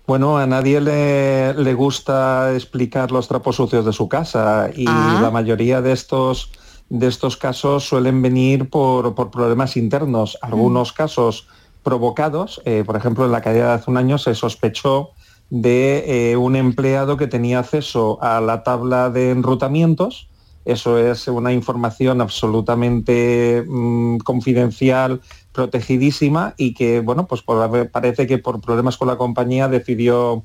Bueno, 0.06 0.38
a 0.38 0.46
nadie 0.46 0.80
le, 0.80 1.54
le 1.54 1.74
gusta 1.74 2.52
explicar 2.54 3.12
los 3.12 3.28
trapos 3.28 3.56
sucios 3.56 3.84
de 3.84 3.92
su 3.92 4.08
casa 4.08 4.70
y 4.74 4.84
Ah. 4.88 5.20
la 5.22 5.30
mayoría 5.30 5.80
de 5.82 5.92
estos, 5.92 6.50
de 6.88 7.06
estos 7.06 7.36
casos 7.36 7.84
suelen 7.84 8.20
venir 8.20 8.68
por, 8.68 9.14
por 9.14 9.30
problemas 9.30 9.76
internos. 9.76 10.36
Algunos 10.42 10.92
casos 10.92 11.46
provocados, 11.82 12.60
eh, 12.64 12.84
por 12.84 12.96
ejemplo, 12.96 13.24
en 13.24 13.32
la 13.32 13.40
caída 13.40 13.68
de 13.68 13.72
hace 13.74 13.90
un 13.90 13.96
año 13.96 14.18
se 14.18 14.34
sospechó 14.34 15.10
de 15.50 16.30
eh, 16.30 16.36
un 16.36 16.56
empleado 16.56 17.16
que 17.16 17.26
tenía 17.26 17.58
acceso 17.58 18.22
a 18.22 18.40
la 18.40 18.62
tabla 18.62 19.10
de 19.10 19.30
enrutamientos. 19.30 20.28
Eso 20.64 20.98
es 20.98 21.26
una 21.26 21.52
información 21.52 22.20
absolutamente 22.20 23.64
mm, 23.66 24.18
confidencial, 24.18 25.20
protegidísima 25.52 26.54
y 26.56 26.74
que, 26.74 27.00
bueno, 27.00 27.26
pues 27.26 27.42
parece 27.90 28.26
que 28.26 28.38
por 28.38 28.60
problemas 28.60 28.96
con 28.96 29.08
la 29.08 29.16
compañía 29.16 29.68
decidió 29.68 30.44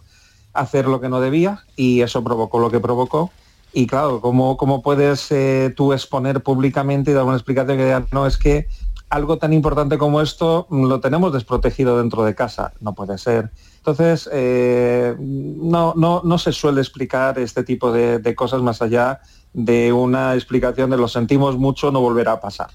hacer 0.54 0.88
lo 0.88 1.02
que 1.02 1.10
no 1.10 1.20
debía 1.20 1.64
y 1.76 2.02
eso 2.02 2.24
provocó 2.24 2.60
lo 2.60 2.72
que 2.72 2.80
provocó. 2.80 3.32
Y 3.74 3.88
claro, 3.88 4.22
¿cómo, 4.22 4.82
puedes 4.82 5.30
eh, 5.32 5.74
tú 5.76 5.92
exponer 5.92 6.42
públicamente 6.42 7.12
y 7.12 7.14
dar 7.14 7.26
una 7.26 7.36
explicación 7.36 7.78
que 7.78 8.04
no, 8.12 8.26
es 8.26 8.38
que 8.38 8.68
algo 9.16 9.38
tan 9.38 9.54
importante 9.54 9.98
como 9.98 10.20
esto 10.20 10.68
mm, 10.70 10.88
lo 10.88 11.00
tenemos 11.00 11.32
desprotegido 11.32 11.98
dentro 11.98 12.26
de 12.26 12.36
casa? 12.36 12.74
No 12.82 12.94
puede 12.94 13.18
ser. 13.18 13.52
Entonces, 13.78 14.30
eh, 14.32 15.16
no, 15.18 15.94
no, 15.96 16.22
no 16.24 16.38
se 16.38 16.52
suele 16.52 16.82
explicar 16.82 17.40
este 17.40 17.64
tipo 17.64 17.94
de, 17.94 18.20
de 18.20 18.36
cosas 18.36 18.62
más 18.62 18.82
allá 18.82 19.22
de 19.54 19.94
una 19.94 20.36
explicación 20.36 20.90
de 20.90 20.98
lo 20.98 21.08
sentimos 21.08 21.58
mucho, 21.58 21.92
no 21.92 22.02
volverá 22.02 22.34
a 22.34 22.42
pasar. 22.42 22.72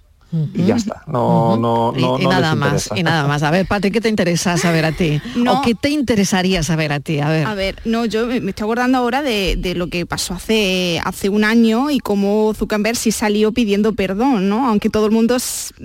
Y 0.54 0.64
ya 0.64 0.76
está. 0.76 1.02
No, 1.08 1.56
no, 1.56 1.92
Y- 1.96 2.00
no, 2.02 2.18
y, 2.20 2.22
no 2.24 2.30
les 2.30 2.40
nada 2.40 2.54
más, 2.54 2.90
y 2.94 3.02
nada 3.02 3.26
más. 3.26 3.42
A 3.42 3.50
ver, 3.50 3.66
Pati, 3.66 3.90
¿qué 3.90 4.00
te 4.00 4.08
interesa 4.08 4.56
saber 4.56 4.84
a 4.84 4.92
ti? 4.92 5.20
No. 5.34 5.54
¿O 5.58 5.62
qué 5.62 5.74
te 5.74 5.90
interesaría 5.90 6.62
saber 6.62 6.92
a 6.92 7.00
ti? 7.00 7.18
A 7.18 7.28
ver. 7.28 7.46
A 7.46 7.54
ver, 7.54 7.76
no, 7.84 8.04
yo 8.04 8.26
me 8.26 8.36
estoy 8.36 8.64
acordando 8.64 8.98
ahora 8.98 9.22
de, 9.22 9.56
de 9.56 9.74
lo 9.74 9.88
que 9.88 10.06
pasó 10.06 10.34
hace, 10.34 11.00
hace 11.04 11.28
un 11.28 11.42
año 11.44 11.90
y 11.90 11.98
cómo 11.98 12.54
Zuckerberg 12.54 12.96
sí 12.96 13.10
salió 13.10 13.50
pidiendo 13.52 13.92
perdón, 13.94 14.48
¿no? 14.48 14.68
Aunque 14.68 14.88
todo 14.88 15.06
el 15.06 15.12
mundo, 15.12 15.36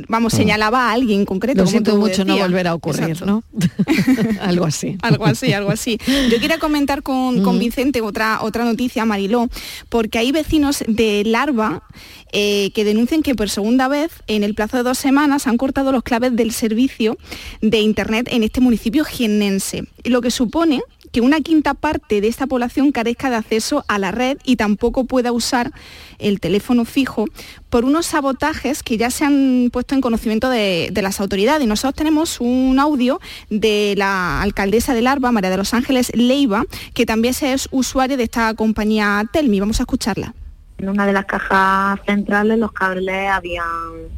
vamos, 0.08 0.34
Mm. 0.34 0.38
señalaba 0.38 0.89
a 0.89 0.91
alguien 0.93 1.22
en 1.22 1.26
concreto. 1.26 1.62
Lo 1.64 1.68
siento 1.68 1.96
mucho, 1.98 2.24
no 2.26 2.38
volverá 2.38 2.72
a 2.72 2.76
ocurrir, 2.76 3.10
Exacto. 3.10 3.26
¿no? 3.26 3.43
Algo 4.41 4.66
así. 4.66 4.98
Algo 5.02 5.26
así, 5.26 5.54
algo 5.54 5.72
así. 5.72 5.98
Yo 6.32 6.39
quería 6.39 6.60
comentar 6.60 7.02
con, 7.04 7.41
con 7.43 7.56
Ujú. 7.56 7.60
Vicente 7.66 8.02
otra, 8.02 8.39
otra 8.41 8.64
noticia, 8.64 9.06
Mariló, 9.06 9.48
porque 9.89 10.20
hay 10.20 10.32
vecinos 10.32 10.84
de 10.88 11.24
Larva 11.26 11.84
eh, 12.32 12.72
que 12.76 12.84
denuncian 12.84 13.22
que 13.24 13.34
por 13.36 13.50
segunda 13.50 13.88
vez 13.88 14.12
en 14.36 14.44
el 14.44 14.56
plazo 14.56 14.78
de 14.78 14.84
dos 14.84 14.98
semanas 14.98 15.48
han 15.48 15.58
cortado 15.58 15.92
los 15.92 16.04
claves 16.04 16.36
del 16.36 16.52
servicio 16.52 17.18
de 17.62 17.80
Internet 17.80 18.28
en 18.32 18.44
este 18.44 18.62
municipio 18.62 19.06
jiennense, 19.06 19.86
lo 20.04 20.22
que 20.22 20.32
supone 20.32 20.82
que 21.12 21.22
una 21.22 21.40
quinta 21.40 21.74
parte 21.74 22.20
de 22.20 22.28
esta 22.28 22.46
población 22.46 22.92
carezca 22.92 23.30
de 23.30 23.38
acceso 23.38 23.86
a 23.88 24.00
la 24.00 24.12
red 24.12 24.38
y 24.44 24.58
tampoco 24.58 25.06
pueda 25.06 25.32
usar 25.32 25.72
el 26.20 26.42
teléfono 26.42 26.84
fijo 26.84 27.24
por 27.70 27.86
unos 27.86 28.08
sabotajes 28.08 28.84
que 28.84 28.98
ya 28.98 29.10
se 29.10 29.24
han 29.24 29.70
puesto 29.72 29.96
en 29.96 30.02
conocimiento 30.02 30.50
de, 30.50 30.92
las 31.02 31.22
autoridades. 31.22 31.64
Y 31.64 31.68
nosotros 31.68 31.96
tenemos 31.96 32.42
un 32.42 32.80
audio 32.80 33.22
de 33.50 33.96
la 33.98 34.42
alcaldesa 34.42 34.94
de 34.94 35.04
Larva, 35.04 35.32
María 35.32 35.50
de 35.50 35.58
los 35.58 35.74
Ángeles 35.74 36.12
Leiva, 36.14 36.66
que 36.94 37.06
también 37.06 37.34
es 37.42 37.70
usuaria 37.72 38.18
de 38.18 38.24
esta 38.24 38.54
compañía 38.54 39.24
Telmi. 39.32 39.62
Vamos 39.62 39.80
a 39.80 39.84
escucharla. 39.84 40.34
En 40.78 40.89
una 40.89 41.05
de 41.05 41.13
las 41.13 41.26
cajas 41.26 41.99
centrales 42.05 42.59
los 42.59 42.71
cables 42.71 43.30
habían 43.30 43.63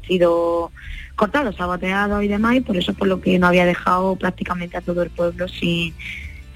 sido 0.08 0.72
cortados, 1.16 1.56
saboteados 1.56 2.24
y 2.24 2.28
demás, 2.28 2.56
y 2.56 2.62
por 2.62 2.78
eso 2.78 2.94
por 2.94 3.08
lo 3.08 3.22
que 3.22 3.38
no 3.40 3.48
había 3.48 3.66
dejado 3.66 4.16
prácticamente 4.16 4.78
a 4.78 4.82
todo 4.82 5.04
el 5.04 5.10
pueblo 5.10 5.48
sin, 5.48 5.94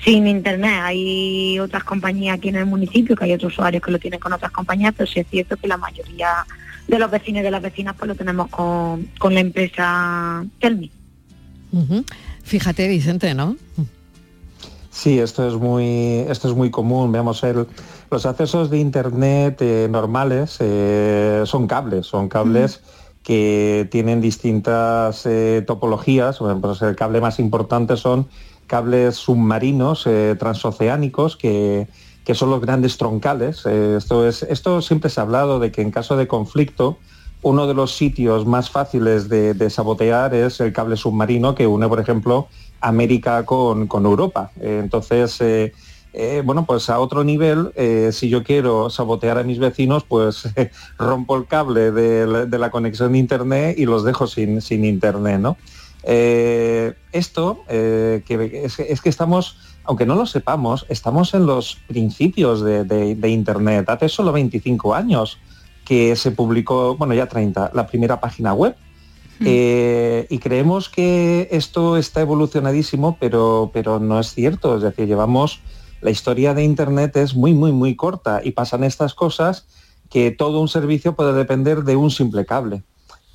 sin 0.04 0.28
internet. 0.28 0.80
Hay 0.84 1.60
otras 1.60 1.84
compañías 1.84 2.38
aquí 2.38 2.50
en 2.50 2.56
el 2.56 2.66
municipio, 2.66 3.16
que 3.16 3.26
hay 3.26 3.34
otros 3.34 3.54
usuarios 3.54 3.84
que 3.84 3.92
lo 3.92 4.00
tienen 4.00 4.20
con 4.20 4.34
otras 4.34 4.52
compañías, 4.52 4.94
pero 4.98 5.10
sí 5.10 5.20
es 5.20 5.28
cierto 5.28 5.58
que 5.58 5.68
la 5.68 5.78
mayoría 5.78 6.46
de 6.88 7.00
los 7.00 7.10
vecinos 7.10 7.42
y 7.42 7.44
de 7.44 7.52
las 7.52 7.62
vecinas 7.62 7.96
pues 7.98 8.08
lo 8.08 8.16
tenemos 8.16 8.50
con, 8.50 9.08
con 9.20 9.34
la 9.34 9.40
empresa 9.40 10.44
Telmi. 10.60 10.92
Fíjate, 12.44 12.88
Vicente, 12.88 13.34
¿no? 13.34 13.56
Sí, 14.92 15.20
esto 15.20 15.48
es 15.48 15.56
muy, 15.56 16.26
esto 16.28 16.50
es 16.50 16.56
muy 16.56 16.70
común. 16.70 17.12
Veamos, 17.12 17.44
el, 17.44 17.66
los 18.12 18.26
accesos 18.26 18.70
de 18.70 18.78
Internet 18.78 19.62
eh, 19.62 19.88
normales 19.90 20.58
eh, 20.60 21.44
son 21.46 21.66
cables, 21.66 22.06
son 22.06 22.28
cables 22.28 22.82
que 23.24 23.88
tienen 23.90 24.20
distintas 24.20 25.26
eh, 25.26 25.64
topologías. 25.66 26.38
Por 26.38 26.50
ejemplo, 26.50 26.76
el 26.82 26.96
cable 26.96 27.22
más 27.22 27.40
importante 27.40 27.96
son 27.96 28.28
cables 28.68 29.16
submarinos 29.16 30.06
eh, 30.08 30.36
transoceánicos 30.38 31.38
que, 31.38 31.88
que 32.26 32.36
son 32.36 32.50
los 32.50 32.60
grandes 32.60 32.98
troncales. 32.98 33.66
Eh, 33.66 33.96
esto, 33.98 34.28
es, 34.28 34.44
esto 34.44 34.82
siempre 34.82 35.10
se 35.10 35.22
ha 35.22 35.24
hablado 35.24 35.60
de 35.60 35.72
que 35.72 35.82
en 35.82 35.92
caso 35.92 36.18
de 36.18 36.28
conflicto, 36.28 36.98
uno 37.44 37.66
de 37.66 37.74
los 37.74 37.96
sitios 37.96 38.46
más 38.46 38.70
fáciles 38.70 39.30
de, 39.30 39.54
de 39.54 39.70
sabotear 39.70 40.36
es 40.36 40.60
el 40.60 40.74
cable 40.74 40.98
submarino 40.98 41.56
que 41.56 41.66
une, 41.66 41.88
por 41.88 42.00
ejemplo, 42.00 42.48
América 42.82 43.46
con, 43.46 43.88
con 43.88 44.06
Europa. 44.06 44.52
Entonces, 44.60 45.40
eh, 45.42 45.74
eh, 46.14 46.42
bueno, 46.44 46.66
pues 46.66 46.90
a 46.90 47.00
otro 47.00 47.24
nivel, 47.24 47.72
eh, 47.76 48.10
si 48.12 48.30
yo 48.30 48.44
quiero 48.44 48.90
sabotear 48.90 49.38
a 49.38 49.44
mis 49.44 49.60
vecinos, 49.60 50.04
pues 50.04 50.44
rompo 50.98 51.38
el 51.38 51.46
cable 51.48 51.92
de 51.92 52.28
la, 52.28 52.46
de 52.46 52.58
la 52.60 52.70
conexión 52.72 53.14
de 53.14 53.20
Internet 53.20 53.78
y 53.80 53.86
los 53.86 54.04
dejo 54.04 54.28
sin, 54.28 54.62
sin 54.62 54.84
Internet, 54.86 55.40
¿no? 55.40 55.58
Eh, 56.04 56.94
esto, 57.12 57.64
que 57.68 58.62
es, 58.64 58.80
es 58.80 59.02
que 59.02 59.10
estamos, 59.10 59.58
aunque 59.84 60.06
no 60.06 60.16
lo 60.16 60.26
sepamos, 60.26 60.86
estamos 60.90 61.34
en 61.36 61.46
los 61.46 61.76
principios 61.88 62.62
de, 62.64 62.84
de- 62.84 63.16
de 63.16 63.30
Internet. 63.30 63.88
Hace 63.90 64.10
solo 64.10 64.32
25 64.32 64.96
años 64.96 65.38
que 65.86 66.16
se 66.16 66.32
publicó, 66.32 66.98
bueno, 66.98 67.14
ya 67.14 67.28
30, 67.28 67.72
la 67.74 67.86
primera 67.88 68.20
página 68.20 68.54
web. 68.54 68.76
Eh, 69.44 70.28
y 70.30 70.38
creemos 70.38 70.88
que 70.88 71.48
esto 71.52 71.98
está 71.98 72.22
evolucionadísimo, 72.22 73.18
pero, 73.20 73.72
pero 73.74 74.00
no 74.00 74.20
es 74.20 74.34
cierto. 74.34 74.78
Es 74.78 74.84
decir, 74.84 75.08
llevamos, 75.08 75.62
la 76.02 76.10
historia 76.10 76.54
de 76.54 76.64
Internet 76.64 77.16
es 77.18 77.36
muy, 77.36 77.54
muy, 77.54 77.72
muy 77.72 77.96
corta 77.96 78.42
y 78.44 78.52
pasan 78.52 78.84
estas 78.84 79.14
cosas 79.14 79.68
que 80.10 80.32
todo 80.32 80.60
un 80.60 80.68
servicio 80.68 81.16
puede 81.16 81.34
depender 81.34 81.84
de 81.84 81.96
un 81.96 82.12
simple 82.12 82.46
cable. 82.46 82.84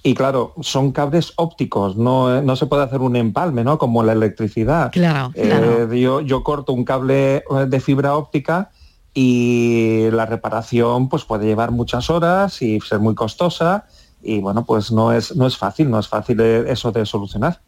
Y 0.03 0.15
claro, 0.15 0.55
son 0.61 0.93
cables 0.93 1.33
ópticos, 1.37 1.97
no, 1.97 2.41
no 2.43 2.55
se 2.55 2.67
puede 2.67 2.85
hacer 2.85 3.01
un 3.01 3.17
empalme, 3.17 3.65
¿no? 3.65 3.77
Como 3.79 4.05
la 4.05 4.13
electricidad. 4.13 4.93
Claro, 4.93 5.33
Eh, 5.35 5.49
claro. 5.49 5.93
yo, 5.95 6.21
yo 6.21 6.45
corto 6.45 6.73
un 6.73 6.85
cable 6.85 7.37
eh, 7.37 7.43
de 7.67 7.81
fibra 7.81 8.17
óptica 8.17 8.71
y 9.15 10.09
la 10.13 10.27
reparación 10.27 11.09
pues 11.09 11.25
puede 11.25 11.47
llevar 11.47 11.71
muchas 11.71 12.11
horas 12.11 12.61
y 12.63 12.81
ser 12.81 13.01
muy 13.01 13.15
costosa 13.15 13.87
y 14.23 14.41
bueno 14.41 14.65
pues 14.65 14.91
no 14.91 15.13
es 15.13 15.35
no 15.37 15.47
es 15.47 15.57
fácil 15.57 15.91
no 15.91 15.99
es 15.99 16.09
fácil 16.09 16.41
eh, 16.41 16.65
eso 16.69 16.91
de 16.93 17.05
solucionar 17.07 17.61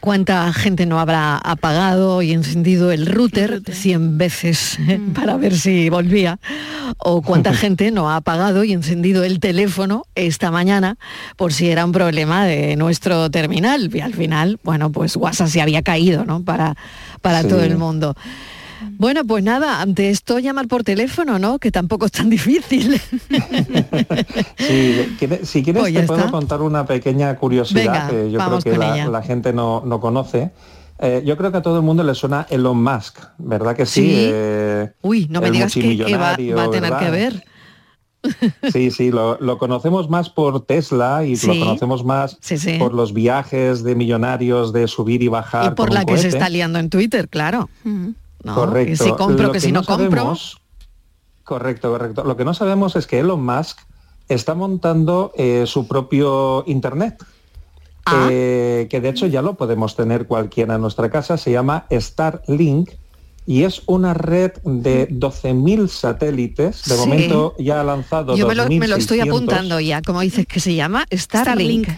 ¿Cuánta 0.00 0.52
gente 0.52 0.84
no 0.84 1.00
habrá 1.00 1.38
apagado 1.38 2.20
y 2.20 2.32
encendido 2.32 2.92
el 2.92 3.06
router 3.06 3.62
100 3.66 4.18
veces 4.18 4.78
eh, 4.86 5.00
para 5.14 5.38
ver 5.38 5.56
si 5.56 5.88
volvía? 5.88 6.38
¿O 6.98 7.22
cuánta 7.22 7.54
gente 7.54 7.90
no 7.90 8.10
ha 8.10 8.16
apagado 8.16 8.64
y 8.64 8.74
encendido 8.74 9.24
el 9.24 9.40
teléfono 9.40 10.04
esta 10.14 10.50
mañana 10.50 10.98
por 11.38 11.54
si 11.54 11.70
era 11.70 11.86
un 11.86 11.92
problema 11.92 12.44
de 12.44 12.76
nuestro 12.76 13.30
terminal? 13.30 13.88
Y 13.94 14.00
al 14.00 14.12
final, 14.12 14.60
bueno, 14.62 14.92
pues 14.92 15.16
WhatsApp 15.16 15.48
se 15.48 15.62
había 15.62 15.80
caído, 15.80 16.26
¿no? 16.26 16.42
Para, 16.44 16.76
para 17.22 17.40
Sí. 17.40 17.48
todo 17.48 17.62
el 17.62 17.78
mundo. 17.78 18.14
Bueno, 18.98 19.24
pues 19.24 19.42
nada, 19.44 19.80
ante 19.80 20.10
esto 20.10 20.38
llamar 20.38 20.68
por 20.68 20.84
teléfono, 20.84 21.38
¿no? 21.38 21.58
Que 21.58 21.70
tampoco 21.70 22.06
es 22.06 22.12
tan 22.12 22.30
difícil. 22.30 23.00
Sí, 24.58 25.16
si 25.42 25.62
quieres 25.62 25.82
Pues 25.82 25.94
te 25.94 26.02
puedo 26.02 26.20
está. 26.20 26.30
contar 26.30 26.62
una 26.62 26.86
pequeña 26.86 27.36
curiosidad 27.36 28.08
Venga, 28.08 28.08
que 28.08 28.30
yo 28.30 28.38
creo 28.38 28.60
que 28.60 28.78
la, 29.10 29.22
gente 29.22 29.52
no, 29.52 29.82
no 29.84 30.00
conoce. 30.00 30.50
Eh, 30.98 31.22
yo 31.24 31.36
creo 31.36 31.50
que 31.50 31.58
a 31.58 31.62
todo 31.62 31.76
el 31.76 31.82
mundo 31.82 32.04
le 32.04 32.14
suena 32.14 32.46
Elon 32.48 32.82
Musk, 32.82 33.18
¿verdad 33.38 33.74
que 33.74 33.84
sí? 33.84 34.02
Sí. 34.02 34.14
Eh, 34.16 34.92
Uy, 35.02 35.26
no 35.28 35.40
me 35.40 35.50
digas 35.50 35.74
que, 35.74 35.96
que 35.96 36.16
va, 36.16 36.32
a 36.32 36.70
tener 36.70 36.96
que 36.96 37.10
ver. 37.10 37.44
Sí, 38.72 38.90
sí, 38.90 39.10
lo, 39.10 39.36
lo 39.38 39.58
conocemos 39.58 40.08
más 40.08 40.30
por 40.30 40.64
Tesla 40.64 41.26
y 41.26 41.36
lo 41.36 41.58
conocemos 41.58 42.04
más 42.04 42.38
Sí, 42.40 42.56
sí. 42.56 42.78
por 42.78 42.94
los 42.94 43.12
viajes 43.12 43.84
de 43.84 43.94
millonarios 43.94 44.72
de 44.72 44.88
subir 44.88 45.22
y 45.22 45.28
bajar. 45.28 45.72
Y 45.72 45.74
por 45.74 45.88
con 45.88 45.94
la 45.94 46.00
un 46.00 46.06
que 46.06 46.16
se 46.16 46.28
está 46.28 46.48
liando 46.48 46.78
en 46.78 46.88
Twitter, 46.88 47.28
claro. 47.28 47.68
¿No? 48.44 48.54
Correcto. 48.54 48.90
Que 49.04 49.10
si 49.10 49.16
compro, 49.16 49.46
Lo 49.48 49.52
que 49.52 49.60
si 49.60 49.72
no, 49.72 49.82
compro. 49.84 50.10
sabemos- 50.10 50.60
Correcto, 51.44 51.90
correcto. 51.90 52.24
Lo 52.24 52.36
que 52.36 52.44
no 52.44 52.54
sabemos 52.54 52.96
es 52.96 53.06
que 53.06 53.18
Elon 53.20 53.44
Musk 53.44 53.78
está 54.28 54.54
montando 54.54 55.32
eh, 55.36 55.64
su 55.66 55.86
propio 55.86 56.64
Internet. 56.66 57.16
Ah. 58.06 58.28
eh, 58.30 58.86
que 58.90 59.00
de 59.00 59.08
hecho 59.08 59.26
ya 59.26 59.40
lo 59.40 59.54
podemos 59.54 59.96
tener 59.96 60.26
cualquiera 60.26 60.74
en 60.74 60.82
nuestra 60.82 61.10
casa, 61.10 61.38
se 61.38 61.50
llama 61.52 61.86
Starlink 61.90 62.90
y 63.46 63.62
es 63.62 63.80
una 63.86 64.12
red 64.12 64.52
de 64.62 65.08
12.000 65.08 65.88
satélites. 65.88 66.84
De 66.84 66.94
Sí. 66.96 67.00
momento 67.00 67.54
ya 67.58 67.80
ha 67.80 67.84
lanzado 67.84 68.36
Yo 68.36 68.46
me 68.46 68.54
lo, 68.54 68.68
me 68.68 68.88
lo 68.88 68.96
estoy 68.96 69.20
2.600. 69.20 69.28
apuntando 69.28 69.80
ya. 69.80 70.02
¿Cómo 70.02 70.20
dices 70.20 70.46
que 70.46 70.60
se 70.60 70.74
llama? 70.74 71.06
Starlink. 71.10 71.88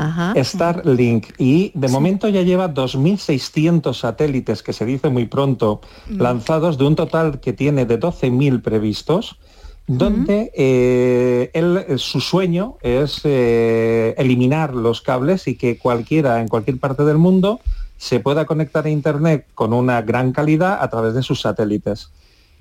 Ajá. 0.00 0.34
Starlink 0.44 1.26
y 1.38 1.72
de 1.74 1.88
momento 1.88 2.28
ya 2.28 2.42
lleva 2.42 2.72
2.600 2.72 3.94
satélites, 3.94 4.62
que 4.62 4.72
se 4.72 4.84
dice 4.84 5.08
muy 5.08 5.26
pronto, 5.26 5.80
Mm. 6.08 6.20
lanzados 6.20 6.78
de 6.78 6.84
un 6.84 6.94
total 6.94 7.40
que 7.40 7.52
tiene 7.52 7.84
de 7.84 7.98
12.000 7.98 8.62
previstos, 8.62 9.36
donde 9.88 10.52
eh, 10.54 11.50
él, 11.54 11.84
eh, 11.88 11.98
su 11.98 12.20
sueño 12.20 12.76
es 12.82 13.22
eh, 13.24 14.14
eliminar 14.18 14.74
los 14.74 15.00
cables 15.00 15.48
y 15.48 15.56
que 15.56 15.78
cualquiera 15.78 16.40
en 16.40 16.48
cualquier 16.48 16.78
parte 16.78 17.04
del 17.04 17.16
mundo 17.16 17.58
se 17.96 18.20
pueda 18.20 18.44
conectar 18.44 18.84
a 18.84 18.90
Internet 18.90 19.46
con 19.54 19.72
una 19.72 20.02
gran 20.02 20.32
calidad 20.32 20.78
a 20.80 20.88
través 20.90 21.14
de 21.14 21.22
sus 21.22 21.40
satélites. 21.40 22.10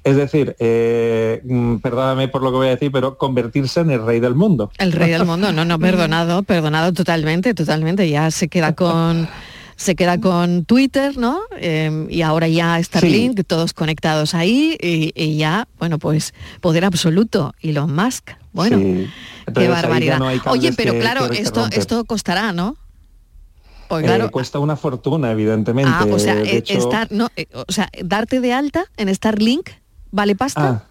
Es 0.03 0.15
decir, 0.15 0.55
eh, 0.59 1.41
mm, 1.43 1.77
perdóname 1.77 2.27
por 2.29 2.41
lo 2.41 2.51
que 2.51 2.57
voy 2.57 2.67
a 2.67 2.71
decir, 2.71 2.91
pero 2.91 3.17
convertirse 3.17 3.81
en 3.81 3.91
el 3.91 4.05
rey 4.05 4.19
del 4.19 4.35
mundo. 4.35 4.71
El 4.77 4.91
rey 4.93 5.11
del 5.11 5.25
mundo, 5.25 5.51
no, 5.51 5.65
no, 5.65 5.77
perdonado, 5.79 6.43
perdonado 6.43 6.93
totalmente, 6.93 7.53
totalmente. 7.53 8.09
Ya 8.09 8.31
se 8.31 8.47
queda 8.47 8.73
con 8.73 9.27
se 9.79 9.95
queda 9.95 10.19
con 10.19 10.65
Twitter, 10.65 11.17
¿no? 11.17 11.39
Eh, 11.59 12.07
y 12.09 12.23
ahora 12.23 12.47
ya 12.47 12.81
Starlink, 12.81 13.45
todos 13.45 13.73
conectados 13.73 14.33
ahí 14.33 14.75
y, 14.81 15.11
y 15.13 15.37
ya, 15.37 15.67
bueno, 15.77 15.99
pues 15.99 16.33
poder 16.61 16.83
absoluto. 16.83 17.53
Elon 17.61 17.93
Musk, 17.93 18.31
bueno, 18.53 18.77
Sí. 18.77 18.83
qué 18.83 19.09
Entonces, 19.45 19.71
barbaridad. 19.71 20.17
no 20.17 20.29
Oye, 20.51 20.73
pero 20.73 20.93
que- 20.93 20.99
claro, 20.99 21.29
que- 21.29 21.41
esto, 21.41 21.61
romper. 21.61 21.77
esto 21.79 22.05
costará, 22.05 22.53
¿no? 22.53 22.75
Pues 23.87 24.03
Eh, 24.03 24.07
claro, 24.07 24.31
cuesta 24.31 24.57
una 24.57 24.75
fortuna, 24.77 25.31
evidentemente. 25.31 25.91
ah, 25.93 26.07
o 26.11 26.17
sea, 26.17 26.33
eh, 26.41 26.57
hecho- 26.57 26.73
estar, 26.77 27.11
no, 27.11 27.27
o 27.53 27.71
sea, 27.71 27.87
darte 28.03 28.41
de 28.41 28.53
alta 28.53 28.85
en 28.97 29.13
Starlink 29.13 29.69
vale 30.11 30.35
pasta. 30.35 30.69
Ah, 30.69 30.83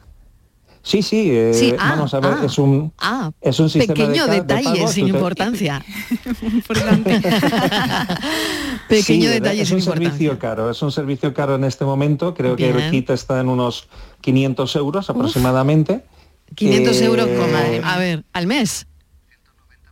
sí, 0.82 1.02
sí, 1.02 1.30
eh, 1.30 1.52
Sí, 1.54 1.74
ah, 1.78 1.90
vamos 1.90 2.12
a 2.14 2.20
ver, 2.20 2.34
ah. 2.40 2.44
es 2.46 2.58
un 2.58 2.92
Ah, 2.98 3.30
es 3.40 3.60
un 3.60 3.70
sistema 3.70 3.94
pequeño 3.94 4.26
de, 4.26 4.28
ca- 4.28 4.32
de 4.32 4.40
detalle 4.62 4.78
pago, 4.80 4.92
sin 4.92 5.04
te- 5.06 5.10
importancia. 5.12 5.84
Pequeño 8.88 9.28
Sí, 9.28 9.34
detalle 9.34 9.62
es 9.62 9.68
sin 9.68 9.76
un 9.76 9.80
importancia. 9.82 10.10
servicio 10.10 10.38
caro, 10.38 10.70
es 10.70 10.82
un 10.82 10.92
servicio 10.92 11.34
caro 11.34 11.54
en 11.56 11.64
este 11.64 11.84
momento, 11.84 12.34
creo 12.34 12.56
que 12.56 12.72
Bien. 12.72 12.84
el 12.84 12.90
kit 12.90 13.10
está 13.10 13.40
en 13.40 13.48
unos 13.48 13.88
500 14.20 14.76
euros 14.76 15.10
aproximadamente. 15.10 16.04
500 16.54 17.00
Eh, 17.00 17.04
euros, 17.04 17.28
coma, 17.28 17.92
a 17.92 17.98
ver, 17.98 18.24
al 18.32 18.46
mes. 18.46 18.86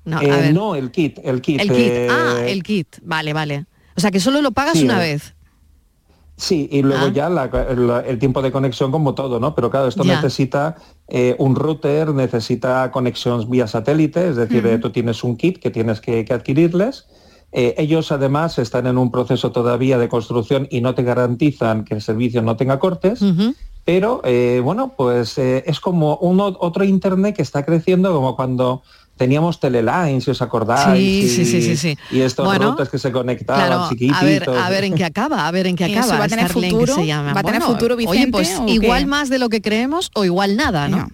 No, 0.04 0.20
eh, 0.20 0.30
a 0.30 0.36
ver. 0.36 0.54
no, 0.54 0.74
el 0.76 0.90
kit, 0.90 1.18
el 1.24 1.40
kit. 1.40 1.60
el 1.60 1.68
kit. 1.68 1.78
eh, 1.78 2.08
Ah, 2.10 2.36
el 2.46 2.62
kit. 2.62 2.98
Vale, 3.02 3.32
vale. 3.32 3.66
O 3.96 4.00
sea 4.00 4.10
que 4.10 4.20
solo 4.20 4.42
lo 4.42 4.52
pagas 4.52 4.78
Sí, 4.78 4.84
una 4.84 5.04
eh, 5.04 5.12
vez. 5.14 5.33
Sí, 6.36 6.68
y 6.72 6.82
luego 6.82 7.06
Ah. 7.06 7.12
ya 7.12 7.28
la- 7.28 7.46
la- 7.76 8.00
el 8.00 8.18
tiempo 8.18 8.42
de 8.42 8.50
conexión 8.50 8.90
como 8.90 9.14
todo, 9.14 9.38
¿no? 9.38 9.54
Pero 9.54 9.70
claro, 9.70 9.86
esto 9.86 10.02
Ya. 10.04 10.16
necesita 10.16 10.76
eh, 11.06 11.36
un 11.38 11.54
router, 11.54 12.14
necesita 12.14 12.90
conexión 12.90 13.48
vía 13.50 13.66
satélite, 13.66 14.28
es 14.30 14.36
decir, 14.36 14.66
eh, 14.66 14.78
tú 14.78 14.90
tienes 14.90 15.22
un 15.22 15.36
kit 15.36 15.58
que 15.58 15.70
tienes 15.70 16.00
que, 16.00 16.24
que 16.24 16.32
adquirirles. 16.32 17.06
Eh, 17.52 17.74
ellos 17.76 18.10
además 18.10 18.58
están 18.58 18.86
en 18.86 18.96
un 18.98 19.10
proceso 19.12 19.52
todavía 19.52 19.98
de 19.98 20.08
construcción 20.08 20.66
y 20.70 20.80
no 20.80 20.94
te 20.94 21.02
garantizan 21.02 21.84
que 21.84 21.94
el 21.94 22.00
servicio 22.00 22.40
no 22.42 22.56
tenga 22.56 22.78
cortes. 22.78 23.20
Pero 23.84 24.22
eh, 24.24 24.62
bueno, 24.64 24.94
pues 24.96 25.36
es 25.36 25.78
como 25.78 26.16
uno, 26.22 26.56
otro 26.58 26.84
internet 26.84 27.36
que 27.36 27.42
está 27.42 27.64
creciendo 27.66 28.12
como 28.14 28.34
cuando 28.34 28.82
teníamos 29.16 29.60
Teleline, 29.60 30.20
si 30.20 30.30
os 30.30 30.42
acordáis. 30.42 31.18
Sí, 31.18 31.26
y, 31.26 31.28
sí, 31.28 31.44
sí, 31.46 31.62
sí, 31.62 31.76
sí. 31.76 31.98
Y 32.10 32.20
estos 32.20 32.44
Bueno, 32.46 32.66
routers 32.66 32.88
que 32.90 32.98
se 32.98 33.12
conectaban 33.12 33.66
Claro, 33.68 33.88
chiquititos. 33.88 34.20
a 34.20 34.24
ver, 34.24 34.48
a 34.50 34.70
ver 34.70 34.84
en 34.84 34.94
qué 34.94 35.04
acaba, 35.04 35.46
a 35.46 35.50
ver 35.50 35.66
en 35.66 35.76
qué 35.76 35.84
¿Eso 35.86 35.98
acaba. 36.00 36.18
va 36.18 36.24
a 36.24 36.28
tener 36.28 36.48
Starlink 36.48 36.72
futuro? 36.72 36.94
se 36.94 37.06
llama. 37.06 37.32
¿Va 37.32 37.40
a 37.40 37.44
tener 37.44 37.60
Bueno, 37.60 37.74
futuro, 37.74 37.94
Oye, 37.94 38.06
Vicente, 38.06 38.30
pues 38.32 38.56
o 38.58 38.66
qué? 38.66 38.72
igual 38.72 39.06
más 39.06 39.28
de 39.28 39.38
lo 39.38 39.48
que 39.48 39.60
creemos 39.62 40.10
o 40.14 40.24
igual 40.24 40.56
nada, 40.56 40.88
¿no? 40.88 41.08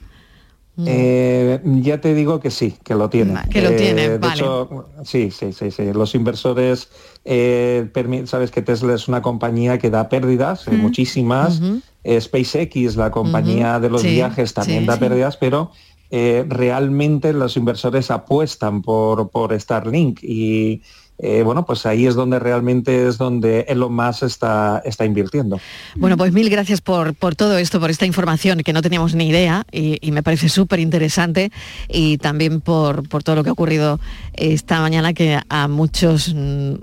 Eh, 0.86 1.60
ya 1.82 2.00
te 2.00 2.14
digo 2.14 2.40
que 2.40 2.50
sí, 2.50 2.74
que 2.82 2.94
lo 2.94 3.10
tiene. 3.10 3.34
que 3.50 3.60
lo 3.60 3.70
Eh, 3.70 3.76
tiene, 3.76 4.08
de 4.10 4.18
vale. 4.18 4.34
hecho, 4.34 4.88
sí, 5.04 5.30
sí, 5.30 5.52
sí, 5.52 5.70
sí. 5.70 5.92
Los 5.92 6.14
inversores, 6.14 6.88
eh, 7.24 7.90
sabes 8.24 8.50
que 8.50 8.62
Tesla 8.62 8.94
es 8.94 9.06
una 9.06 9.20
compañía 9.20 9.78
que 9.78 9.90
da 9.90 10.08
pérdidas, 10.08 10.66
eh, 10.68 10.70
Mm. 10.70 10.76
muchísimas. 10.80 11.60
Eh, 12.02 12.18
SpaceX, 12.18 12.96
la 12.96 13.10
compañía 13.10 13.78
de 13.78 13.90
los 13.90 14.00
Sí, 14.00 14.08
viajes, 14.08 14.54
también 14.54 14.80
sí, 14.80 14.86
da 14.86 14.94
sí. 14.94 15.00
pérdidas, 15.00 15.36
pero 15.36 15.70
eh, 16.10 16.44
realmente 16.48 17.32
los 17.32 17.56
inversores 17.56 18.10
apuestan 18.10 18.82
por, 18.82 19.30
por 19.30 19.58
Starlink 19.58 20.22
y 20.22 20.82
eh, 21.22 21.42
bueno, 21.42 21.66
pues 21.66 21.84
ahí 21.84 22.06
es 22.06 22.14
donde 22.14 22.38
realmente 22.38 23.06
es 23.06 23.18
donde 23.18 23.66
Elon 23.68 23.94
Musk 23.94 24.22
está, 24.22 24.80
está 24.86 25.04
invirtiendo. 25.04 25.60
Bueno, 25.96 26.16
pues 26.16 26.32
mil 26.32 26.48
gracias 26.48 26.80
por, 26.80 27.14
por 27.14 27.36
todo 27.36 27.58
esto, 27.58 27.78
por 27.78 27.90
esta 27.90 28.06
información 28.06 28.62
que 28.62 28.72
no 28.72 28.80
teníamos 28.80 29.14
ni 29.14 29.28
idea 29.28 29.66
y, 29.70 29.98
y 30.00 30.12
me 30.12 30.22
parece 30.22 30.48
súper 30.48 30.80
interesante 30.80 31.52
y 31.88 32.16
también 32.16 32.62
por, 32.62 33.06
por 33.06 33.22
todo 33.22 33.36
lo 33.36 33.44
que 33.44 33.50
ha 33.50 33.52
ocurrido 33.52 34.00
esta 34.32 34.80
mañana 34.80 35.12
que 35.12 35.38
a 35.46 35.68
muchos 35.68 36.32
mm, 36.34 36.74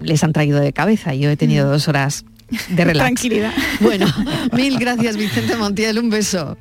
les 0.00 0.24
han 0.24 0.32
traído 0.32 0.60
de 0.60 0.72
cabeza. 0.72 1.14
Yo 1.14 1.28
he 1.28 1.36
tenido 1.36 1.68
dos 1.68 1.88
horas 1.88 2.24
de 2.70 2.84
relax. 2.84 2.98
Tranquilidad. 3.20 3.52
Bueno, 3.80 4.06
mil 4.52 4.78
gracias 4.78 5.16
Vicente 5.18 5.56
Montiel, 5.56 5.98
un 5.98 6.08
beso. 6.08 6.56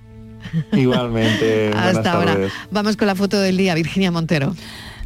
Igualmente, 0.72 1.72
Hasta 1.76 2.14
ahora. 2.14 2.38
Vamos 2.72 2.98
con 2.98 3.08
la 3.08 3.16
foto 3.16 3.39
del 3.39 3.58
día, 3.58 3.74
Virginia 3.76 4.12
Montero. 4.12 4.56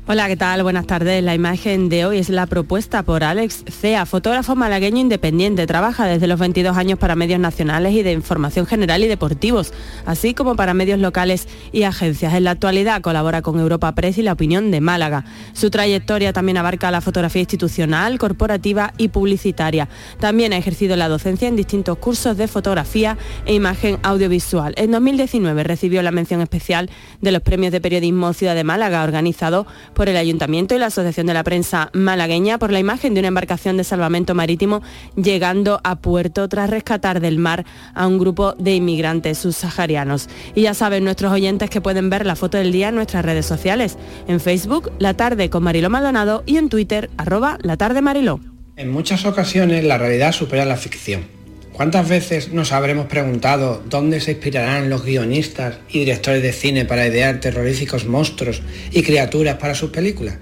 Hola, 0.08 0.28
¿qué 0.28 0.36
tal? 0.36 0.64
Buenas 0.64 0.88
tardes. 0.88 1.24
La 1.24 1.36
imagen 1.36 1.88
de 1.88 2.08
hoy 2.08 2.18
es 2.18 2.30
la 2.30 2.47
propuesta 2.47 3.04
por 3.04 3.24
Alex 3.24 3.64
Cea, 3.70 4.08
fotógrafo 4.08 4.56
malagueño 4.56 4.97
independiente. 4.97 5.68
Trabaja 5.68 6.08
desde 6.08 6.26
los 6.26 6.39
22 6.39 6.76
años 6.76 6.97
para 6.97 7.16
medios 7.16 7.39
nacionales 7.39 7.93
y 7.93 8.02
de 8.02 8.12
información 8.12 8.66
general 8.66 9.04
y 9.04 9.08
deportivos, 9.08 9.72
así 10.08 10.34
como 10.34 10.56
para 10.56 10.74
medios 10.74 10.99
locales 10.99 11.47
y 11.72 11.84
agencias. 11.84 12.34
En 12.34 12.45
la 12.45 12.52
actualidad 12.52 13.02
colabora 13.02 13.43
con 13.43 13.60
Europa 13.60 13.93
Press 13.93 14.18
y 14.18 14.24
La 14.24 14.34
Opinión 14.34 14.72
de 14.72 14.82
Málaga. 14.82 15.24
Su 15.54 15.70
trayectoria 15.70 16.34
también 16.34 16.58
abarca 16.58 16.89
la 16.89 17.02
fotografía 17.02 17.41
institucional, 17.41 18.18
corporativa 18.18 18.95
y 18.97 19.10
publicitaria. 19.10 19.88
También 20.20 20.52
ha 20.52 20.58
ejercido 20.58 20.95
la 20.95 21.10
docencia 21.10 21.47
en 21.47 21.56
distintos 21.56 21.99
cursos 21.99 22.38
de 22.38 22.47
fotografía 22.47 23.20
e 23.45 23.54
imagen 23.54 23.99
audiovisual. 24.02 24.74
En 24.78 24.91
2019 24.91 25.64
recibió 25.64 26.02
la 26.02 26.12
mención 26.12 26.41
especial 26.41 26.89
de 27.22 27.32
los 27.32 27.43
premios 27.43 27.72
de 27.72 27.82
periodismo 27.82 28.34
Ciudad 28.34 28.56
de 28.56 28.64
Málaga, 28.64 29.04
organizado 29.04 29.68
por 29.94 30.10
el 30.10 30.18
Ayuntamiento 30.18 30.76
y 30.76 30.80
la 30.80 30.88
Asociación 30.88 31.28
de 31.28 31.34
la 31.34 31.44
Prensa 31.44 31.89
Malagueña 31.94 32.58
por 32.58 32.72
la 32.72 32.80
imagen 32.80 33.14
de 33.14 33.20
una 33.20 33.28
embarcación 33.28 33.78
de 33.78 33.84
salvamento 33.84 34.36
marítimo 34.36 34.82
llegando 35.16 35.80
a 35.84 36.00
puerto 36.00 36.48
tras 36.50 36.70
rescatar 36.70 37.20
del 37.20 37.38
mar 37.38 37.66
a 37.94 38.08
un 38.08 38.20
grupo 38.20 38.54
de 38.54 38.76
inmigrantes 38.76 39.39
subsaharianos. 39.39 40.30
Y 40.56 40.64
ya 40.64 40.74
saben 40.74 41.04
nuestros 41.04 41.32
oyentes 41.32 41.70
que 41.70 41.82
pueden 41.82 42.10
ver 42.10 42.26
la 42.26 42.36
foto 42.36 42.58
del 42.58 42.72
día 42.72 42.89
en 42.89 42.96
nuestras 42.96 43.26
redes 43.26 43.46
sociales, 43.46 43.98
en 44.28 44.39
Facebook, 44.39 44.92
La 45.00 45.14
Tarde 45.14 45.50
con 45.50 45.64
Mariló 45.64 45.89
Maldonado 45.89 46.44
y 46.46 46.58
en 46.58 46.70
Twitter, 46.70 47.10
arroba 47.18 47.58
La 47.62 47.78
Tarde 47.78 48.02
Mariló. 48.02 48.39
En 48.76 48.92
muchas 48.92 49.26
ocasiones 49.26 49.84
la 49.84 49.98
realidad 49.98 50.32
supera 50.32 50.66
la 50.66 50.78
ficción. 50.78 51.41
¿Cuántas 51.74 52.10
veces 52.10 52.52
nos 52.52 52.74
habremos 52.74 53.06
preguntado 53.06 53.82
dónde 53.90 54.20
se 54.20 54.32
inspirarán 54.32 54.90
los 54.90 55.06
guionistas 55.06 55.78
y 55.90 56.00
directores 56.00 56.44
de 56.44 56.52
cine 56.52 56.84
para 56.84 57.08
idear 57.08 57.40
terroríficos 57.40 58.06
monstruos 58.06 58.62
y 58.92 59.04
criaturas 59.04 59.56
para 59.56 59.74
sus 59.74 59.90
películas? 59.90 60.36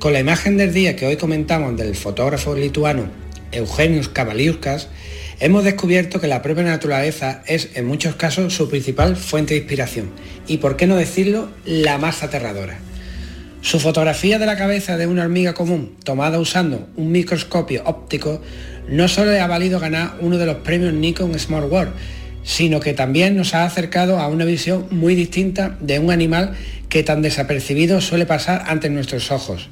Con 0.00 0.12
la 0.12 0.18
imagen 0.18 0.56
del 0.56 0.74
día 0.74 0.96
que 0.96 1.06
hoy 1.06 1.16
comentamos 1.16 1.76
del 1.76 1.94
fotógrafo 1.94 2.56
lituano 2.56 3.08
Eugenius 3.52 4.08
Kavaliuskas, 4.08 4.88
hemos 5.38 5.62
descubierto 5.62 6.20
que 6.20 6.26
la 6.26 6.42
propia 6.42 6.64
naturaleza 6.64 7.42
es 7.46 7.70
en 7.74 7.86
muchos 7.86 8.16
casos 8.16 8.52
su 8.52 8.68
principal 8.68 9.14
fuente 9.14 9.54
de 9.54 9.60
inspiración 9.60 10.10
y, 10.48 10.58
por 10.58 10.76
qué 10.76 10.88
no 10.88 10.96
decirlo, 10.96 11.48
la 11.64 11.96
más 11.96 12.24
aterradora. 12.24 12.78
Su 13.66 13.80
fotografía 13.80 14.38
de 14.38 14.46
la 14.46 14.56
cabeza 14.56 14.96
de 14.96 15.08
una 15.08 15.24
hormiga 15.24 15.52
común, 15.52 15.96
tomada 16.04 16.38
usando 16.38 16.88
un 16.94 17.10
microscopio 17.10 17.82
óptico, 17.84 18.40
no 18.88 19.08
solo 19.08 19.32
le 19.32 19.40
ha 19.40 19.48
valido 19.48 19.80
ganar 19.80 20.18
uno 20.20 20.38
de 20.38 20.46
los 20.46 20.58
premios 20.58 20.94
Nikon 20.94 21.36
Smart 21.36 21.66
World, 21.68 21.92
sino 22.44 22.78
que 22.78 22.94
también 22.94 23.36
nos 23.36 23.54
ha 23.54 23.64
acercado 23.64 24.20
a 24.20 24.28
una 24.28 24.44
visión 24.44 24.86
muy 24.92 25.16
distinta 25.16 25.76
de 25.80 25.98
un 25.98 26.12
animal 26.12 26.52
que 26.88 27.02
tan 27.02 27.22
desapercibido 27.22 28.00
suele 28.00 28.24
pasar 28.24 28.62
ante 28.68 28.88
nuestros 28.88 29.32
ojos. 29.32 29.68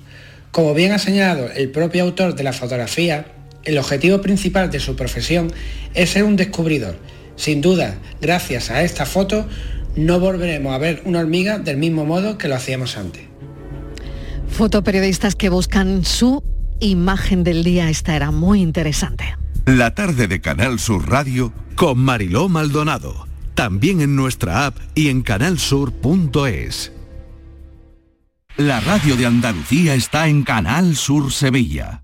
Como 0.50 0.74
bien 0.74 0.90
ha 0.90 0.98
señalado 0.98 1.48
el 1.54 1.70
propio 1.70 2.02
autor 2.02 2.34
de 2.34 2.42
la 2.42 2.52
fotografía, 2.52 3.26
el 3.62 3.78
objetivo 3.78 4.20
principal 4.20 4.72
de 4.72 4.80
su 4.80 4.96
profesión 4.96 5.52
es 5.94 6.10
ser 6.10 6.24
un 6.24 6.34
descubridor. 6.34 6.96
Sin 7.36 7.60
duda, 7.60 7.94
gracias 8.20 8.72
a 8.72 8.82
esta 8.82 9.06
foto, 9.06 9.48
no 9.94 10.18
volveremos 10.18 10.74
a 10.74 10.78
ver 10.78 11.00
una 11.04 11.20
hormiga 11.20 11.60
del 11.60 11.76
mismo 11.76 12.04
modo 12.04 12.38
que 12.38 12.48
lo 12.48 12.56
hacíamos 12.56 12.96
antes. 12.96 13.33
Fotoperiodistas 14.48 15.34
que 15.34 15.48
buscan 15.48 16.04
su 16.04 16.42
imagen 16.80 17.44
del 17.44 17.64
día. 17.64 17.90
Esta 17.90 18.14
era 18.16 18.30
muy 18.30 18.60
interesante. 18.60 19.36
La 19.66 19.94
tarde 19.94 20.28
de 20.28 20.40
Canal 20.40 20.78
Sur 20.78 21.08
Radio 21.08 21.52
con 21.74 21.98
Mariló 21.98 22.48
Maldonado. 22.48 23.26
también 23.54 24.00
en 24.00 24.16
nuestra 24.16 24.66
app 24.66 24.76
y 24.94 25.08
en 25.08 25.22
canalsur.es. 25.22 26.92
La 28.56 28.80
radio 28.80 29.16
de 29.16 29.26
Andalucía 29.26 29.94
está 29.94 30.28
en 30.28 30.44
Canal 30.44 30.96
Sur 30.96 31.32
Sevilla. 31.32 32.03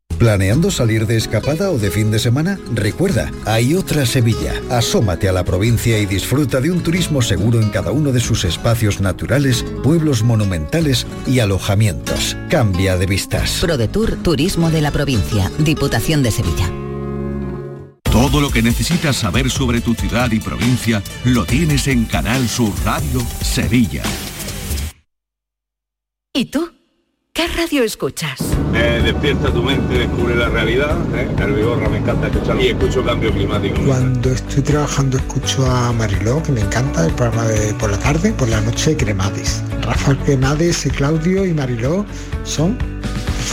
¿Planeando 0.21 0.69
salir 0.69 1.07
de 1.07 1.17
escapada 1.17 1.71
o 1.71 1.79
de 1.79 1.89
fin 1.89 2.11
de 2.11 2.19
semana? 2.19 2.59
Recuerda, 2.75 3.31
hay 3.43 3.73
otra 3.73 4.05
Sevilla. 4.05 4.53
Asómate 4.69 5.27
a 5.27 5.31
la 5.31 5.43
provincia 5.43 5.97
y 5.97 6.05
disfruta 6.05 6.61
de 6.61 6.69
un 6.69 6.83
turismo 6.83 7.23
seguro 7.23 7.59
en 7.59 7.69
cada 7.71 7.91
uno 7.91 8.11
de 8.11 8.19
sus 8.19 8.43
espacios 8.43 9.01
naturales, 9.01 9.65
pueblos 9.83 10.21
monumentales 10.21 11.07
y 11.25 11.39
alojamientos. 11.39 12.37
Cambia 12.51 12.97
de 12.97 13.07
vistas. 13.07 13.57
ProDetour 13.61 14.17
Turismo 14.17 14.69
de 14.69 14.81
la 14.81 14.91
Provincia, 14.91 15.51
Diputación 15.57 16.21
de 16.21 16.29
Sevilla. 16.29 16.71
Todo 18.03 18.41
lo 18.41 18.51
que 18.51 18.61
necesitas 18.61 19.15
saber 19.15 19.49
sobre 19.49 19.81
tu 19.81 19.95
ciudad 19.95 20.29
y 20.31 20.39
provincia 20.39 21.01
lo 21.25 21.45
tienes 21.45 21.87
en 21.87 22.05
Canal 22.05 22.47
Sur 22.47 22.73
Radio 22.85 23.21
Sevilla. 23.41 24.03
¿Y 26.31 26.45
tú? 26.45 26.80
¿Qué 27.51 27.57
radio 27.57 27.83
escuchas? 27.83 28.39
Eh, 28.73 29.01
despierta 29.03 29.51
tu 29.51 29.61
mente, 29.61 29.93
descubre 29.93 30.35
la 30.35 30.47
realidad. 30.47 30.97
¿eh? 31.15 31.29
El 31.37 31.53
Vigorra 31.53 31.89
me 31.89 31.97
encanta 31.97 32.27
escuchar 32.27 32.59
y 32.61 32.67
escucho 32.67 33.03
cambio 33.03 33.31
climático. 33.33 33.81
Cuando 33.85 34.31
estoy 34.31 34.63
trabajando 34.63 35.17
escucho 35.17 35.69
a 35.69 35.91
Mariló, 35.91 36.41
que 36.41 36.53
me 36.53 36.61
encanta, 36.61 37.05
el 37.05 37.13
programa 37.13 37.43
de 37.49 37.73
por 37.73 37.91
la 37.91 37.99
tarde, 37.99 38.31
por 38.31 38.47
la 38.47 38.61
noche 38.61 38.95
Cremades. 38.95 39.61
Rafael 39.81 40.17
Cremades, 40.19 40.85
y 40.85 40.91
Claudio 40.91 41.45
y 41.45 41.53
Mariló 41.53 42.05
son 42.43 42.77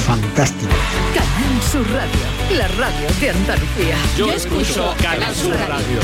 fantásticos. 0.07 0.77
Canal 1.13 1.63
Sur 1.63 1.87
Radio, 1.91 2.57
la 2.57 2.69
radio 2.69 3.09
de 3.21 3.31
Andalucía. 3.31 3.97
Yo 4.17 4.33
escucho 4.33 4.95
Canal 5.03 5.35
Sur 5.35 5.57
Radio. 5.57 5.99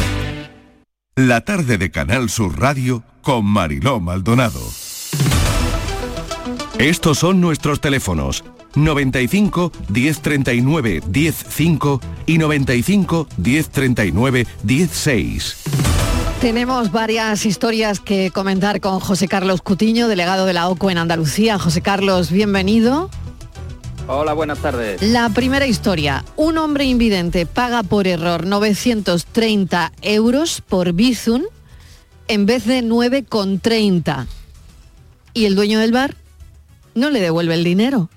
La 1.14 1.42
tarde 1.42 1.78
de 1.78 1.90
Canal 1.92 2.28
Sur 2.28 2.58
Radio 2.58 3.04
con 3.22 3.44
Mariló 3.44 4.00
Maldonado. 4.00 4.83
Estos 6.78 7.18
son 7.18 7.40
nuestros 7.40 7.80
teléfonos 7.80 8.42
95 8.74 9.70
1039 9.88 11.02
105 11.12 12.00
y 12.26 12.38
95 12.38 13.28
1039 13.36 14.46
16. 14.64 15.56
Tenemos 16.40 16.90
varias 16.90 17.46
historias 17.46 18.00
que 18.00 18.32
comentar 18.32 18.80
con 18.80 18.98
José 18.98 19.28
Carlos 19.28 19.62
Cutiño, 19.62 20.08
delegado 20.08 20.46
de 20.46 20.52
la 20.52 20.68
OCO 20.68 20.90
en 20.90 20.98
Andalucía. 20.98 21.58
José 21.60 21.80
Carlos, 21.80 22.32
bienvenido. 22.32 23.08
Hola, 24.08 24.32
buenas 24.34 24.58
tardes. 24.58 25.00
La 25.00 25.30
primera 25.30 25.66
historia. 25.66 26.24
Un 26.36 26.58
hombre 26.58 26.84
invidente 26.84 27.46
paga 27.46 27.84
por 27.84 28.08
error 28.08 28.46
930 28.46 29.92
euros 30.02 30.60
por 30.60 30.92
Bizum 30.92 31.44
en 32.26 32.46
vez 32.46 32.66
de 32.66 32.82
9,30. 32.82 34.26
¿Y 35.32 35.46
el 35.46 35.54
dueño 35.54 35.78
del 35.78 35.92
bar? 35.92 36.16
No 36.94 37.10
le 37.10 37.20
devuelve 37.20 37.54
el 37.54 37.64
dinero. 37.64 38.08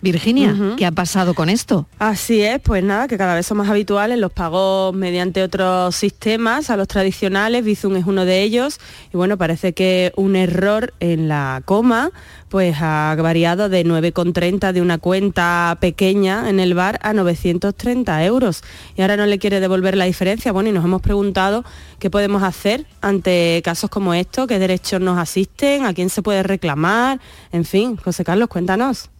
Virginia, 0.00 0.54
¿qué 0.76 0.86
ha 0.86 0.92
pasado 0.92 1.34
con 1.34 1.48
esto? 1.48 1.86
Así 1.98 2.42
es, 2.42 2.60
pues 2.60 2.84
nada, 2.84 3.08
que 3.08 3.18
cada 3.18 3.34
vez 3.34 3.46
son 3.46 3.58
más 3.58 3.68
habituales 3.68 4.18
los 4.18 4.32
pagos 4.32 4.94
mediante 4.94 5.42
otros 5.42 5.96
sistemas 5.96 6.70
a 6.70 6.76
los 6.76 6.88
tradicionales, 6.88 7.64
Bizum 7.64 7.96
es 7.96 8.06
uno 8.06 8.24
de 8.24 8.42
ellos, 8.42 8.78
y 9.12 9.16
bueno, 9.16 9.36
parece 9.36 9.72
que 9.72 10.12
un 10.16 10.36
error 10.36 10.94
en 11.00 11.28
la 11.28 11.62
coma 11.64 12.12
pues 12.48 12.76
ha 12.80 13.14
variado 13.18 13.68
de 13.68 13.84
9,30 13.84 14.72
de 14.72 14.80
una 14.80 14.98
cuenta 14.98 15.76
pequeña 15.80 16.48
en 16.48 16.60
el 16.60 16.74
bar 16.74 16.98
a 17.02 17.12
930 17.12 18.24
euros. 18.24 18.62
Y 18.96 19.02
ahora 19.02 19.16
no 19.16 19.26
le 19.26 19.38
quiere 19.38 19.60
devolver 19.60 19.96
la 19.96 20.06
diferencia. 20.06 20.52
Bueno, 20.52 20.70
y 20.70 20.72
nos 20.72 20.84
hemos 20.84 21.02
preguntado 21.02 21.64
qué 21.98 22.10
podemos 22.10 22.42
hacer 22.42 22.86
ante 23.00 23.60
casos 23.64 23.90
como 23.90 24.14
estos, 24.14 24.46
qué 24.46 24.58
derechos 24.58 25.00
nos 25.00 25.18
asisten, 25.18 25.84
a 25.84 25.92
quién 25.92 26.08
se 26.08 26.22
puede 26.22 26.42
reclamar, 26.42 27.20
en 27.52 27.64
fin. 27.64 27.96
José 27.96 28.24
Carlos, 28.24 28.48
cuéntanos. 28.48 29.10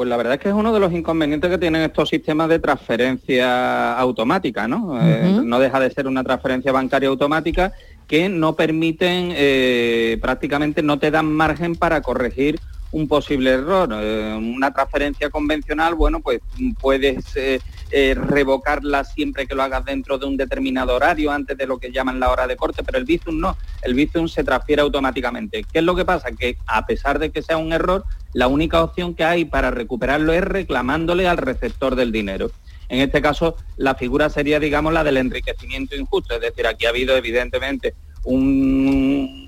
Pues 0.00 0.08
la 0.08 0.16
verdad 0.16 0.36
es 0.36 0.40
que 0.40 0.48
es 0.48 0.54
uno 0.54 0.72
de 0.72 0.80
los 0.80 0.94
inconvenientes 0.94 1.50
que 1.50 1.58
tienen 1.58 1.82
estos 1.82 2.08
sistemas 2.08 2.48
de 2.48 2.58
transferencia 2.58 3.98
automática, 3.98 4.66
¿no? 4.66 4.98
Eh, 4.98 5.42
no 5.44 5.60
deja 5.60 5.78
de 5.78 5.90
ser 5.90 6.06
una 6.06 6.24
transferencia 6.24 6.72
bancaria 6.72 7.10
automática 7.10 7.74
que 8.06 8.30
no 8.30 8.56
permiten, 8.56 9.28
eh, 9.36 10.16
prácticamente 10.22 10.82
no 10.82 10.98
te 10.98 11.10
dan 11.10 11.30
margen 11.30 11.76
para 11.76 12.00
corregir 12.00 12.58
un 12.92 13.08
posible 13.08 13.50
error. 13.50 13.90
Eh, 13.92 14.34
una 14.36 14.72
transferencia 14.72 15.30
convencional, 15.30 15.94
bueno, 15.94 16.20
pues 16.20 16.40
puedes 16.80 17.24
revocarla 17.90 19.02
siempre 19.02 19.48
que 19.48 19.54
lo 19.54 19.64
hagas 19.64 19.84
dentro 19.84 20.16
de 20.16 20.26
un 20.26 20.36
determinado 20.36 20.94
horario, 20.94 21.32
antes 21.32 21.58
de 21.58 21.66
lo 21.66 21.78
que 21.78 21.90
llaman 21.90 22.20
la 22.20 22.30
hora 22.30 22.46
de 22.46 22.56
corte, 22.56 22.84
pero 22.84 22.98
el 22.98 23.04
Bizum 23.04 23.40
no. 23.40 23.56
El 23.82 23.94
Bizum 23.94 24.28
se 24.28 24.44
transfiere 24.44 24.82
automáticamente. 24.82 25.64
¿Qué 25.64 25.80
es 25.80 25.84
lo 25.84 25.96
que 25.96 26.04
pasa? 26.04 26.30
Que 26.32 26.56
a 26.66 26.86
pesar 26.86 27.18
de 27.18 27.30
que 27.30 27.42
sea 27.42 27.56
un 27.56 27.72
error, 27.72 28.04
la 28.32 28.46
única 28.46 28.82
opción 28.82 29.14
que 29.14 29.24
hay 29.24 29.44
para 29.44 29.70
recuperarlo 29.70 30.32
es 30.32 30.42
reclamándole 30.42 31.26
al 31.26 31.36
receptor 31.36 31.96
del 31.96 32.12
dinero. 32.12 32.50
En 32.88 33.00
este 33.00 33.22
caso, 33.22 33.56
la 33.76 33.94
figura 33.94 34.28
sería, 34.30 34.58
digamos, 34.58 34.92
la 34.92 35.04
del 35.04 35.16
enriquecimiento 35.16 35.96
injusto, 35.96 36.34
es 36.34 36.40
decir, 36.40 36.66
aquí 36.66 36.86
ha 36.86 36.90
habido 36.90 37.16
evidentemente 37.16 37.94
un, 38.24 39.39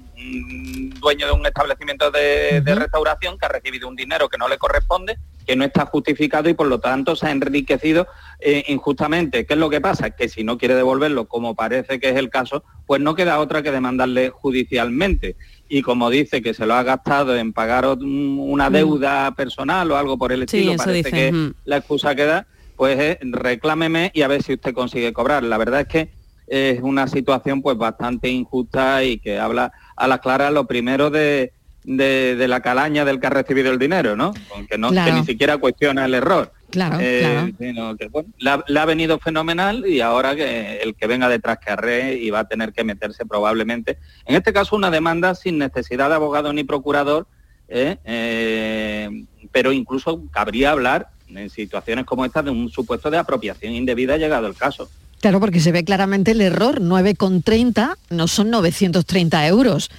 dueño 1.01 1.27
de 1.27 1.33
un 1.33 1.47
establecimiento 1.47 2.11
de, 2.11 2.63
restauración 2.65 3.39
que 3.39 3.47
ha 3.47 3.49
recibido 3.49 3.89
un 3.89 3.97
dinero 3.97 4.29
que 4.29 4.39
no 4.39 4.49
le 4.49 4.59
corresponde, 4.59 5.19
que 5.47 5.57
no 5.57 5.65
está 5.65 5.87
justificado 5.87 6.49
y 6.49 6.55
por 6.55 6.67
lo 6.67 6.81
tanto 6.81 7.17
se 7.17 7.27
ha 7.27 7.31
enriquecido 7.31 8.07
eh, 8.41 8.65
injustamente. 8.69 9.45
¿Qué 9.45 9.55
es 9.55 9.59
lo 9.59 9.71
que 9.71 9.81
pasa? 9.81 10.11
Que 10.11 10.29
si 10.29 10.45
no 10.45 10.59
quiere 10.59 10.75
devolverlo, 10.75 11.27
como 11.27 11.55
parece 11.55 12.01
que 12.01 12.11
es 12.11 12.17
el 12.17 12.31
caso, 12.31 12.65
pues 12.87 13.01
no 13.01 13.15
queda 13.15 13.41
otra 13.41 13.63
que 13.63 13.71
demandarle 13.71 14.31
judicialmente 14.31 15.37
y 15.69 15.83
como 15.83 16.11
dice 16.11 16.43
que 16.43 16.55
se 16.55 16.67
lo 16.67 16.75
ha 16.75 16.83
gastado 16.83 17.37
en 17.37 17.53
pagar 17.53 17.87
una 17.87 18.69
mm. 18.69 18.73
deuda 18.73 19.35
personal 19.35 19.91
o 19.91 19.97
algo 19.97 20.19
por 20.19 20.31
el 20.33 20.43
estilo, 20.43 20.77
parece 20.77 21.11
que 21.11 21.33
mm. 21.33 21.55
la 21.65 21.79
excusa 21.79 22.15
que 22.15 22.27
da, 22.27 22.47
pues 22.77 23.19
reclámeme 23.23 24.11
y 24.15 24.23
a 24.23 24.29
ver 24.29 24.43
si 24.43 24.55
usted 24.55 24.75
consigue 24.75 25.13
cobrar. 25.13 25.43
La 25.43 25.57
verdad 25.57 25.81
es 25.81 25.87
que 25.89 26.23
es 26.47 26.83
una 26.83 27.07
situación 27.07 27.63
pues 27.63 27.79
bastante 27.79 28.29
injusta 28.29 29.03
y 29.03 29.19
que 29.19 29.39
habla 29.39 29.73
a 30.03 30.09
las 30.09 30.19
claras 30.19 30.53
lo 30.53 30.67
primero 30.67 31.11
de, 31.11 31.53
de, 31.85 32.49
la 32.49 32.61
calaña 32.61 33.05
del 33.05 33.21
que 33.21 33.29
ha 33.29 33.31
recibido 33.31 33.71
el 33.71 33.79
dinero, 33.79 34.17
¿no? 34.17 34.35
Que, 34.69 34.77
no, 34.77 34.91
que 34.91 35.13
ni 35.13 35.25
siquiera 35.25 35.59
cuestiona 35.59 36.05
el 36.05 36.15
error. 36.15 36.53
Claro, 36.71 36.99
eh, 37.01 37.55
le, 37.59 38.81
ha, 38.81 38.85
venido 38.85 39.21
fenomenal 39.21 39.87
y 39.87 40.01
ahora 40.01 40.35
que 40.35 40.79
el 40.79 40.97
que 40.97 41.07
venga 41.07 41.29
detrás 41.29 41.59
que 41.59 41.71
arre 41.71 42.15
y 42.15 42.31
va 42.31 42.41
a 42.41 42.49
tener 42.49 42.73
que 42.73 42.83
meterse 42.83 43.25
probablemente, 43.27 43.99
en 44.25 44.35
este 44.35 44.53
caso 44.53 44.75
una 44.75 44.91
demanda 44.91 45.37
sin 45.37 45.59
necesidad 45.59 46.09
de 46.09 46.17
abogado 46.17 46.53
ni 46.53 46.65
procurador, 46.65 47.29
¿eh? 47.69 47.99
Eh, 48.05 49.25
pero 49.53 49.71
incluso 49.71 50.25
cabría 50.33 50.73
hablar 50.73 51.11
en 51.29 51.49
situaciones 51.49 52.07
como 52.07 52.25
esta 52.25 52.43
de 52.43 52.51
un 52.51 52.71
supuesto 52.71 53.09
de 53.09 53.19
apropiación 53.19 53.73
indebida 53.73 54.17
llegado 54.17 54.49
el 54.49 54.57
caso. 54.57 54.91
Claro, 55.23 55.41
porque 55.41 55.61
se 55.61 55.73
ve 55.73 55.85
claramente 55.85 56.33
el 56.33 56.43
error, 56.43 56.83
9,30 56.83 57.97
no 58.11 58.29
son 58.29 58.51
930 58.51 59.47
euros. 59.47 59.91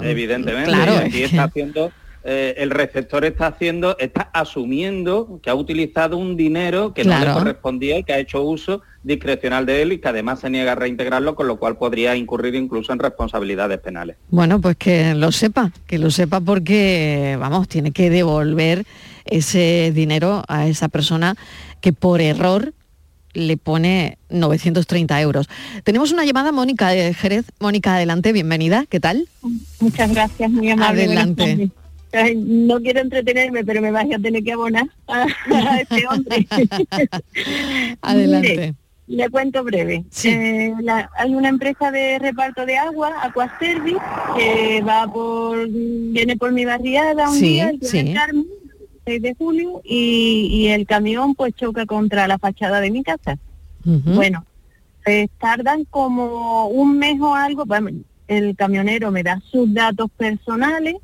Evidentemente, 0.00 0.70
claro, 0.70 0.96
aquí 0.96 1.24
está 1.24 1.44
haciendo 1.44 1.92
eh, 2.24 2.54
el 2.58 2.70
receptor 2.70 3.24
está 3.24 3.48
haciendo, 3.48 3.96
está 3.98 4.30
asumiendo 4.32 5.40
que 5.42 5.50
ha 5.50 5.54
utilizado 5.56 6.16
un 6.16 6.36
dinero 6.36 6.94
que 6.94 7.04
no 7.04 7.18
le 7.18 7.32
correspondía 7.32 7.98
y 7.98 8.04
que 8.04 8.12
ha 8.12 8.18
hecho 8.18 8.42
uso 8.42 8.82
discrecional 9.02 9.66
de 9.66 9.82
él 9.82 9.92
y 9.92 9.98
que 9.98 10.06
además 10.06 10.38
se 10.38 10.48
niega 10.48 10.72
a 10.72 10.74
reintegrarlo, 10.76 11.34
con 11.34 11.48
lo 11.48 11.56
cual 11.56 11.76
podría 11.76 12.14
incurrir 12.14 12.54
incluso 12.54 12.92
en 12.92 13.00
responsabilidades 13.00 13.80
penales. 13.80 14.16
Bueno, 14.30 14.60
pues 14.60 14.76
que 14.76 15.14
lo 15.14 15.32
sepa, 15.32 15.72
que 15.88 15.98
lo 15.98 16.12
sepa 16.12 16.40
porque, 16.40 17.36
vamos, 17.40 17.66
tiene 17.66 17.90
que 17.90 18.08
devolver 18.08 18.84
ese 19.24 19.90
dinero 19.92 20.44
a 20.46 20.68
esa 20.68 20.88
persona 20.88 21.34
que 21.80 21.92
por 21.92 22.20
error 22.20 22.72
le 23.34 23.56
pone 23.56 24.18
930 24.30 25.20
euros. 25.20 25.48
Tenemos 25.84 26.12
una 26.12 26.24
llamada, 26.24 26.52
Mónica 26.52 26.88
de 26.90 27.14
Jerez. 27.14 27.46
Mónica, 27.60 27.96
adelante, 27.96 28.32
bienvenida. 28.32 28.84
¿Qué 28.88 29.00
tal? 29.00 29.28
Muchas 29.80 30.12
gracias, 30.12 30.50
muy 30.50 30.70
amable. 30.70 31.04
Adelante. 31.04 31.70
No 32.36 32.80
quiero 32.80 33.00
entretenerme, 33.00 33.64
pero 33.64 33.80
me 33.80 33.90
vas 33.90 34.06
a 34.14 34.18
tener 34.18 34.44
que 34.44 34.52
abonar 34.52 34.86
a, 35.08 35.26
este 35.80 36.06
hombre. 36.08 36.46
Adelante. 38.02 38.74
le 39.06 39.30
cuento 39.30 39.64
breve. 39.64 40.04
Eh, 40.24 40.74
hay 41.16 41.34
una 41.34 41.48
empresa 41.48 41.90
de 41.90 42.18
reparto 42.18 42.66
de 42.66 42.76
agua, 42.76 43.14
Aquaservice, 43.22 43.98
que 44.36 44.82
va 44.86 45.10
por, 45.10 45.66
viene 45.68 46.36
por 46.36 46.52
mi 46.52 46.66
barriada 46.66 47.30
un 47.30 47.40
día, 47.40 47.70
el 47.70 47.80
6 49.04 49.22
de 49.22 49.34
julio, 49.34 49.80
y, 49.84 50.68
el 50.68 50.86
camión 50.86 51.34
pues 51.34 51.54
choca 51.54 51.86
contra 51.86 52.28
la 52.28 52.38
fachada 52.38 52.80
de 52.80 52.90
mi 52.90 53.02
casa. 53.02 53.38
Bueno, 53.84 54.44
tardan 55.38 55.84
como 55.84 56.66
un 56.68 56.98
mes 56.98 57.20
o 57.20 57.34
algo, 57.34 57.64
el 58.28 58.56
camionero 58.56 59.10
me 59.10 59.22
da 59.22 59.40
sus 59.50 59.72
datos 59.72 60.10
personales 60.16 60.96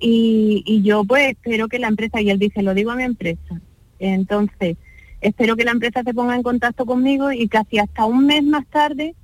y, 0.00 0.82
yo 0.82 1.04
pues 1.04 1.30
espero 1.30 1.68
que 1.68 1.78
la 1.78 1.88
empresa, 1.88 2.20
y 2.20 2.30
él 2.30 2.38
dice, 2.38 2.62
lo 2.62 2.74
digo 2.74 2.90
a 2.90 2.96
mi 2.96 3.02
empresa, 3.02 3.60
entonces 3.98 4.76
espero 5.20 5.56
que 5.56 5.64
la 5.64 5.72
empresa 5.72 6.02
se 6.04 6.14
ponga 6.14 6.36
en 6.36 6.42
contacto 6.42 6.86
conmigo 6.86 7.32
y 7.32 7.48
casi 7.48 7.78
hasta 7.78 8.04
un 8.04 8.26
mes 8.26 8.44
más 8.44 8.66
tarde, 8.66 9.14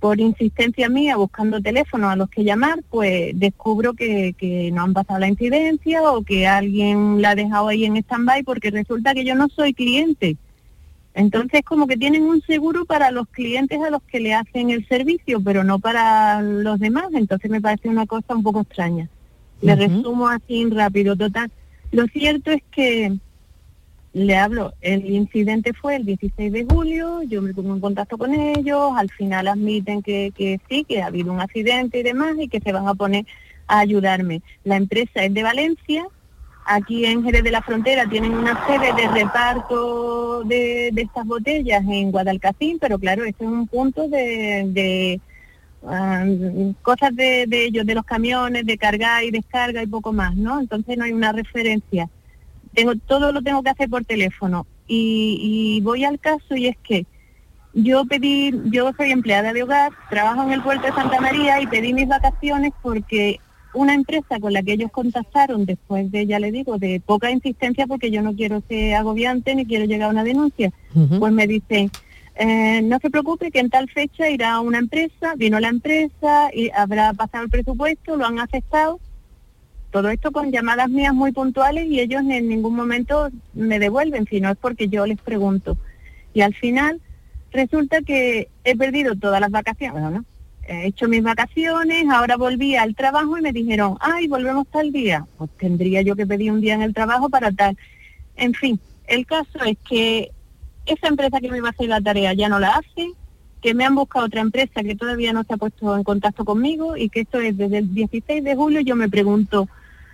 por 0.00 0.18
insistencia 0.18 0.88
mía, 0.88 1.16
buscando 1.16 1.60
teléfonos 1.60 2.10
a 2.10 2.16
los 2.16 2.30
que 2.30 2.42
llamar, 2.42 2.80
pues 2.88 3.38
descubro 3.38 3.92
que, 3.92 4.34
que 4.36 4.70
no 4.72 4.82
han 4.82 4.94
pasado 4.94 5.20
la 5.20 5.28
incidencia 5.28 6.02
o 6.02 6.22
que 6.22 6.46
alguien 6.46 7.20
la 7.20 7.30
ha 7.30 7.34
dejado 7.34 7.68
ahí 7.68 7.84
en 7.84 7.98
stand-by 7.98 8.42
porque 8.42 8.70
resulta 8.70 9.12
que 9.12 9.24
yo 9.24 9.34
no 9.34 9.48
soy 9.48 9.74
cliente. 9.74 10.38
Entonces 11.12 11.62
como 11.64 11.86
que 11.86 11.98
tienen 11.98 12.22
un 12.22 12.40
seguro 12.42 12.86
para 12.86 13.10
los 13.10 13.28
clientes 13.28 13.78
a 13.82 13.90
los 13.90 14.02
que 14.04 14.20
le 14.20 14.32
hacen 14.32 14.70
el 14.70 14.86
servicio, 14.88 15.40
pero 15.42 15.64
no 15.64 15.78
para 15.78 16.40
los 16.40 16.80
demás. 16.80 17.08
Entonces 17.12 17.50
me 17.50 17.60
parece 17.60 17.88
una 17.88 18.06
cosa 18.06 18.34
un 18.34 18.42
poco 18.42 18.62
extraña. 18.62 19.08
Le 19.60 19.76
resumo 19.76 20.28
así 20.28 20.64
rápido, 20.70 21.14
total. 21.14 21.50
Lo 21.92 22.06
cierto 22.06 22.50
es 22.50 22.62
que 22.70 23.18
le 24.12 24.36
hablo, 24.36 24.74
el 24.80 25.08
incidente 25.10 25.72
fue 25.72 25.96
el 25.96 26.04
16 26.04 26.52
de 26.52 26.64
julio, 26.64 27.22
yo 27.22 27.42
me 27.42 27.54
pongo 27.54 27.74
en 27.74 27.80
contacto 27.80 28.18
con 28.18 28.34
ellos, 28.34 28.92
al 28.96 29.10
final 29.10 29.48
admiten 29.48 30.02
que, 30.02 30.32
que 30.36 30.60
sí, 30.68 30.84
que 30.84 31.02
ha 31.02 31.06
habido 31.06 31.32
un 31.32 31.40
accidente 31.40 32.00
y 32.00 32.02
demás 32.02 32.34
y 32.38 32.48
que 32.48 32.60
se 32.60 32.72
van 32.72 32.88
a 32.88 32.94
poner 32.94 33.24
a 33.68 33.80
ayudarme. 33.80 34.42
La 34.64 34.76
empresa 34.76 35.24
es 35.24 35.32
de 35.32 35.42
Valencia, 35.42 36.04
aquí 36.64 37.04
en 37.04 37.22
Jerez 37.22 37.44
de 37.44 37.52
la 37.52 37.62
Frontera 37.62 38.08
tienen 38.08 38.32
una 38.32 38.66
sede 38.66 38.92
de 38.94 39.08
reparto 39.08 40.42
de, 40.44 40.90
de 40.92 41.02
estas 41.02 41.26
botellas 41.26 41.84
en 41.88 42.10
Guadalcacín, 42.10 42.78
pero 42.80 42.98
claro, 42.98 43.24
este 43.24 43.44
es 43.44 43.50
un 43.50 43.68
punto 43.68 44.08
de 44.08 45.20
Ah, 45.82 46.26
cosas 46.82 47.14
de, 47.16 47.46
ellos, 47.50 47.86
de 47.86 47.94
los 47.94 48.04
camiones, 48.04 48.66
de 48.66 48.76
cargar 48.76 49.24
y 49.24 49.30
descarga 49.30 49.82
y 49.82 49.86
poco 49.86 50.12
más, 50.12 50.36
¿no? 50.36 50.60
Entonces 50.60 50.98
no 50.98 51.04
hay 51.04 51.12
una 51.12 51.32
referencia. 51.32 52.08
Tengo, 52.74 52.94
todo 52.96 53.32
lo 53.32 53.42
tengo 53.42 53.62
que 53.62 53.70
hacer 53.70 53.88
por 53.88 54.04
teléfono. 54.04 54.66
Y, 54.86 55.80
voy 55.82 56.04
al 56.04 56.18
caso 56.18 56.56
y 56.56 56.66
es 56.66 56.76
que 56.82 57.06
yo 57.72 58.04
pedí, 58.06 58.52
yo 58.66 58.92
soy 58.96 59.12
empleada 59.12 59.52
de 59.52 59.62
hogar, 59.62 59.92
trabajo 60.08 60.42
en 60.42 60.52
el 60.52 60.62
puerto 60.62 60.86
de 60.86 60.92
Santa 60.92 61.20
María 61.20 61.60
y 61.60 61.68
pedí 61.68 61.92
mis 61.92 62.08
vacaciones 62.08 62.72
porque 62.82 63.38
una 63.72 63.94
empresa 63.94 64.40
con 64.40 64.52
la 64.52 64.62
que 64.64 64.72
ellos 64.72 64.90
contactaron 64.90 65.64
después 65.64 66.10
de, 66.10 66.26
ya 66.26 66.40
le 66.40 66.50
digo, 66.50 66.78
de 66.78 67.00
poca 67.04 67.30
insistencia 67.30 67.86
porque 67.86 68.10
yo 68.10 68.20
no 68.22 68.34
quiero 68.34 68.62
ser 68.68 68.96
agobiante 68.96 69.54
ni 69.54 69.64
quiero 69.64 69.84
llegar 69.84 70.08
a 70.08 70.12
una 70.12 70.24
denuncia, 70.24 70.72
pues 71.20 71.32
me 71.32 71.46
dicen, 71.46 71.90
eh, 72.34 72.80
no 72.82 72.98
se 73.00 73.10
preocupe 73.10 73.50
que 73.50 73.60
en 73.60 73.70
tal 73.70 73.88
fecha 73.90 74.28
irá 74.30 74.60
una 74.60 74.78
empresa, 74.78 75.34
vino 75.36 75.60
la 75.60 75.68
empresa 75.68 76.50
y 76.54 76.70
habrá 76.70 77.12
pasado 77.12 77.44
el 77.44 77.50
presupuesto, 77.50 78.16
lo 78.16 78.26
han 78.26 78.38
aceptado. 78.38 78.98
Todo 79.90 80.08
esto 80.08 80.30
con 80.30 80.52
llamadas 80.52 80.88
mías 80.88 81.14
muy 81.14 81.32
puntuales 81.32 81.86
y 81.86 82.00
ellos 82.00 82.22
en 82.28 82.48
ningún 82.48 82.76
momento 82.76 83.30
me 83.54 83.78
devuelven, 83.78 84.26
sino 84.26 84.50
es 84.50 84.56
porque 84.56 84.88
yo 84.88 85.06
les 85.06 85.20
pregunto. 85.20 85.76
Y 86.32 86.42
al 86.42 86.54
final 86.54 87.00
resulta 87.50 88.02
que 88.02 88.48
he 88.64 88.76
perdido 88.76 89.16
todas 89.16 89.40
las 89.40 89.50
vacaciones, 89.50 90.02
¿no? 90.02 90.24
He 90.68 90.86
hecho 90.86 91.08
mis 91.08 91.22
vacaciones, 91.22 92.08
ahora 92.08 92.36
volví 92.36 92.76
al 92.76 92.94
trabajo 92.94 93.36
y 93.36 93.42
me 93.42 93.52
dijeron, 93.52 93.96
ay, 93.98 94.28
volvemos 94.28 94.68
tal 94.68 94.92
día. 94.92 95.26
Pues 95.36 95.50
tendría 95.58 96.02
yo 96.02 96.14
que 96.14 96.26
pedir 96.26 96.52
un 96.52 96.60
día 96.60 96.74
en 96.74 96.82
el 96.82 96.94
trabajo 96.94 97.28
para 97.28 97.50
tal. 97.50 97.76
En 98.36 98.54
fin, 98.54 98.78
el 99.08 99.26
caso 99.26 99.58
es 99.66 99.76
que 99.88 100.30
esa 100.86 101.08
empresa 101.08 101.40
que 101.40 101.50
me 101.50 101.58
iba 101.58 101.68
a 101.68 101.72
hacer 101.72 101.88
la 101.88 102.00
tarea 102.00 102.32
ya 102.34 102.48
no 102.48 102.60
la 102.60 102.76
hace, 102.76 103.10
que 103.60 103.74
me 103.74 103.84
han 103.84 103.94
buscado 103.94 104.26
otra 104.26 104.40
empresa 104.40 104.82
que 104.82 104.94
todavía 104.94 105.32
no 105.32 105.42
se 105.44 105.54
ha 105.54 105.56
puesto 105.56 105.96
en 105.96 106.04
contacto 106.04 106.44
conmigo 106.44 106.96
y 106.96 107.08
que 107.08 107.20
esto 107.20 107.40
es 107.40 107.56
desde 107.56 107.78
el 107.78 107.92
16 107.92 108.42
de 108.42 108.56
julio, 108.56 108.80
yo 108.80 108.96
me 108.96 109.08
pregunto, 109.08 109.68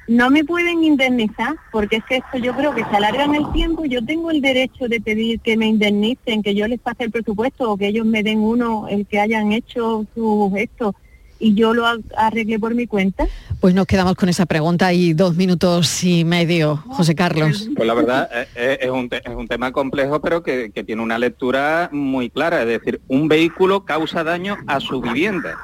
¿no 0.09 0.31
me 0.31 0.45
pueden 0.45 0.85
indemnizar? 0.85 1.57
Porque 1.73 1.97
es 1.97 2.05
que 2.05 2.17
esto 2.17 2.39
yo 2.39 2.55
creo 2.55 2.75
que 2.75 2.85
se 2.85 2.97
alarga 2.97 3.25
en 3.25 3.35
el 3.35 3.53
tiempo, 3.53 3.85
yo 3.85 4.05
tengo 4.05 4.31
el 4.31 4.41
derecho 4.41 4.89
de 4.89 5.01
pedir 5.01 5.41
que 5.41 5.57
me 5.57 5.67
indemnicen, 5.67 6.43
que 6.43 6.55
yo 6.55 6.67
les 6.69 6.81
pase 6.81 7.05
el 7.05 7.11
presupuesto 7.11 7.71
o 7.71 7.77
que 7.77 7.89
ellos 7.89 8.07
me 8.07 8.23
den 8.23 8.41
uno, 8.41 8.89
el 8.89 9.07
que 9.07 9.21
hayan 9.21 9.53
hecho 9.53 10.07
su 10.15 10.53
gesto 10.55 10.95
y 11.39 11.55
yo 11.55 11.75
lo 11.75 11.87
arreglé 12.17 12.59
por 12.59 12.75
mi 12.75 12.87
cuenta. 12.87 13.27
Pues 13.61 13.75
nos 13.75 13.87
quedamos 13.87 14.15
con 14.15 14.29
esa 14.29 14.47
pregunta 14.47 14.93
y 14.93 15.13
dos 15.13 15.37
minutos 15.37 16.03
y 16.05 16.25
medio, 16.25 16.77
José 16.89 17.15
Carlos. 17.15 17.69
Pues 17.77 17.87
la 17.87 17.95
verdad 17.95 18.31
eh, 18.33 18.49
eh, 18.55 18.79
es, 18.83 18.91
un, 18.91 19.09
es 19.11 19.35
un 19.35 19.49
tema 19.49 19.73
complejo, 19.73 20.21
pero 20.21 20.43
que, 20.43 20.71
tiene 20.87 21.03
una 21.03 21.19
lectura 21.19 21.89
muy 21.93 22.31
clara. 22.31 22.61
Es 22.63 22.69
decir, 22.69 23.01
un 23.09 23.29
vehículo 23.29 23.85
causa 23.85 24.25
daño 24.25 24.57
a 24.67 24.81
su 24.81 25.01
vivienda, 25.01 25.57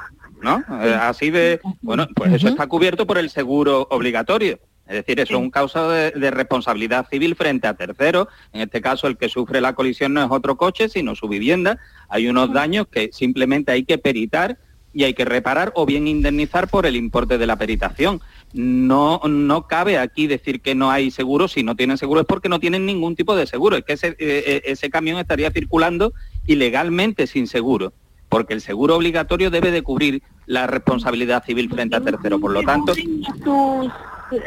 ¿no? 0.43 0.63
Eh, 0.83 0.93
así 0.93 1.31
de, 1.31 1.59
bueno, 1.81 2.07
pues 2.15 2.33
eso 2.33 2.49
está 2.49 2.67
cubierto 2.67 3.07
por 3.07 3.17
el 3.17 3.29
seguro 3.29 3.87
obligatorio. 3.89 4.59
Es 4.85 4.95
decir, 4.95 5.19
eso 5.21 5.35
es 5.35 5.39
un 5.39 5.49
causa 5.49 5.87
de, 5.87 6.11
de, 6.11 6.29
responsabilidad 6.29 7.07
civil 7.09 7.35
frente 7.35 7.67
a 7.67 7.73
terceros. 7.73 8.27
En 8.51 8.61
este 8.61 8.81
caso, 8.81 9.07
el 9.07 9.17
que 9.17 9.29
sufre 9.29 9.61
la 9.61 9.73
colisión 9.73 10.13
no 10.13 10.21
es 10.23 10.29
otro 10.29 10.57
coche, 10.57 10.89
sino 10.89 11.15
su 11.15 11.29
vivienda. 11.29 11.79
Hay 12.09 12.27
unos 12.27 12.51
daños 12.51 12.87
que 12.87 13.09
simplemente 13.13 13.71
hay 13.71 13.85
que 13.85 13.97
peritar 13.97 14.57
y 14.93 15.03
hay 15.03 15.13
que 15.13 15.25
reparar 15.25 15.71
o 15.75 15.85
bien 15.85 16.07
indemnizar 16.07 16.67
por 16.67 16.85
el 16.85 16.95
importe 16.95 17.37
de 17.37 17.47
la 17.47 17.57
peritación. 17.57 18.21
No, 18.53 19.19
no 19.27 19.67
cabe 19.67 19.97
aquí 19.97 20.27
decir 20.27 20.61
que 20.61 20.75
no 20.75 20.91
hay 20.91 21.09
seguro, 21.09 21.47
si 21.47 21.63
no 21.63 21.75
tienen 21.75 21.97
seguro 21.97 22.21
es 22.21 22.27
porque 22.27 22.49
no 22.49 22.59
tienen 22.59 22.85
ningún 22.85 23.15
tipo 23.15 23.35
de 23.35 23.47
seguro, 23.47 23.75
es 23.75 23.83
que 23.83 23.93
ese, 23.93 24.09
eh, 24.09 24.15
eh, 24.19 24.61
ese 24.65 24.89
camión 24.91 25.17
estaría 25.17 25.49
circulando 25.51 26.13
ilegalmente 26.45 27.25
sin 27.25 27.47
seguro, 27.47 27.93
porque 28.29 28.53
el 28.53 28.61
seguro 28.61 28.95
obligatorio 28.95 29.49
debe 29.49 29.71
de 29.71 29.81
cubrir 29.81 30.21
la 30.45 30.67
responsabilidad 30.67 31.43
civil 31.43 31.69
frente 31.69 31.95
a 31.95 32.01
tercero, 32.01 32.39
por 32.39 32.51
lo 32.51 32.63
tanto 32.63 32.93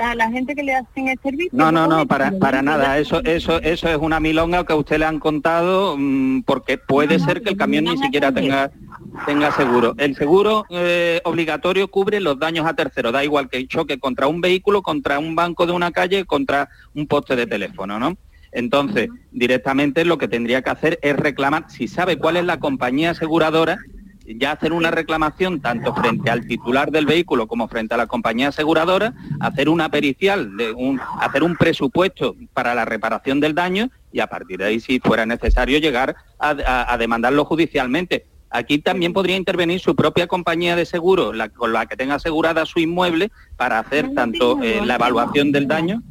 a 0.00 0.14
la 0.14 0.30
gente 0.30 0.54
que 0.54 0.62
le 0.62 0.74
hacen 0.74 1.08
el 1.08 1.18
servicio. 1.20 1.50
No, 1.52 1.70
no, 1.70 1.86
no, 1.86 2.06
para, 2.06 2.32
para 2.38 2.62
nada. 2.62 2.98
Eso, 2.98 3.22
eso, 3.24 3.60
eso 3.60 3.88
es 3.88 3.96
una 3.96 4.20
milonga 4.20 4.64
que 4.64 4.72
a 4.72 4.76
usted 4.76 4.98
le 4.98 5.04
han 5.04 5.20
contado 5.20 5.96
mm, 5.96 6.42
porque 6.42 6.78
puede 6.78 7.18
ser 7.18 7.42
que 7.42 7.50
el 7.50 7.56
camión 7.56 7.84
ni 7.84 7.96
siquiera 7.98 8.32
tenga 8.32 8.70
tenga 9.24 9.50
seguro. 9.52 9.94
El 9.98 10.14
seguro 10.16 10.64
eh, 10.70 11.20
obligatorio 11.24 11.88
cubre 11.88 12.20
los 12.20 12.38
daños 12.38 12.66
a 12.66 12.74
terceros, 12.74 13.12
da 13.12 13.24
igual 13.24 13.48
que 13.48 13.66
choque 13.66 13.98
contra 13.98 14.26
un 14.26 14.40
vehículo, 14.40 14.82
contra 14.82 15.18
un 15.18 15.34
banco 15.34 15.66
de 15.66 15.72
una 15.72 15.90
calle, 15.90 16.24
contra 16.24 16.68
un 16.94 17.06
poste 17.06 17.36
de 17.36 17.46
teléfono, 17.46 17.98
¿no? 17.98 18.16
Entonces, 18.52 19.08
directamente 19.32 20.04
lo 20.04 20.18
que 20.18 20.28
tendría 20.28 20.62
que 20.62 20.70
hacer 20.70 20.98
es 21.02 21.16
reclamar, 21.16 21.66
si 21.68 21.88
sabe 21.88 22.16
cuál 22.16 22.36
es 22.36 22.44
la 22.44 22.58
compañía 22.58 23.10
aseguradora, 23.10 23.78
ya 24.26 24.52
hacer 24.52 24.72
una 24.72 24.90
reclamación 24.90 25.60
tanto 25.60 25.94
frente 25.94 26.30
al 26.30 26.46
titular 26.46 26.90
del 26.90 27.06
vehículo 27.06 27.46
como 27.46 27.68
frente 27.68 27.94
a 27.94 27.96
la 27.96 28.06
compañía 28.06 28.48
aseguradora, 28.48 29.14
hacer 29.40 29.68
una 29.68 29.88
pericial, 29.88 30.56
de 30.56 30.72
un, 30.72 31.00
hacer 31.20 31.42
un 31.42 31.56
presupuesto 31.56 32.34
para 32.52 32.74
la 32.74 32.84
reparación 32.84 33.40
del 33.40 33.54
daño 33.54 33.90
y 34.12 34.20
a 34.20 34.26
partir 34.26 34.58
de 34.58 34.66
ahí, 34.66 34.80
si 34.80 35.00
fuera 35.00 35.26
necesario, 35.26 35.78
llegar 35.78 36.16
a 36.38 36.96
demandarlo 36.98 37.44
judicialmente 37.44 38.26
Aquí 38.50 38.78
también 38.78 39.12
podría 39.12 39.36
intervenir 39.36 39.80
su 39.80 39.94
propia 39.96 40.26
compañía 40.26 40.76
de 40.76 40.86
seguro, 40.86 41.32
la, 41.32 41.48
con 41.48 41.72
la 41.72 41.86
que 41.86 41.96
tenga 41.96 42.14
asegurada 42.14 42.64
su 42.64 42.78
inmueble, 42.78 43.30
para 43.56 43.78
hacer 43.78 44.14
tanto 44.14 44.62
eh, 44.62 44.80
la 44.84 44.94
evaluación 44.94 45.52
del 45.52 45.66
daño. 45.66 46.02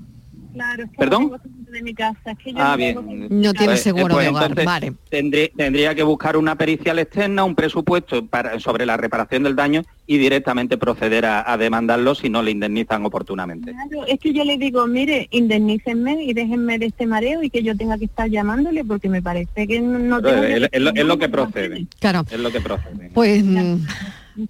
Claro, 0.55 0.85
¿Perdón? 0.97 1.31
De 1.69 1.81
mi 1.81 1.93
casa, 1.93 2.33
ah, 2.55 2.77
bien. 2.77 2.95
No 3.29 3.51
tiene 3.51 3.73
pues, 3.73 3.81
seguro 3.81 4.17
de 4.17 4.29
pues 4.29 4.29
hogar, 4.29 4.63
vale. 4.63 4.93
Tendría, 5.09 5.93
que 5.93 6.03
buscar 6.03 6.37
una 6.37 6.55
pericial 6.55 6.97
externa, 6.97 7.43
un 7.43 7.55
presupuesto 7.55 8.25
para, 8.25 8.57
sobre 8.61 8.85
la 8.85 8.95
reparación 8.95 9.43
del 9.43 9.57
daño 9.57 9.81
y 10.07 10.17
directamente 10.17 10.77
proceder 10.77 11.25
a, 11.25 11.57
demandarlo 11.57 12.15
si 12.15 12.29
no 12.29 12.41
le 12.41 12.51
indemnizan 12.51 13.05
oportunamente. 13.05 13.73
Claro, 13.73 14.07
es 14.07 14.17
que 14.17 14.31
yo 14.31 14.45
le 14.45 14.57
digo, 14.57 14.87
mire, 14.87 15.27
indemnícenme 15.31 16.23
y 16.23 16.31
déjenme 16.31 16.79
de 16.79 16.85
este 16.85 17.05
mareo 17.05 17.43
y 17.43 17.49
que 17.49 17.61
yo 17.61 17.75
tenga 17.75 17.97
que 17.97 18.05
estar 18.05 18.29
llamándole 18.29 18.85
porque 18.85 19.09
me 19.09 19.21
parece 19.21 19.67
que 19.67 19.81
no 19.81 20.21
tengo 20.21 20.41
es, 20.41 20.69
es, 20.71 20.81
lo, 21.05 21.19
que 21.19 21.27
procede. 21.27 21.85
Claro. 21.99 22.23
Es 22.31 22.39
lo 22.39 22.49
que 22.49 22.61
procede. 22.61 23.11
Pues, 23.13 23.43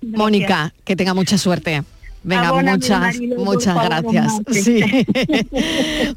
Mónica, 0.04 0.72
que 0.84 0.96
tenga 0.96 1.16
mucha 1.16 1.40
suerte. 1.40 1.82
Venga, 2.26 2.54
muchas, 2.54 3.18
muchas 3.38 3.76
gracias. 3.76 4.34
Sí. 4.52 4.82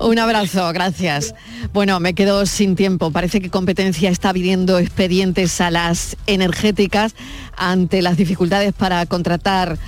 Un 0.01 0.19
abrazo, 0.19 0.73
gracias. 0.73 1.35
Bueno, 1.75 2.01
me 2.01 2.15
quedo 2.15 2.47
sin 2.47 2.77
tiempo. 2.77 3.11
Parece 3.11 3.41
que 3.41 3.51
competencia 3.51 4.09
está 4.09 4.33
pidiendo 4.33 4.79
expedientes 4.79 5.61
a 5.61 5.71
las 5.71 6.17
energéticas 6.27 7.15
ante 7.57 8.01
las 8.01 8.17
dificultades 8.17 8.73
para 8.73 9.05
contratar 9.05 9.79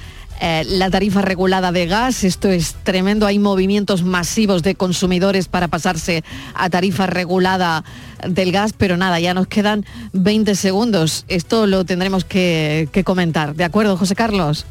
eh, 0.43 0.65
la 0.67 0.91
tarifa 0.91 1.23
regulada 1.23 1.73
de 1.73 1.87
gas. 1.87 2.23
Esto 2.23 2.51
es 2.51 2.75
tremendo. 2.83 3.27
Hay 3.27 3.39
movimientos 3.39 4.03
masivos 4.03 4.63
de 4.63 4.75
consumidores 4.75 5.49
para 5.49 5.69
pasarse 5.69 6.23
a 6.55 6.69
tarifa 6.69 7.07
regulada 7.07 7.83
del 8.29 8.53
gas, 8.53 8.75
pero 8.77 8.99
nada, 8.99 9.21
ya 9.21 9.33
nos 9.33 9.47
quedan 9.47 9.87
20 10.13 10.55
segundos. 10.55 11.25
Esto 11.29 11.67
lo 11.67 11.87
tendremos 11.87 12.27
que, 12.27 12.91
que 12.93 13.05
comentar. 13.05 13.55
¿De 13.55 13.65
acuerdo, 13.65 13.97
José 13.97 14.15
Carlos? 14.15 14.67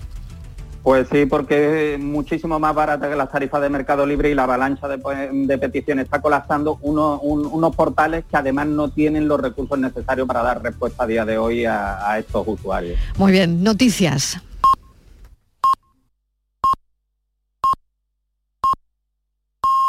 Pues 0.90 1.08
sí, 1.12 1.28
porque 1.28 1.94
es 1.94 2.00
muchísimo 2.00 2.58
más 2.58 2.74
barata 2.74 3.08
que 3.08 3.16
las 3.16 3.32
tarifas 3.32 3.62
de 3.62 3.70
Mercado 3.70 4.08
Libre 4.08 4.32
y 4.32 4.34
la 4.34 4.46
avalancha 4.46 4.88
de, 4.88 4.98
de 5.32 5.58
peticiones 5.60 6.06
está 6.06 6.20
colapsando 6.20 6.80
unos 6.82 7.76
portales 7.76 8.24
que 8.28 8.36
además 8.36 8.66
no 8.66 8.90
tienen 8.90 9.28
los 9.28 9.40
recursos 9.40 9.78
necesarios 9.78 10.28
para 10.28 10.42
dar 10.42 10.64
respuesta 10.64 11.04
a 11.04 11.06
día 11.06 11.26
de 11.26 11.38
hoy 11.38 11.64
a 11.64 12.18
estos 12.18 12.44
usuarios. 12.48 12.98
Muy 13.20 13.32
bien, 13.32 13.64
noticias. 13.64 14.42